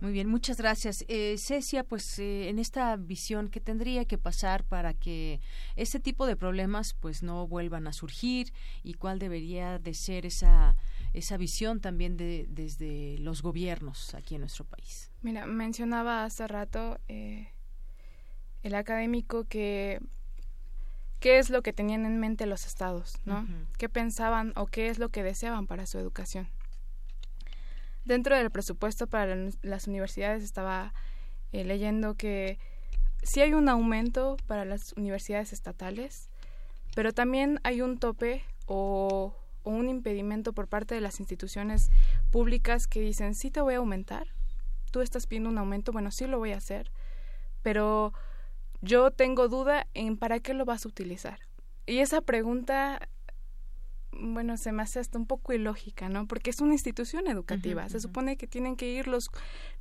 [0.01, 1.05] Muy bien, muchas gracias.
[1.09, 5.41] Eh, Cecia, pues eh, en esta visión, ¿qué tendría que pasar para que
[5.75, 8.53] este tipo de problemas pues no vuelvan a surgir
[8.85, 10.77] y cuál debería de ser esa,
[11.15, 15.11] esa visión también de, desde los gobiernos aquí en nuestro país?
[15.23, 17.49] Mira, mencionaba hace rato eh,
[18.63, 20.01] el académico que
[21.19, 23.47] qué es lo que tenían en mente los estados, ¿no?
[23.77, 26.49] ¿Qué pensaban o qué es lo que deseaban para su educación?
[28.09, 30.95] Dentro del presupuesto para las universidades estaba
[31.53, 32.59] eh, leyendo que
[33.23, 36.31] sí hay un aumento para las universidades estatales,
[36.97, 41.91] pero también hay un tope o, un impedimento por parte de las instituciones
[42.31, 44.27] públicas que dicen, sí te voy a aumentar,
[44.91, 46.91] tú estás pidiendo un aumento, bueno, sí lo voy a hacer,
[47.63, 48.15] pero
[48.81, 51.41] yo tengo duda en para qué lo vas a utilizar.
[51.85, 53.09] Y esa pregunta
[54.13, 56.27] bueno, se me hace hasta un poco ilógica, ¿no?
[56.27, 57.89] Porque es una institución educativa.
[57.89, 59.31] se supone que tienen que ir los,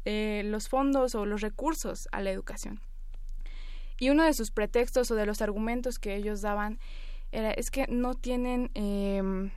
[0.06, 2.80] eh, los fondos o los recursos a la educación.
[4.00, 6.80] Y uno de sus pretextos o de los argumentos que ellos daban
[7.32, 9.52] era es que no tienen em,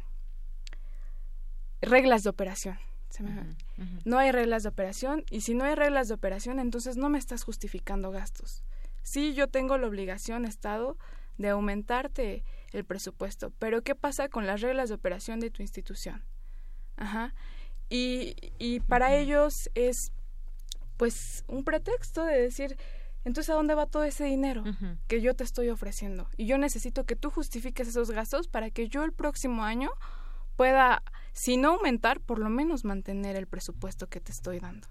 [1.81, 2.79] reglas de operación.
[4.05, 7.19] No hay reglas de operación y si no hay reglas de operación, entonces no me
[7.19, 8.63] estás justificando gastos.
[9.03, 10.97] Sí, yo tengo la obligación, Estado,
[11.37, 13.53] de aumentarte el presupuesto.
[13.59, 16.23] Pero ¿qué pasa con las reglas de operación de tu institución?
[16.97, 17.35] Ajá.
[17.89, 20.13] Y, y para ellos es
[20.97, 22.77] pues un pretexto de decir,
[23.25, 24.65] entonces ¿a dónde va todo ese dinero
[25.09, 26.29] que yo te estoy ofreciendo?
[26.37, 29.91] Y yo necesito que tú justifiques esos gastos para que yo el próximo año
[30.57, 31.03] pueda,
[31.33, 34.89] si no aumentar, por lo menos mantener el presupuesto que te estoy dando.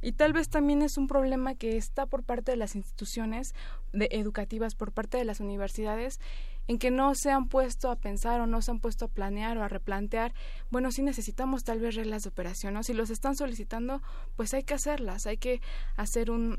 [0.00, 3.54] Y tal vez también es un problema que está por parte de las instituciones
[3.92, 6.20] de educativas, por parte de las universidades,
[6.66, 9.58] en que no se han puesto a pensar o no se han puesto a planear
[9.58, 10.32] o a replantear,
[10.70, 12.82] bueno, si necesitamos tal vez reglas de operación, ¿no?
[12.82, 14.02] Si los están solicitando,
[14.36, 15.60] pues hay que hacerlas, hay que
[15.96, 16.58] hacer un,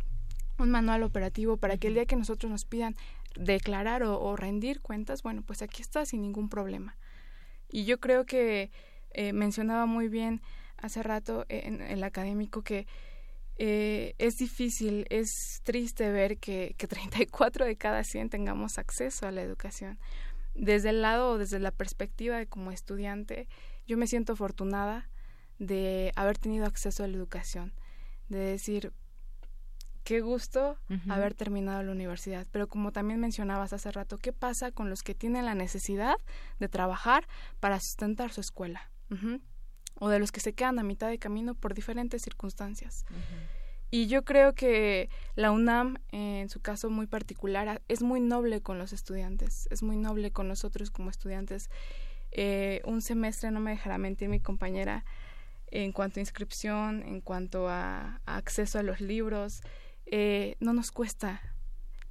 [0.57, 2.95] un manual operativo para que el día que nosotros nos pidan
[3.35, 6.97] declarar o, rendir cuentas, bueno, pues aquí está sin ningún problema.
[7.69, 8.71] Y yo creo que
[9.11, 10.41] eh, mencionaba muy bien
[10.77, 12.87] hace rato en el académico que
[13.57, 19.31] eh, es difícil, es triste ver que, que 34 de cada 100 tengamos acceso a
[19.31, 19.99] la educación.
[20.53, 23.47] Desde el lado o desde la perspectiva de como estudiante,
[23.87, 25.09] yo me siento afortunada
[25.59, 27.73] de haber tenido acceso a la educación,
[28.29, 28.93] de decir,
[30.05, 30.77] qué gusto
[31.09, 32.47] haber terminado la universidad.
[32.51, 36.15] Pero como también mencionabas hace rato, ¿qué pasa con los que tienen la necesidad
[36.59, 37.27] de trabajar
[37.59, 38.91] para sustentar su escuela?
[39.99, 43.05] O de los que se quedan a mitad de camino por diferentes circunstancias.
[43.91, 48.77] Y yo creo que la UNAM, en su caso muy particular, es muy noble con
[48.77, 51.69] los estudiantes, es muy noble con nosotros como estudiantes.
[52.31, 55.05] Eh, un semestre, no me dejará mentir mi compañera,
[55.67, 59.61] en cuanto a inscripción, en cuanto a, acceso a los libros,
[60.05, 61.41] eh, no nos cuesta.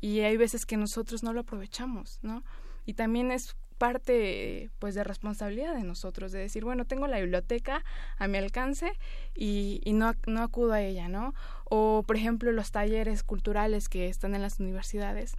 [0.01, 2.44] y hay veces que nosotros no lo aprovechamos, ¿no?
[2.85, 7.84] Y también es parte pues de responsabilidad de nosotros de decir bueno tengo la biblioteca
[8.16, 8.92] a mi alcance
[9.34, 11.34] y, y no, no acudo a ella no
[11.64, 15.34] o por ejemplo los talleres culturales que están en las universidades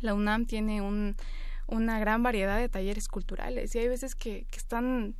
[0.00, 1.16] la UNAM tiene un,
[1.66, 5.14] una gran variedad de talleres culturales y hay veces que, que están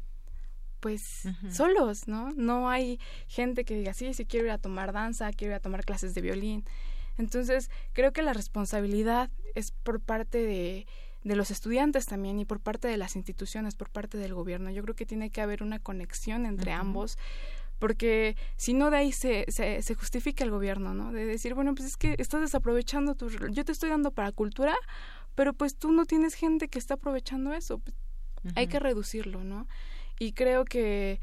[0.80, 2.30] pues solos, ¿no?
[2.36, 5.60] No hay gente que diga, sí, sí quiero ir a tomar danza, quiero ir a
[5.60, 6.64] tomar clases de violín.
[7.18, 10.86] Entonces, creo que la responsabilidad es por parte de,
[11.26, 14.70] de los estudiantes también y por parte de las instituciones, por parte del gobierno.
[14.70, 17.18] Yo creo que tiene que haber una conexión entre ambos
[17.80, 21.12] porque si no de ahí se, se, se, justifica el gobierno, ¿no?
[21.12, 23.28] De decir, bueno, pues es que estás desaprovechando tu...
[23.28, 24.74] Yo te estoy dando para cultura,
[25.34, 27.80] pero pues tú no tienes gente que está aprovechando eso.
[27.80, 27.94] Pues,
[28.54, 29.66] hay que reducirlo, ¿no?
[30.18, 31.20] Y creo que,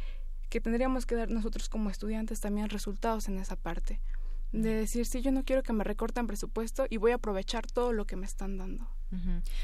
[0.49, 4.01] que tendríamos que dar nosotros como estudiantes también resultados en esa parte.
[4.51, 7.93] De decir, sí, yo no quiero que me recorten presupuesto y voy a aprovechar todo
[7.93, 8.87] lo que me están dando.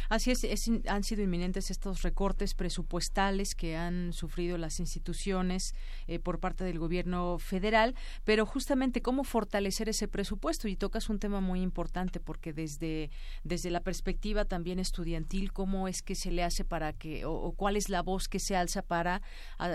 [0.09, 0.45] Así es,
[0.87, 5.73] han sido inminentes estos recortes presupuestales que han sufrido las instituciones
[6.07, 11.19] eh, por parte del gobierno federal, pero justamente cómo fortalecer ese presupuesto y tocas un
[11.19, 13.09] tema muy importante porque desde
[13.43, 17.75] desde la perspectiva también estudiantil cómo es que se le hace para que o, cuál
[17.75, 19.21] es la voz que se alza para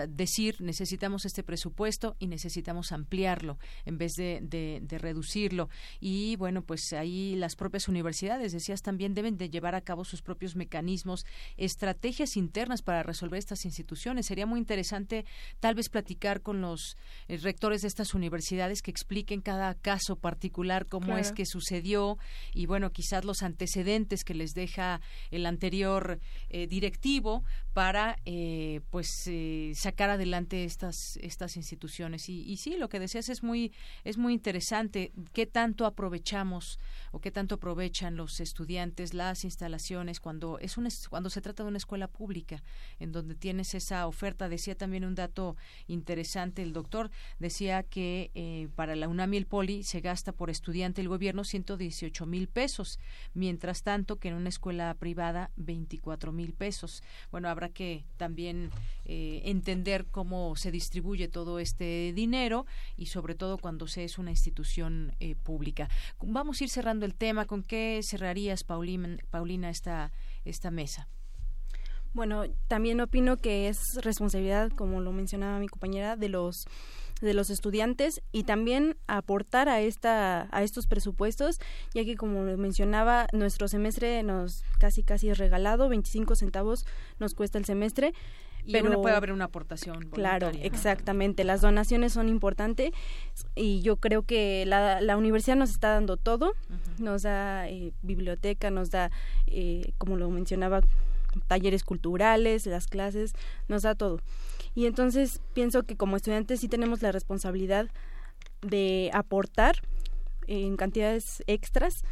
[0.07, 5.69] decir necesitamos este presupuesto y necesitamos ampliarlo en vez de, de reducirlo
[5.99, 10.21] y bueno pues ahí las propias universidades decías también deben de llevar a cabo sus
[10.21, 11.25] propios mecanismos,
[11.57, 14.27] estrategias internas para resolver estas instituciones.
[14.27, 15.25] Sería muy interesante
[15.59, 16.97] tal vez platicar con los
[17.27, 22.17] eh, rectores de estas universidades que expliquen cada caso particular cómo es que sucedió
[22.53, 25.01] y bueno, quizás los antecedentes que les deja
[25.31, 26.19] el anterior
[26.49, 27.43] eh, directivo
[27.75, 29.29] para eh, pues
[29.73, 32.29] sacar adelante estas estas instituciones.
[32.29, 33.73] Y, y sí lo que decías es muy
[34.05, 36.79] es muy interesante qué tanto aprovechamos
[37.11, 41.69] o qué tanto aprovechan los estudiantes las instalaciones cuando es un, cuando se trata de
[41.69, 42.63] una escuela pública
[42.97, 44.47] en donde tienes esa oferta.
[44.47, 45.57] Decía también un dato
[45.87, 50.49] interesante el doctor decía que eh, para la UNAM y el Poli se gasta por
[50.49, 52.99] estudiante el gobierno 118 mil pesos
[53.33, 57.03] mientras tanto que en una escuela privada 24 mil pesos.
[57.31, 58.71] Bueno habrá que también
[59.05, 62.65] eh, entender cómo se distribuye todo este dinero
[62.97, 65.89] y sobre todo cuando se es una institución eh, pública
[66.21, 70.11] vamos a ir cerrando el tema con qué cerrarías Paulina Paulina, esta,
[70.43, 71.07] esta mesa?
[72.15, 76.65] Bueno, también opino que es responsabilidad, como lo mencionaba mi compañera, de los
[77.21, 81.59] de los estudiantes y también aportar a esta a estos presupuestos,
[81.93, 86.85] ya que como mencionaba, nuestro semestre nos casi casi es regalado, 25 centavos
[87.19, 88.13] nos cuesta el semestre
[88.65, 90.09] y pero puede haber una aportación.
[90.09, 91.43] Claro, exactamente.
[91.43, 92.91] Las donaciones son importantes
[93.55, 96.53] y yo creo que la, la universidad nos está dando todo.
[96.97, 99.11] Nos da eh, biblioteca, nos da,
[99.45, 100.81] eh, como lo mencionaba,
[101.47, 103.33] talleres culturales, las clases,
[103.67, 104.19] nos da todo.
[104.73, 107.89] Y entonces pienso que como estudiantes sí tenemos la responsabilidad
[108.61, 109.81] de aportar
[110.47, 112.03] en cantidades extras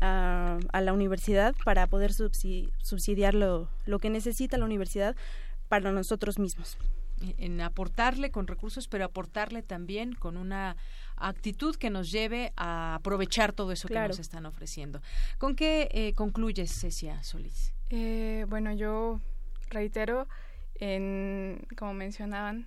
[0.00, 5.16] a, a la universidad para poder subsidiar lo, lo que necesita la universidad
[5.68, 6.78] para nosotros mismos.
[7.36, 10.76] En aportarle con recursos, pero aportarle también con una
[11.16, 15.02] actitud que nos lleve a aprovechar todo eso que nos están ofreciendo.
[15.38, 17.72] ¿Con qué eh, concluyes, Cecia Solís?
[17.90, 19.20] Eh, bueno, yo
[19.70, 20.28] reitero,
[20.74, 22.66] en, como mencionaban,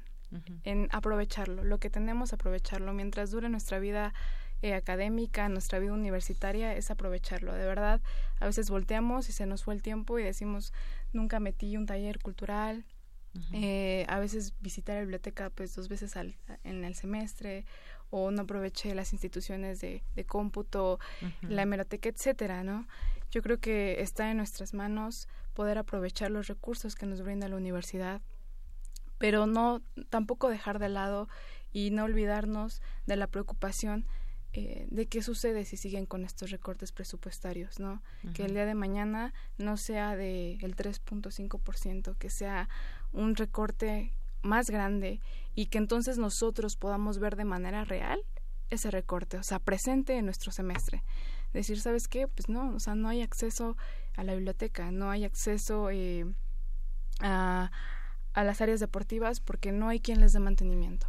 [0.64, 2.93] en aprovecharlo, lo que tenemos, aprovecharlo.
[2.93, 4.14] Mientras dure nuestra vida
[4.61, 7.53] eh, académica, nuestra vida universitaria, es aprovecharlo.
[7.53, 7.99] De verdad,
[8.39, 10.73] a veces volteamos y se nos fue el tiempo y decimos,
[11.14, 12.85] nunca metí un taller cultural.
[13.53, 16.35] eh, a veces visitar la biblioteca pues dos veces al,
[16.65, 17.64] en el semestre
[18.10, 20.99] o no aproveché las instituciones de, de cómputo,
[21.41, 22.88] la hemeroteca, etcétera, ¿no?
[23.32, 27.56] Yo creo que está en nuestras manos poder aprovechar los recursos que nos brinda la
[27.56, 28.22] universidad,
[29.18, 31.30] pero no tampoco dejar de lado
[31.72, 34.06] y no olvidarnos de la preocupación
[34.53, 38.03] eh, de qué sucede si siguen con estos recortes presupuestarios, ¿no?
[38.34, 42.68] Que el día de mañana no sea de el 3.5%, que sea
[43.14, 45.22] un recorte más grande
[45.56, 48.20] y que entonces nosotros podamos ver de manera real
[48.70, 51.03] ese recorte, o sea, presente en nuestro semestre.
[51.53, 52.28] Decir, ¿sabes qué?
[52.28, 53.78] Pues no, o sea, no hay acceso
[54.15, 56.26] a la biblioteca, no hay acceso eh,
[57.19, 57.72] a,
[58.34, 61.07] a las áreas deportivas porque no hay quien les dé mantenimiento.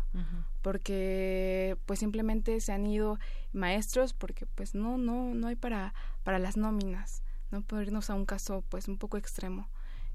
[0.63, 3.19] Porque pues simplemente se han ido
[3.53, 5.93] maestros porque pues no no no hay para
[6.23, 9.69] para las nóminas no por irnos a un caso pues un poco extremo.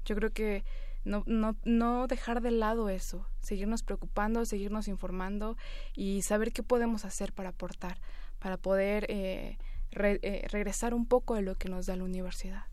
[0.04, 0.64] Yo creo que
[1.04, 5.56] no, no, no dejar de lado eso, seguirnos preocupando, seguirnos informando
[5.94, 7.98] y saber qué podemos hacer para aportar,
[8.38, 9.58] para poder eh,
[9.92, 12.64] eh, regresar un poco de lo que nos da la universidad.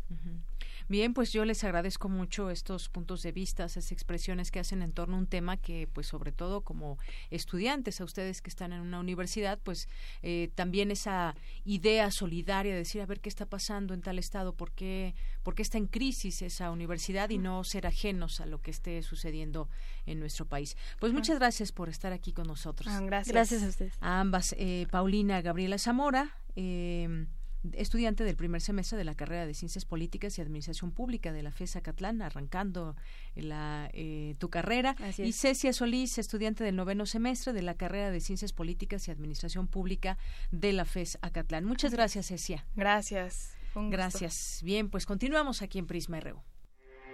[0.87, 4.91] Bien, pues yo les agradezco mucho estos puntos de vista, esas expresiones que hacen en
[4.91, 6.99] torno a un tema que, pues sobre todo como
[7.31, 9.89] estudiantes, a ustedes que están en una universidad, pues
[10.21, 14.53] eh, también esa idea solidaria de decir, a ver qué está pasando en tal estado,
[14.53, 18.61] por qué, por qué está en crisis esa universidad y no ser ajenos a lo
[18.61, 19.69] que esté sucediendo
[20.05, 20.77] en nuestro país.
[20.99, 22.93] Pues muchas gracias por estar aquí con nosotros.
[22.93, 23.33] Ah, gracias.
[23.33, 23.93] Gracias a ustedes.
[24.01, 26.37] A ambas, eh, Paulina Gabriela Zamora.
[26.56, 27.27] Eh,
[27.73, 31.52] estudiante del primer semestre de la carrera de Ciencias Políticas y Administración Pública de la
[31.52, 32.95] FES Acatlán, arrancando
[33.36, 34.95] la, eh, tu carrera.
[35.18, 39.68] Y Cecia Solís, estudiante del noveno semestre de la carrera de Ciencias Políticas y Administración
[39.68, 40.18] Pública
[40.52, 41.65] de la FES Acatlán.
[41.65, 42.65] Muchas gracias, Cecia.
[42.76, 43.56] Gracias.
[43.76, 44.61] Gracias.
[44.64, 46.41] Bien, pues continuamos aquí en Prisma RU.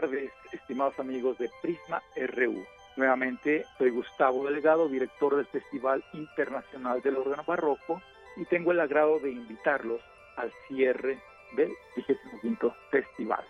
[0.00, 2.64] tardes, estimados amigos de Prisma RU.
[2.96, 8.00] Nuevamente, soy Gustavo Delgado, director del Festival Internacional del Órgano Barroco
[8.36, 10.00] y tengo el agrado de invitarlos
[10.36, 11.18] al cierre
[11.54, 13.44] del 25 Festival.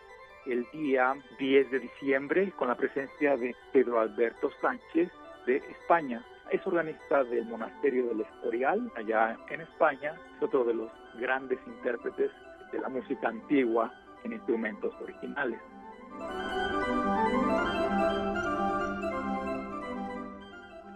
[0.45, 5.09] El día 10 de diciembre, con la presencia de Pedro Alberto Sánchez
[5.47, 6.25] de España.
[6.51, 10.17] Es organista del Monasterio del Escorial, allá en España.
[10.37, 10.91] Es otro de los
[11.21, 12.33] grandes intérpretes
[12.73, 13.93] de la música antigua
[14.25, 15.61] en instrumentos originales.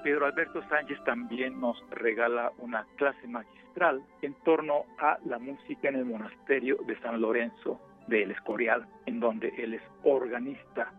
[0.02, 5.96] Pedro Alberto Sánchez también nos regala una clase magistral en torno a la música en
[5.96, 10.92] el monasterio de San Lorenzo del Escorial, en donde él es organista.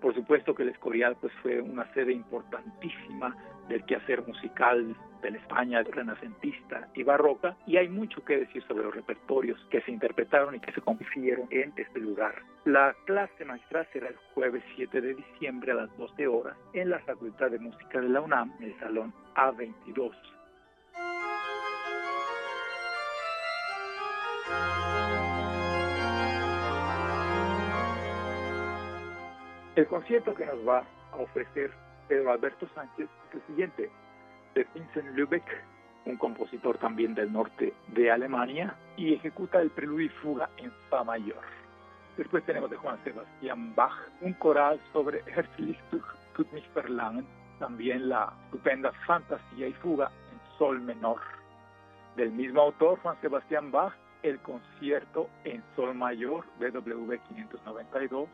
[0.00, 3.36] Por supuesto que el Escorial pues, fue una sede importantísima
[3.68, 8.84] del quehacer musical de la España renacentista y barroca, y hay mucho que decir sobre
[8.84, 12.34] los repertorios que se interpretaron y que se compusieron en este lugar.
[12.64, 16.98] La clase magistral será el jueves 7 de diciembre a las 12 horas en la
[17.00, 20.12] Facultad de Música de la UNAM, en el Salón A22.
[29.74, 31.70] El concierto que nos va a ofrecer
[32.08, 33.90] Pedro Alberto Sánchez es el siguiente
[34.54, 35.44] de Vincent Lübeck,
[36.06, 41.04] un compositor también del norte de Alemania, y ejecuta el preludio y fuga en Fa
[41.04, 41.42] mayor.
[42.16, 45.78] Después tenemos de Juan Sebastián Bach, un coral sobre Herzlich
[46.34, 47.26] tut mich verlangen,
[47.58, 51.20] también la estupenda Fantasía y fuga en Sol menor.
[52.16, 58.28] Del mismo autor, Juan Sebastián Bach, el concierto en Sol mayor, BWV 592,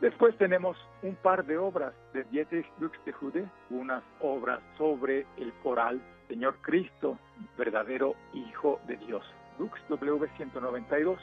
[0.00, 6.54] Después tenemos un par de obras de Dietrich Buxtehude, unas obras sobre el coral Señor
[6.62, 7.18] Cristo,
[7.56, 9.24] verdadero Hijo de Dios,
[9.58, 11.18] Bux W192.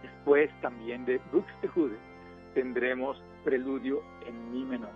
[0.00, 1.96] Después también de Buxtehude
[2.54, 4.94] tendremos Preludio en Mi menor.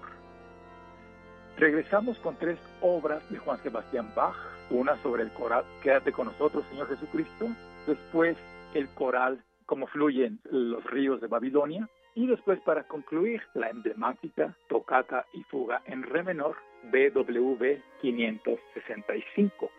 [1.58, 4.36] Regresamos con tres obras de Juan Sebastián Bach,
[4.70, 7.48] una sobre el coral Quédate con nosotros, Señor Jesucristo,
[7.86, 8.38] después
[8.72, 11.86] el coral Cómo fluyen los ríos de Babilonia,
[12.18, 16.56] y después para concluir la emblemática tocata y fuga en re menor
[16.90, 19.70] BWV 565.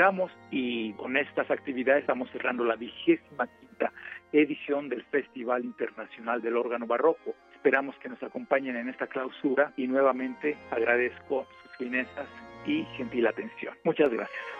[0.00, 3.92] Esperamos y con estas actividades estamos cerrando la vigésima quinta
[4.32, 7.34] edición del Festival Internacional del Órgano Barroco.
[7.52, 12.26] Esperamos que nos acompañen en esta clausura y nuevamente agradezco sus finezas
[12.64, 13.74] y gentil atención.
[13.84, 14.59] Muchas gracias.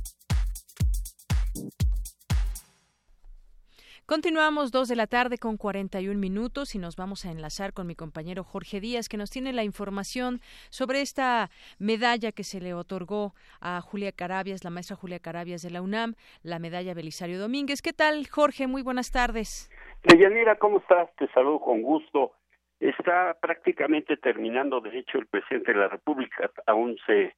[4.11, 7.95] Continuamos dos de la tarde con 41 minutos y nos vamos a enlazar con mi
[7.95, 13.31] compañero Jorge Díaz que nos tiene la información sobre esta medalla que se le otorgó
[13.61, 17.81] a Julia Carabias, la maestra Julia Carabias de la UNAM, la medalla Belisario Domínguez.
[17.81, 18.67] ¿Qué tal, Jorge?
[18.67, 19.71] Muy buenas tardes.
[20.03, 21.07] Deyanira, ¿cómo estás?
[21.15, 22.33] Te saludo con gusto.
[22.81, 27.33] Está prácticamente terminando, de hecho, el presidente de la República aún se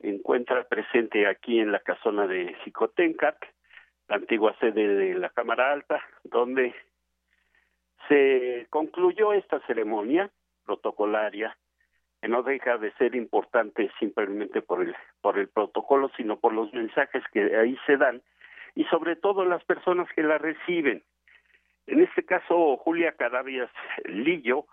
[0.00, 3.54] encuentra presente aquí en la casona de Jicotencac
[4.08, 6.74] la antigua sede de la Cámara Alta, donde
[8.08, 10.30] se concluyó esta ceremonia
[10.64, 11.56] protocolaria
[12.20, 16.72] que no deja de ser importante simplemente por el por el protocolo, sino por los
[16.72, 18.22] mensajes que ahí se dan
[18.74, 21.02] y sobre todo las personas que la reciben.
[21.86, 23.70] En este caso, Julia Carabias
[24.04, 24.66] Lillo,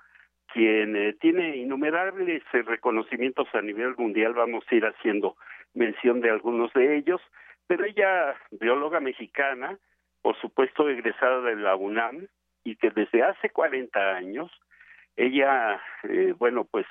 [0.54, 5.38] quien eh, tiene innumerables eh, reconocimientos a nivel mundial, vamos a ir haciendo
[5.74, 7.22] mención de algunos de ellos,
[7.68, 9.78] pero ella, bióloga mexicana,
[10.22, 12.28] por supuesto egresada de la UNAM,
[12.64, 14.52] y que desde hace 40 años,
[15.16, 16.86] ella, eh, bueno, pues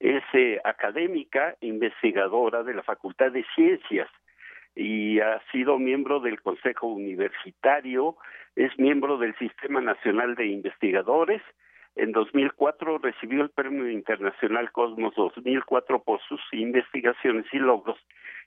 [0.00, 4.08] es eh, académica, investigadora de la Facultad de Ciencias
[4.74, 8.16] y ha sido miembro del Consejo Universitario,
[8.56, 11.42] es miembro del Sistema Nacional de Investigadores.
[11.94, 17.98] En 2004 recibió el Premio Internacional Cosmos 2004 por sus investigaciones y logros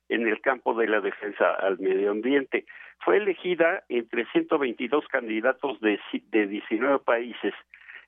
[0.09, 2.65] en el campo de la defensa al medio ambiente.
[2.99, 5.99] Fue elegida entre 122 candidatos de,
[6.31, 7.53] de 19 países.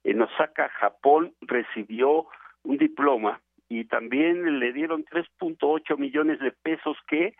[0.03, 2.27] En Osaka, Japón, recibió
[2.63, 7.35] un diploma y también le dieron 3.8 millones de pesos que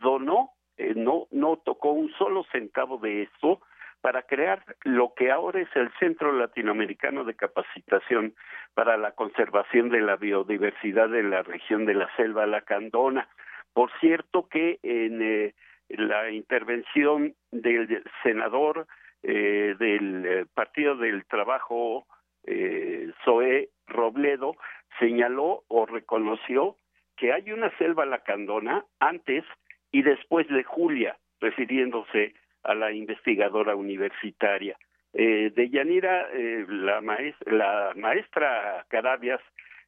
[0.00, 3.60] donó, eh, no, no tocó un solo centavo de esto
[4.00, 8.34] para crear lo que ahora es el Centro Latinoamericano de Capacitación
[8.74, 13.28] para la Conservación de la Biodiversidad de la región de la Selva Lacandona.
[13.72, 15.54] Por cierto que en eh,
[15.88, 18.86] la intervención del senador
[19.22, 22.06] eh, del eh, Partido del Trabajo,
[22.44, 24.56] eh, Zoé Robledo,
[24.98, 26.76] señaló o reconoció
[27.16, 29.44] que hay una selva lacandona antes
[29.92, 34.76] y después de Julia, refiriéndose a la investigadora universitaria.
[35.12, 39.40] Eh, de Yanira, eh, la, maestra, la maestra Carabias,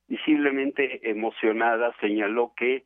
[0.09, 2.85] visiblemente emocionada, señaló que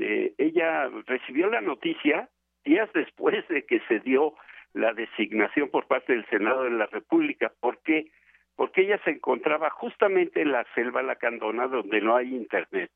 [0.00, 2.28] eh, ella recibió la noticia
[2.64, 4.34] días después de que se dio
[4.72, 7.52] la designación por parte del Senado de la República.
[7.60, 8.10] ¿Por qué?
[8.56, 12.90] Porque ella se encontraba justamente en la selva lacandona donde no hay internet,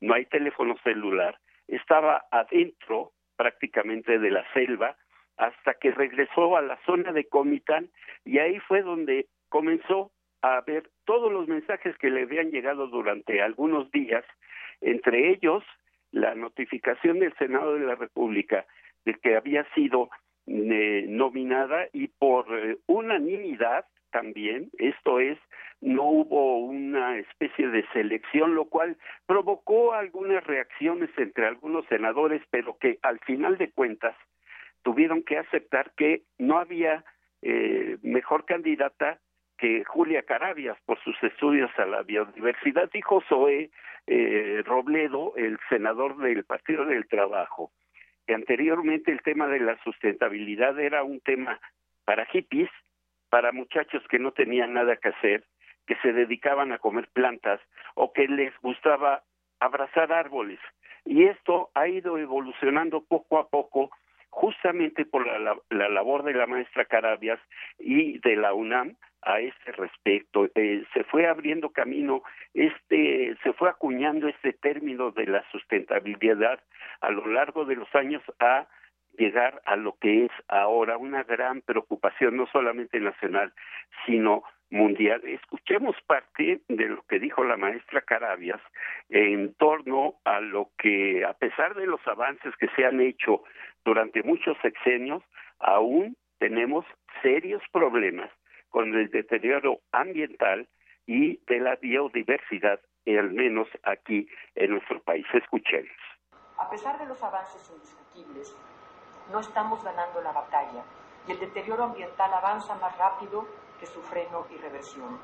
[0.00, 1.38] no hay teléfono celular.
[1.68, 4.96] Estaba adentro prácticamente de la selva
[5.36, 7.90] hasta que regresó a la zona de Comitán
[8.24, 10.12] y ahí fue donde comenzó
[10.42, 14.24] a ver todos los mensajes que le habían llegado durante algunos días,
[14.80, 15.64] entre ellos
[16.12, 18.64] la notificación del Senado de la República
[19.04, 20.10] de que había sido
[20.46, 25.38] eh, nominada y por eh, unanimidad también, esto es,
[25.80, 32.76] no hubo una especie de selección, lo cual provocó algunas reacciones entre algunos senadores, pero
[32.78, 34.14] que al final de cuentas
[34.82, 37.04] tuvieron que aceptar que no había
[37.40, 39.18] eh, mejor candidata
[39.58, 43.70] que Julia Carabias por sus estudios a la biodiversidad, dijo Zoe
[44.06, 47.70] eh, Robledo, el senador del Partido del Trabajo,
[48.26, 51.60] que anteriormente el tema de la sustentabilidad era un tema
[52.04, 52.70] para hippies,
[53.30, 55.44] para muchachos que no tenían nada que hacer,
[55.86, 57.60] que se dedicaban a comer plantas
[57.94, 59.22] o que les gustaba
[59.60, 60.58] abrazar árboles.
[61.04, 63.90] Y esto ha ido evolucionando poco a poco
[64.32, 67.38] justamente por la, la, labor de la maestra Carabias
[67.78, 70.48] y de la UNAM a este respecto.
[70.54, 72.22] Eh, se fue abriendo camino,
[72.54, 76.60] este, se fue acuñando este término de la sustentabilidad
[77.02, 78.66] a lo largo de los años a
[79.18, 83.52] llegar a lo que es ahora una gran preocupación, no solamente nacional,
[84.06, 84.42] sino
[84.72, 85.20] mundial.
[85.24, 88.60] Escuchemos parte de lo que dijo la maestra Carabias
[89.10, 93.44] en torno a lo que, a pesar de los avances que se han hecho
[93.84, 95.22] durante muchos sexenios,
[95.60, 96.84] aún tenemos
[97.22, 98.30] serios problemas
[98.70, 100.66] con el deterioro ambiental
[101.06, 105.26] y de la biodiversidad, al menos aquí en nuestro país.
[105.34, 105.90] Escuchemos.
[106.58, 108.56] A pesar de los avances indiscutibles,
[109.30, 110.82] no estamos ganando la batalla
[111.28, 113.46] y el deterioro ambiental avanza más rápido
[113.82, 115.18] que su freno y reversión.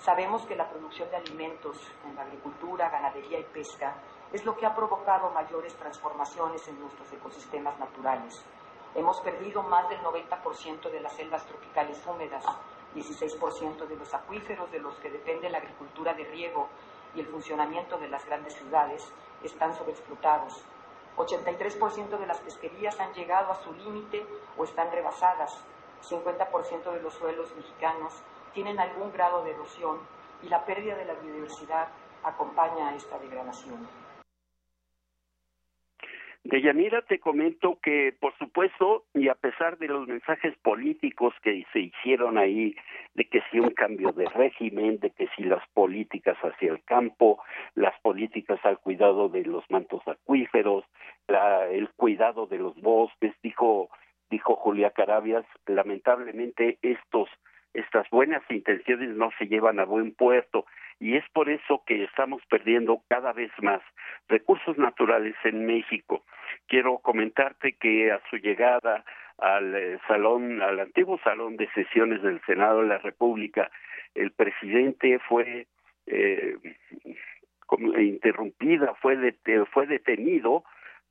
[0.00, 3.94] Sabemos que la producción de alimentos en la agricultura, ganadería y pesca
[4.32, 8.44] es lo que ha provocado mayores transformaciones en nuestros ecosistemas naturales.
[8.96, 12.44] Hemos perdido más del 90% de las selvas tropicales húmedas,
[12.96, 16.70] 16% de los acuíferos de los que depende la agricultura de riego
[17.14, 19.12] y el funcionamiento de las grandes ciudades
[19.44, 20.64] están sobreexplotados.
[21.16, 24.26] 83% de las pesquerías han llegado a su límite
[24.58, 25.64] o están rebasadas.
[26.02, 28.22] 50% de los suelos mexicanos
[28.54, 29.98] tienen algún grado de erosión
[30.42, 31.88] y la pérdida de la biodiversidad
[32.22, 33.88] acompaña a esta degradación.
[36.44, 41.78] Deyanira, te comento que, por supuesto, y a pesar de los mensajes políticos que se
[41.78, 42.74] hicieron ahí,
[43.14, 47.40] de que si un cambio de régimen, de que si las políticas hacia el campo,
[47.76, 50.84] las políticas al cuidado de los mantos acuíferos,
[51.70, 53.88] el cuidado de los bosques, dijo,
[54.32, 57.28] dijo Julia Carabias, lamentablemente estos
[57.74, 60.66] estas buenas intenciones no se llevan a buen puerto
[61.00, 63.80] y es por eso que estamos perdiendo cada vez más
[64.28, 66.22] recursos naturales en México.
[66.66, 69.04] Quiero comentarte que a su llegada
[69.38, 73.70] al eh, salón, al antiguo salón de sesiones del Senado de la República,
[74.14, 75.66] el presidente fue
[76.06, 76.56] eh,
[77.98, 79.34] interrumpida, fue,
[79.72, 80.64] fue detenido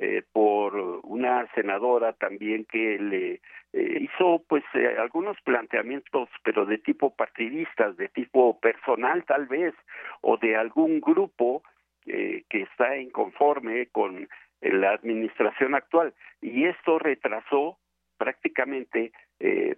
[0.04, 3.34] eh, por una senadora también que le
[3.72, 9.76] eh, hizo pues eh, algunos planteamientos pero de tipo partidistas de tipo personal tal vez
[10.22, 11.62] o de algún grupo
[12.04, 14.28] que está inconforme con
[14.60, 16.16] la administración actual.
[16.42, 17.78] Y esto retrasó
[18.18, 19.12] prácticamente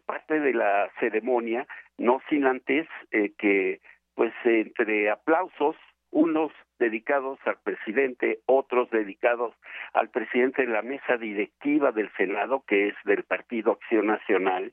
[0.05, 1.67] parte de la ceremonia
[1.97, 3.81] no sin antes que
[4.15, 5.75] pues entre aplausos
[6.13, 9.53] unos dedicados al presidente, otros dedicados
[9.93, 14.71] al presidente de la mesa directiva del Senado, que es del Partido Acción Nacional,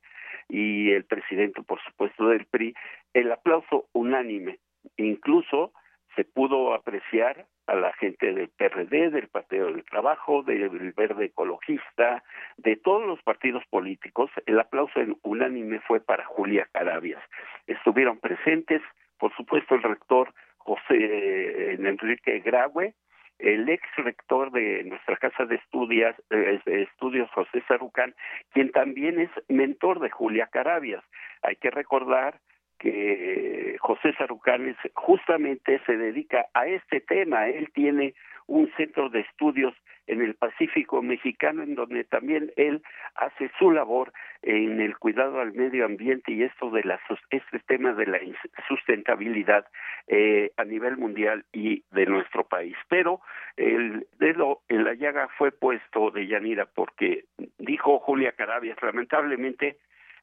[0.49, 2.75] y el presidente, por supuesto, del PRI,
[3.15, 4.59] el aplauso unánime.
[4.97, 5.73] Incluso
[6.17, 12.25] se pudo apreciar a la gente del PRD, del Partido del Trabajo, del Verde Ecologista,
[12.57, 14.31] de todos los partidos políticos.
[14.47, 17.23] El aplauso unánime fue para Julia Carabias.
[17.69, 18.83] Estuvieron presentes,
[19.19, 22.95] por supuesto, el rector José Enrique Graue,
[23.39, 28.15] el ex rector de nuestra casa de estudios, eh, estudios José Sarucán,
[28.53, 31.03] quien también es mentor de Julia Carabias.
[31.43, 32.39] Hay que recordar
[32.81, 37.47] que José Sarucán justamente se dedica a este tema.
[37.47, 38.15] Él tiene
[38.47, 39.75] un centro de estudios
[40.09, 42.83] en el Pacífico mexicano, en donde también él
[43.15, 44.13] hace su labor
[44.43, 46.99] en el cuidado al medio ambiente y esto de la,
[47.31, 48.19] este tema de la
[48.67, 49.67] sustentabilidad
[50.09, 52.77] eh, a nivel mundial y de nuestro país.
[52.89, 53.21] Pero
[53.57, 57.27] el dedo en la llaga fue puesto de Yanira porque
[57.59, 59.77] dijo Julia Carabias, lamentablemente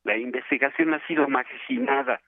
[0.03, 2.21] la investigación ha sido marginada.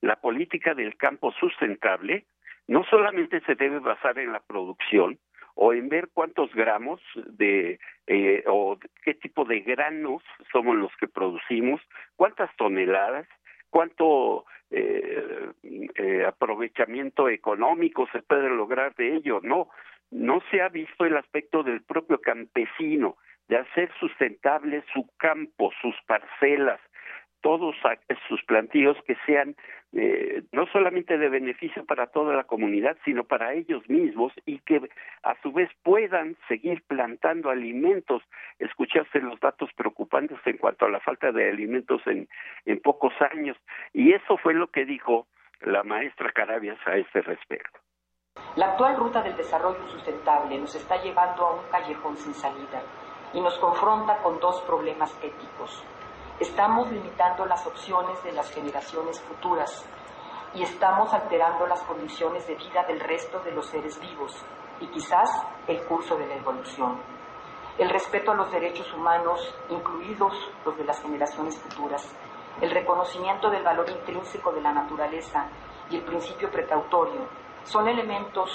[0.00, 2.24] La política del campo sustentable
[2.66, 5.18] no solamente se debe basar en la producción,
[5.54, 11.06] o en ver cuántos gramos de eh, o qué tipo de granos somos los que
[11.06, 11.80] producimos,
[12.16, 13.28] cuántas toneladas,
[13.68, 15.50] cuánto eh,
[15.94, 19.40] eh, aprovechamiento económico se puede lograr de ello.
[19.42, 19.68] No,
[20.10, 23.16] no se ha visto el aspecto del propio campesino,
[23.48, 26.80] de hacer sustentable su campo, sus parcelas,
[27.40, 27.74] todos
[28.28, 29.56] sus plantíos que sean
[29.92, 34.80] eh, no solamente de beneficio para toda la comunidad, sino para ellos mismos y que
[35.22, 38.22] a su vez puedan seguir plantando alimentos.
[38.58, 42.28] Escuchaste los datos preocupantes en cuanto a la falta de alimentos en,
[42.66, 43.56] en pocos años
[43.92, 45.26] y eso fue lo que dijo
[45.60, 47.80] la maestra Carabias a este respecto.
[48.56, 52.82] La actual ruta del desarrollo sustentable nos está llevando a un callejón sin salida
[53.34, 55.84] y nos confronta con dos problemas éticos
[56.40, 59.86] Estamos limitando las opciones de las generaciones futuras
[60.54, 64.42] y estamos alterando las condiciones de vida del resto de los seres vivos
[64.80, 65.28] y quizás
[65.66, 66.98] el curso de la evolución.
[67.76, 70.32] El respeto a los derechos humanos, incluidos
[70.64, 72.10] los de las generaciones futuras,
[72.62, 75.46] el reconocimiento del valor intrínseco de la naturaleza
[75.90, 77.28] y el principio precautorio
[77.64, 78.50] son elementos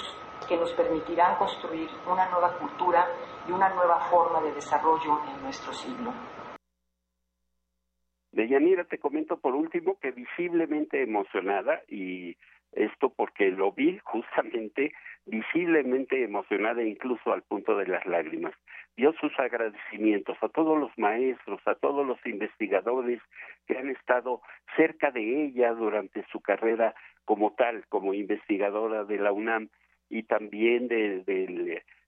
[0.48, 3.06] que nos permitirán construir una nueva cultura
[3.46, 6.12] y una nueva forma de desarrollo en nuestro siglo.
[8.36, 12.36] De Yanira te comento por último que visiblemente emocionada y
[12.72, 14.92] esto porque lo vi justamente
[15.24, 18.52] visiblemente emocionada incluso al punto de las lágrimas.
[18.94, 23.22] Dio sus agradecimientos a todos los maestros, a todos los investigadores
[23.66, 24.42] que han estado
[24.76, 26.94] cerca de ella durante su carrera
[27.24, 29.70] como tal, como investigadora de la UNAM
[30.10, 31.24] y también del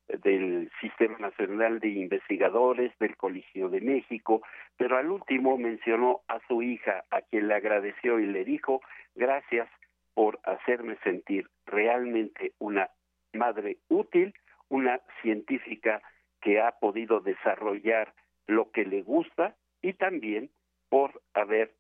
[0.09, 4.43] del Sistema Nacional de Investigadores, del Colegio de México,
[4.77, 8.81] pero al último mencionó a su hija, a quien le agradeció y le dijo,
[9.15, 9.69] gracias
[10.15, 12.89] por hacerme sentir realmente una
[13.33, 14.35] madre útil,
[14.69, 16.03] una científica
[16.41, 18.15] que ha podido desarrollar
[18.47, 20.51] lo que le gusta y también
[20.89, 21.73] por haber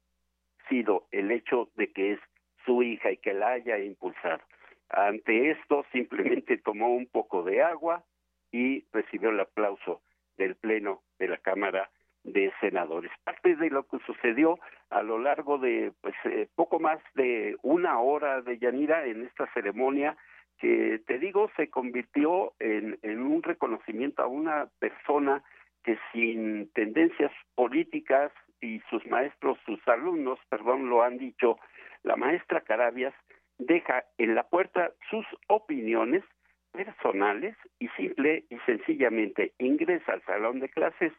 [0.69, 2.21] sido el hecho de que es
[2.65, 4.43] su hija y que la haya impulsado.
[4.91, 8.05] Ante esto simplemente tomó un poco de agua,
[8.53, 10.03] y recibió el aplauso
[10.37, 11.91] del Pleno de la Cámara
[12.25, 13.11] de senadores.
[13.25, 14.59] Parte de lo que sucedió
[14.91, 19.51] a lo largo de pues eh, poco más de una hora de Yanira en esta
[19.53, 20.17] ceremonia
[20.59, 25.43] que te digo se convirtió en, en un reconocimiento a una persona
[25.85, 31.59] que sin tendencias políticas y sus maestros, sus alumnos, perdón, lo han dicho,
[32.03, 33.15] la maestra Carabias
[33.59, 36.25] deja en la puerta sus opiniones
[36.73, 41.13] personales y simple y sencillamente ingresa al salón de clases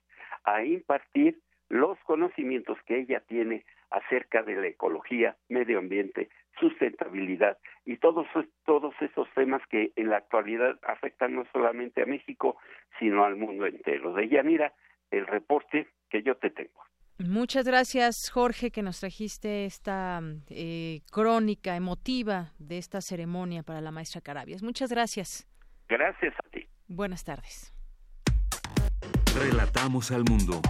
[0.43, 1.39] a impartir
[1.69, 8.27] los conocimientos que ella tiene acerca de la ecología, medio ambiente, sustentabilidad y todos
[8.65, 12.57] todos esos temas que en la actualidad afectan no solamente a México,
[12.99, 14.13] sino al mundo entero.
[14.13, 14.73] De ella, mira,
[15.11, 16.88] el reporte que yo te tengo.
[17.19, 23.91] Muchas gracias, Jorge, que nos trajiste esta eh, crónica emotiva de esta ceremonia para la
[23.91, 24.63] maestra Carabias.
[24.63, 25.45] Muchas gracias.
[25.89, 26.65] Gracias a ti.
[26.87, 27.73] Buenas tardes.
[29.35, 30.61] Relatamos al mundo.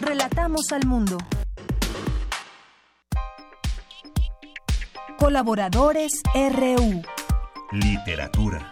[0.00, 1.18] Relatamos al mundo.
[5.18, 7.02] Colaboradores RU.
[7.72, 8.70] Literatura.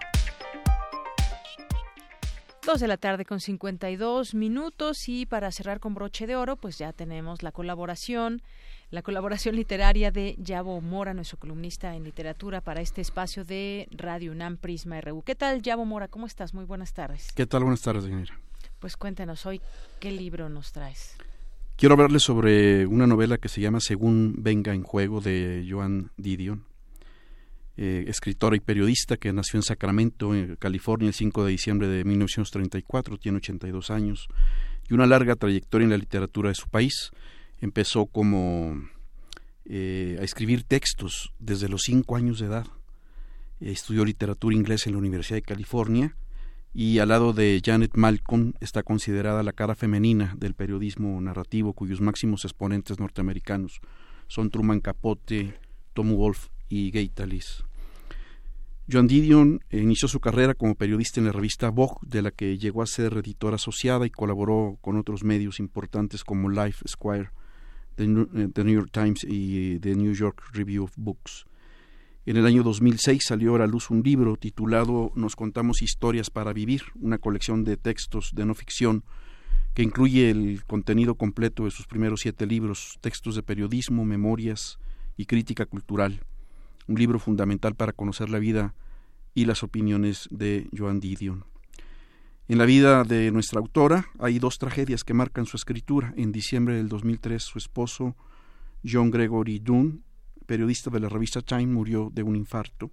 [2.64, 6.78] Dos de la tarde con 52 minutos y para cerrar con broche de oro, pues
[6.78, 8.40] ya tenemos la colaboración,
[8.93, 14.30] la colaboración literaria de Yabo Mora, nuestro columnista en literatura para este espacio de Radio
[14.30, 15.22] UNAM Prisma RU.
[15.22, 16.06] ¿Qué tal, Yabo Mora?
[16.06, 16.55] ¿Cómo estás?
[16.55, 17.32] Muy buenas tardes.
[17.34, 17.64] ¿Qué tal?
[17.64, 18.39] Buenas tardes, señora.
[18.78, 19.60] Pues cuéntanos hoy,
[19.98, 21.16] ¿qué libro nos traes?
[21.74, 26.64] Quiero hablarles sobre una novela que se llama Según venga en juego de Joan Didion
[27.77, 32.05] eh, escritora y periodista que nació en Sacramento, en California, el 5 de diciembre de
[32.05, 34.28] 1934, tiene 82 años
[34.90, 37.11] y una larga trayectoria en la literatura de su país.
[37.61, 38.78] Empezó como
[39.65, 42.66] eh, a escribir textos desde los 5 años de edad.
[43.61, 46.16] estudió literatura inglesa en la Universidad de California
[46.74, 52.01] y al lado de Janet Malcolm está considerada la cara femenina del periodismo narrativo cuyos
[52.01, 53.81] máximos exponentes norteamericanos
[54.27, 55.55] son Truman Capote,
[55.93, 57.65] Tom Wolfe y Gay Talis.
[58.90, 62.82] Joan Didion inició su carrera como periodista en la revista Vogue, de la que llegó
[62.82, 67.28] a ser editora asociada y colaboró con otros medios importantes como Life Square,
[67.97, 71.44] The New York Times y The New York Review of Books.
[72.24, 76.55] En el año 2006 salió a la luz un libro titulado Nos contamos historias para
[76.55, 79.05] vivir, una colección de textos de no ficción
[79.74, 84.78] que incluye el contenido completo de sus primeros siete libros, textos de periodismo, memorias
[85.19, 86.23] y crítica cultural
[86.88, 88.74] un libro fundamental para conocer la vida
[89.34, 91.44] y las opiniones de Joan Didion.
[92.48, 96.12] En la vida de nuestra autora hay dos tragedias que marcan su escritura.
[96.16, 98.16] En diciembre del 2003 su esposo
[98.84, 100.04] John Gregory Dunn,
[100.44, 102.90] periodista de la revista Time, murió de un infarto.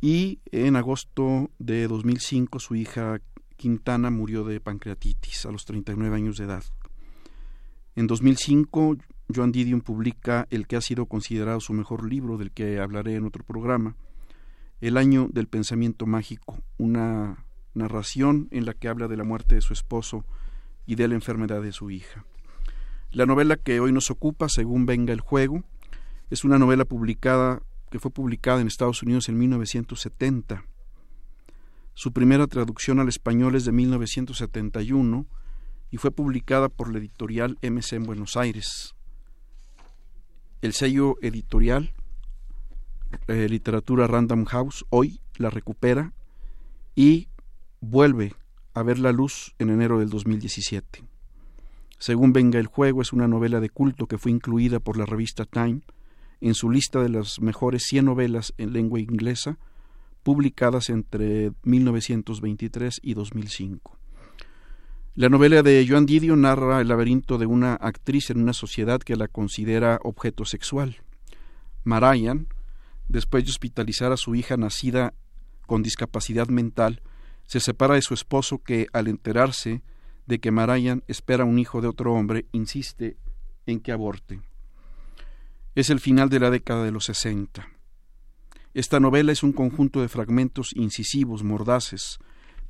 [0.00, 3.20] Y en agosto de 2005 su hija
[3.56, 6.64] Quintana murió de pancreatitis a los 39 años de edad.
[7.94, 8.96] En 2005
[9.34, 13.24] Joan Didion publica el que ha sido considerado su mejor libro, del que hablaré en
[13.24, 13.96] otro programa,
[14.80, 17.44] El año del pensamiento mágico, una
[17.74, 20.24] narración en la que habla de la muerte de su esposo
[20.86, 22.24] y de la enfermedad de su hija.
[23.12, 25.62] La novela que hoy nos ocupa, según venga el juego,
[26.30, 30.64] es una novela publicada que fue publicada en Estados Unidos en 1970.
[31.94, 35.26] Su primera traducción al español es de 1971
[35.90, 38.94] y fue publicada por la editorial MC en Buenos Aires
[40.62, 41.92] el sello editorial
[43.26, 46.12] eh, Literatura Random House hoy la recupera
[46.94, 47.28] y
[47.80, 48.34] vuelve
[48.72, 51.04] a ver la luz en enero del 2017.
[51.98, 55.44] Según venga el juego, es una novela de culto que fue incluida por la revista
[55.44, 55.80] Time
[56.40, 59.58] en su lista de las mejores 100 novelas en lengua inglesa
[60.22, 63.98] publicadas entre 1923 y 2005.
[65.14, 69.14] La novela de Joan Didio narra el laberinto de una actriz en una sociedad que
[69.14, 71.02] la considera objeto sexual.
[71.84, 72.48] Marayan,
[73.08, 75.12] después de hospitalizar a su hija nacida
[75.66, 77.02] con discapacidad mental,
[77.46, 79.82] se separa de su esposo que, al enterarse
[80.24, 83.18] de que Marayan espera un hijo de otro hombre, insiste
[83.66, 84.40] en que aborte.
[85.74, 87.68] Es el final de la década de los sesenta.
[88.72, 92.18] Esta novela es un conjunto de fragmentos incisivos, mordaces,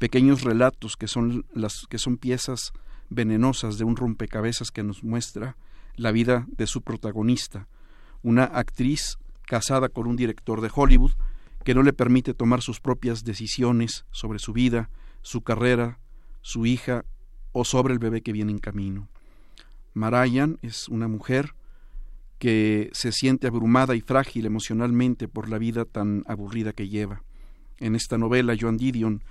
[0.02, 2.72] pequeños relatos que son las que son piezas
[3.08, 5.56] venenosas de un rompecabezas que nos muestra
[5.94, 7.68] la vida de su protagonista,
[8.24, 11.12] una actriz casada con un director de Hollywood
[11.62, 16.00] que no le permite tomar sus propias decisiones sobre su vida, su carrera,
[16.40, 17.04] su hija
[17.52, 19.08] o sobre el bebé que viene en camino.
[19.94, 21.54] Marayan es una mujer
[22.40, 27.22] que se siente abrumada y frágil emocionalmente por la vida tan aburrida que lleva.
[27.78, 29.22] En esta novela, Joan Didion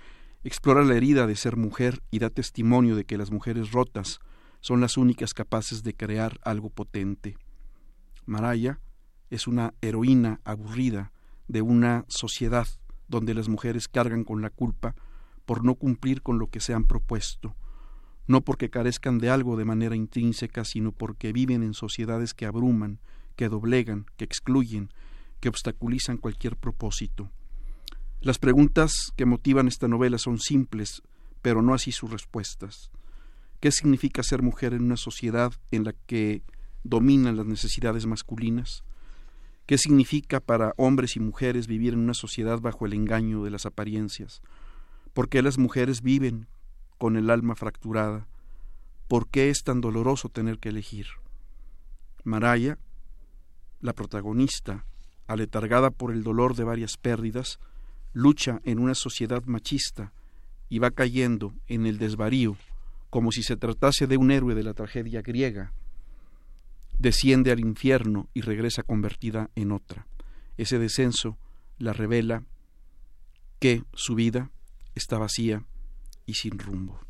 [0.44, 4.20] explora la herida de ser mujer y da testimonio de que las mujeres rotas
[4.60, 7.38] son las únicas capaces de crear algo potente.
[8.26, 8.80] Maraya
[9.30, 11.12] es una heroína aburrida
[11.48, 12.68] de una sociedad
[13.08, 14.96] donde las mujeres cargan con la culpa
[15.46, 17.56] por no cumplir con lo que se han propuesto,
[18.28, 23.00] no porque carezcan de algo de manera intrínseca, sino porque viven en sociedades que abruman,
[23.36, 24.90] que doblegan, que excluyen,
[25.40, 27.32] que obstaculizan cualquier propósito.
[28.22, 31.02] Las preguntas que motivan esta novela son simples,
[31.42, 32.92] pero no así sus respuestas.
[33.60, 36.44] ¿Qué significa ser mujer en una sociedad en la que
[36.84, 38.84] dominan las necesidades masculinas?
[39.66, 43.66] ¿Qué significa para hombres y mujeres vivir en una sociedad bajo el engaño de las
[43.66, 44.44] apariencias?
[45.14, 46.48] ¿Por qué las mujeres viven
[47.00, 48.28] con el alma fracturada?
[49.08, 51.08] ¿Por qué es tan doloroso tener que elegir?
[52.24, 52.78] Maraya,
[53.80, 54.86] la protagonista,
[55.26, 57.60] aletargada por el dolor de varias pérdidas,
[58.14, 60.14] lucha en una sociedad machista
[60.70, 62.58] y va cayendo en el desvarío
[63.10, 65.74] como si se tratase de un héroe de la tragedia griega.
[66.98, 70.08] Desciende al infierno y regresa convertida en otra.
[70.58, 71.38] Ese descenso
[71.78, 72.46] la revela
[73.60, 74.50] que su vida
[74.96, 75.66] está vacía
[76.26, 77.02] y sin rumbo.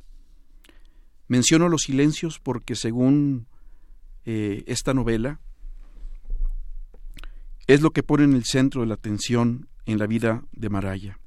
[1.27, 3.47] Menciono los silencios porque según
[4.25, 5.39] eh, esta novela
[7.67, 11.19] es lo que pone en el centro de la atención en la vida de Maraya.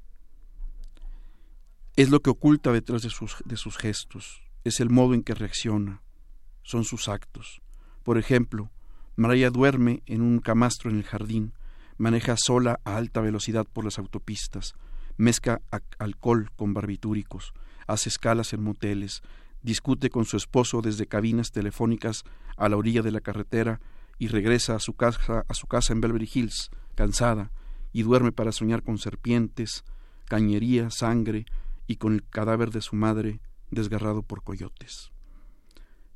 [1.95, 5.33] Es lo que oculta detrás de sus, de sus gestos, es el modo en que
[5.33, 6.01] reacciona,
[6.63, 7.61] son sus actos.
[8.03, 8.71] Por ejemplo,
[9.15, 11.53] Maraya duerme en un camastro en el jardín,
[11.97, 14.73] maneja sola a alta velocidad por las autopistas,
[15.17, 15.61] mezcla
[15.97, 17.53] alcohol con barbitúricos,
[17.87, 19.21] hace escalas en moteles,
[19.61, 22.23] discute con su esposo desde cabinas telefónicas
[22.57, 23.79] a la orilla de la carretera
[24.17, 27.51] y regresa a su casa, a su casa en Beverly Hills, cansada,
[27.95, 29.85] y duerme para soñar con serpientes,
[30.25, 31.45] cañería, sangre
[31.87, 33.39] y con el cadáver de su madre
[33.71, 35.13] desgarrado por coyotes.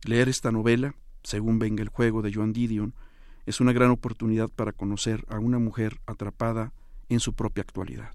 [0.04, 2.96] Leer esta novela, según venga el juego de Joan Didion,
[3.46, 6.74] es una gran oportunidad para conocer a una mujer atrapada
[7.08, 8.14] en su propia actualidad.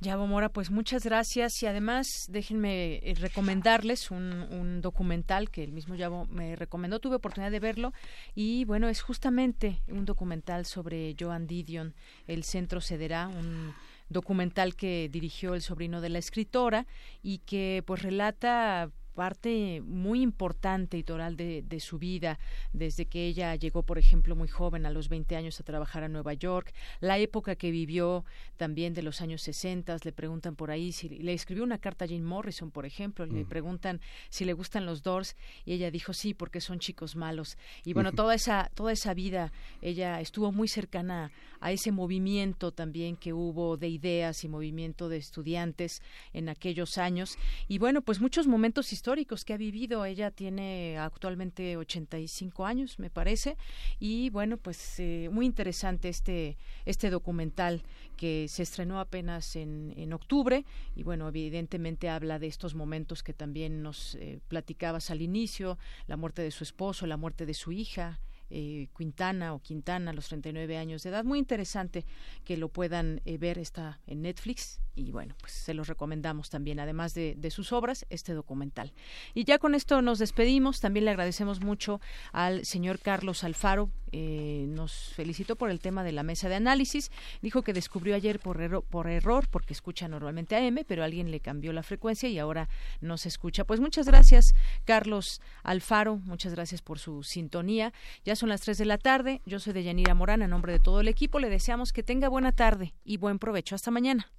[0.00, 1.62] Yabo Mora, pues muchas gracias.
[1.62, 7.16] Y además déjenme eh, recomendarles un, un, documental que el mismo Yabo me recomendó, tuve
[7.16, 7.92] oportunidad de verlo.
[8.34, 11.94] Y bueno, es justamente un documental sobre Joan Didion,
[12.26, 13.74] El Centro Cederá, un
[14.08, 16.86] documental que dirigió el sobrino de la escritora
[17.22, 22.38] y que pues relata parte muy importante y total de, de, su vida,
[22.74, 26.08] desde que ella llegó, por ejemplo, muy joven, a los 20 años, a trabajar a
[26.08, 28.26] Nueva York, la época que vivió
[28.58, 32.08] también de los años 60, le preguntan por ahí, si le escribió una carta a
[32.08, 33.48] Jane Morrison, por ejemplo, le mm.
[33.48, 35.34] preguntan si le gustan los Doors,
[35.64, 37.56] y ella dijo sí, porque son chicos malos.
[37.84, 43.16] Y bueno, toda esa, toda esa vida, ella estuvo muy cercana a ese movimiento también
[43.16, 46.02] que hubo de ideas y movimiento de estudiantes
[46.34, 47.38] en aquellos años.
[47.66, 49.05] Y bueno, pues muchos momentos históricos
[49.44, 50.04] que ha vivido.
[50.04, 53.56] Ella tiene actualmente 85 años, me parece.
[54.00, 57.82] Y bueno, pues eh, muy interesante este, este documental
[58.16, 60.64] que se estrenó apenas en, en octubre.
[60.96, 65.78] Y bueno, evidentemente habla de estos momentos que también nos eh, platicabas al inicio,
[66.08, 68.18] la muerte de su esposo, la muerte de su hija,
[68.50, 71.24] eh, Quintana o Quintana los 39 años de edad.
[71.24, 72.04] Muy interesante
[72.44, 76.80] que lo puedan eh, ver, está en Netflix y bueno, pues se los recomendamos también,
[76.80, 78.92] además de, sus obras, este documental.
[79.34, 82.00] Y ya con esto nos despedimos, también le agradecemos mucho
[82.32, 87.10] al señor Carlos Alfaro, eh, nos felicitó por el tema de la mesa de análisis,
[87.42, 91.30] dijo que descubrió ayer por, error, por error, porque escucha normalmente a M, pero alguien
[91.30, 92.68] le cambió la frecuencia y ahora
[93.00, 93.64] no se escucha.
[93.64, 94.54] Pues muchas gracias,
[94.84, 97.92] Carlos Alfaro, muchas gracias por su sintonía.
[98.24, 100.78] Ya son las 3 de la tarde, yo soy de Yanira Morán, a nombre de
[100.78, 103.74] todo el equipo, le deseamos que tenga buena tarde y buen provecho.
[103.74, 104.30] Hasta mañana.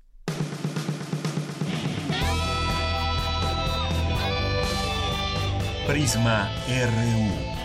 [5.87, 7.57] Prisma RU.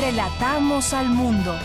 [0.00, 1.58] Relatamos al mundo.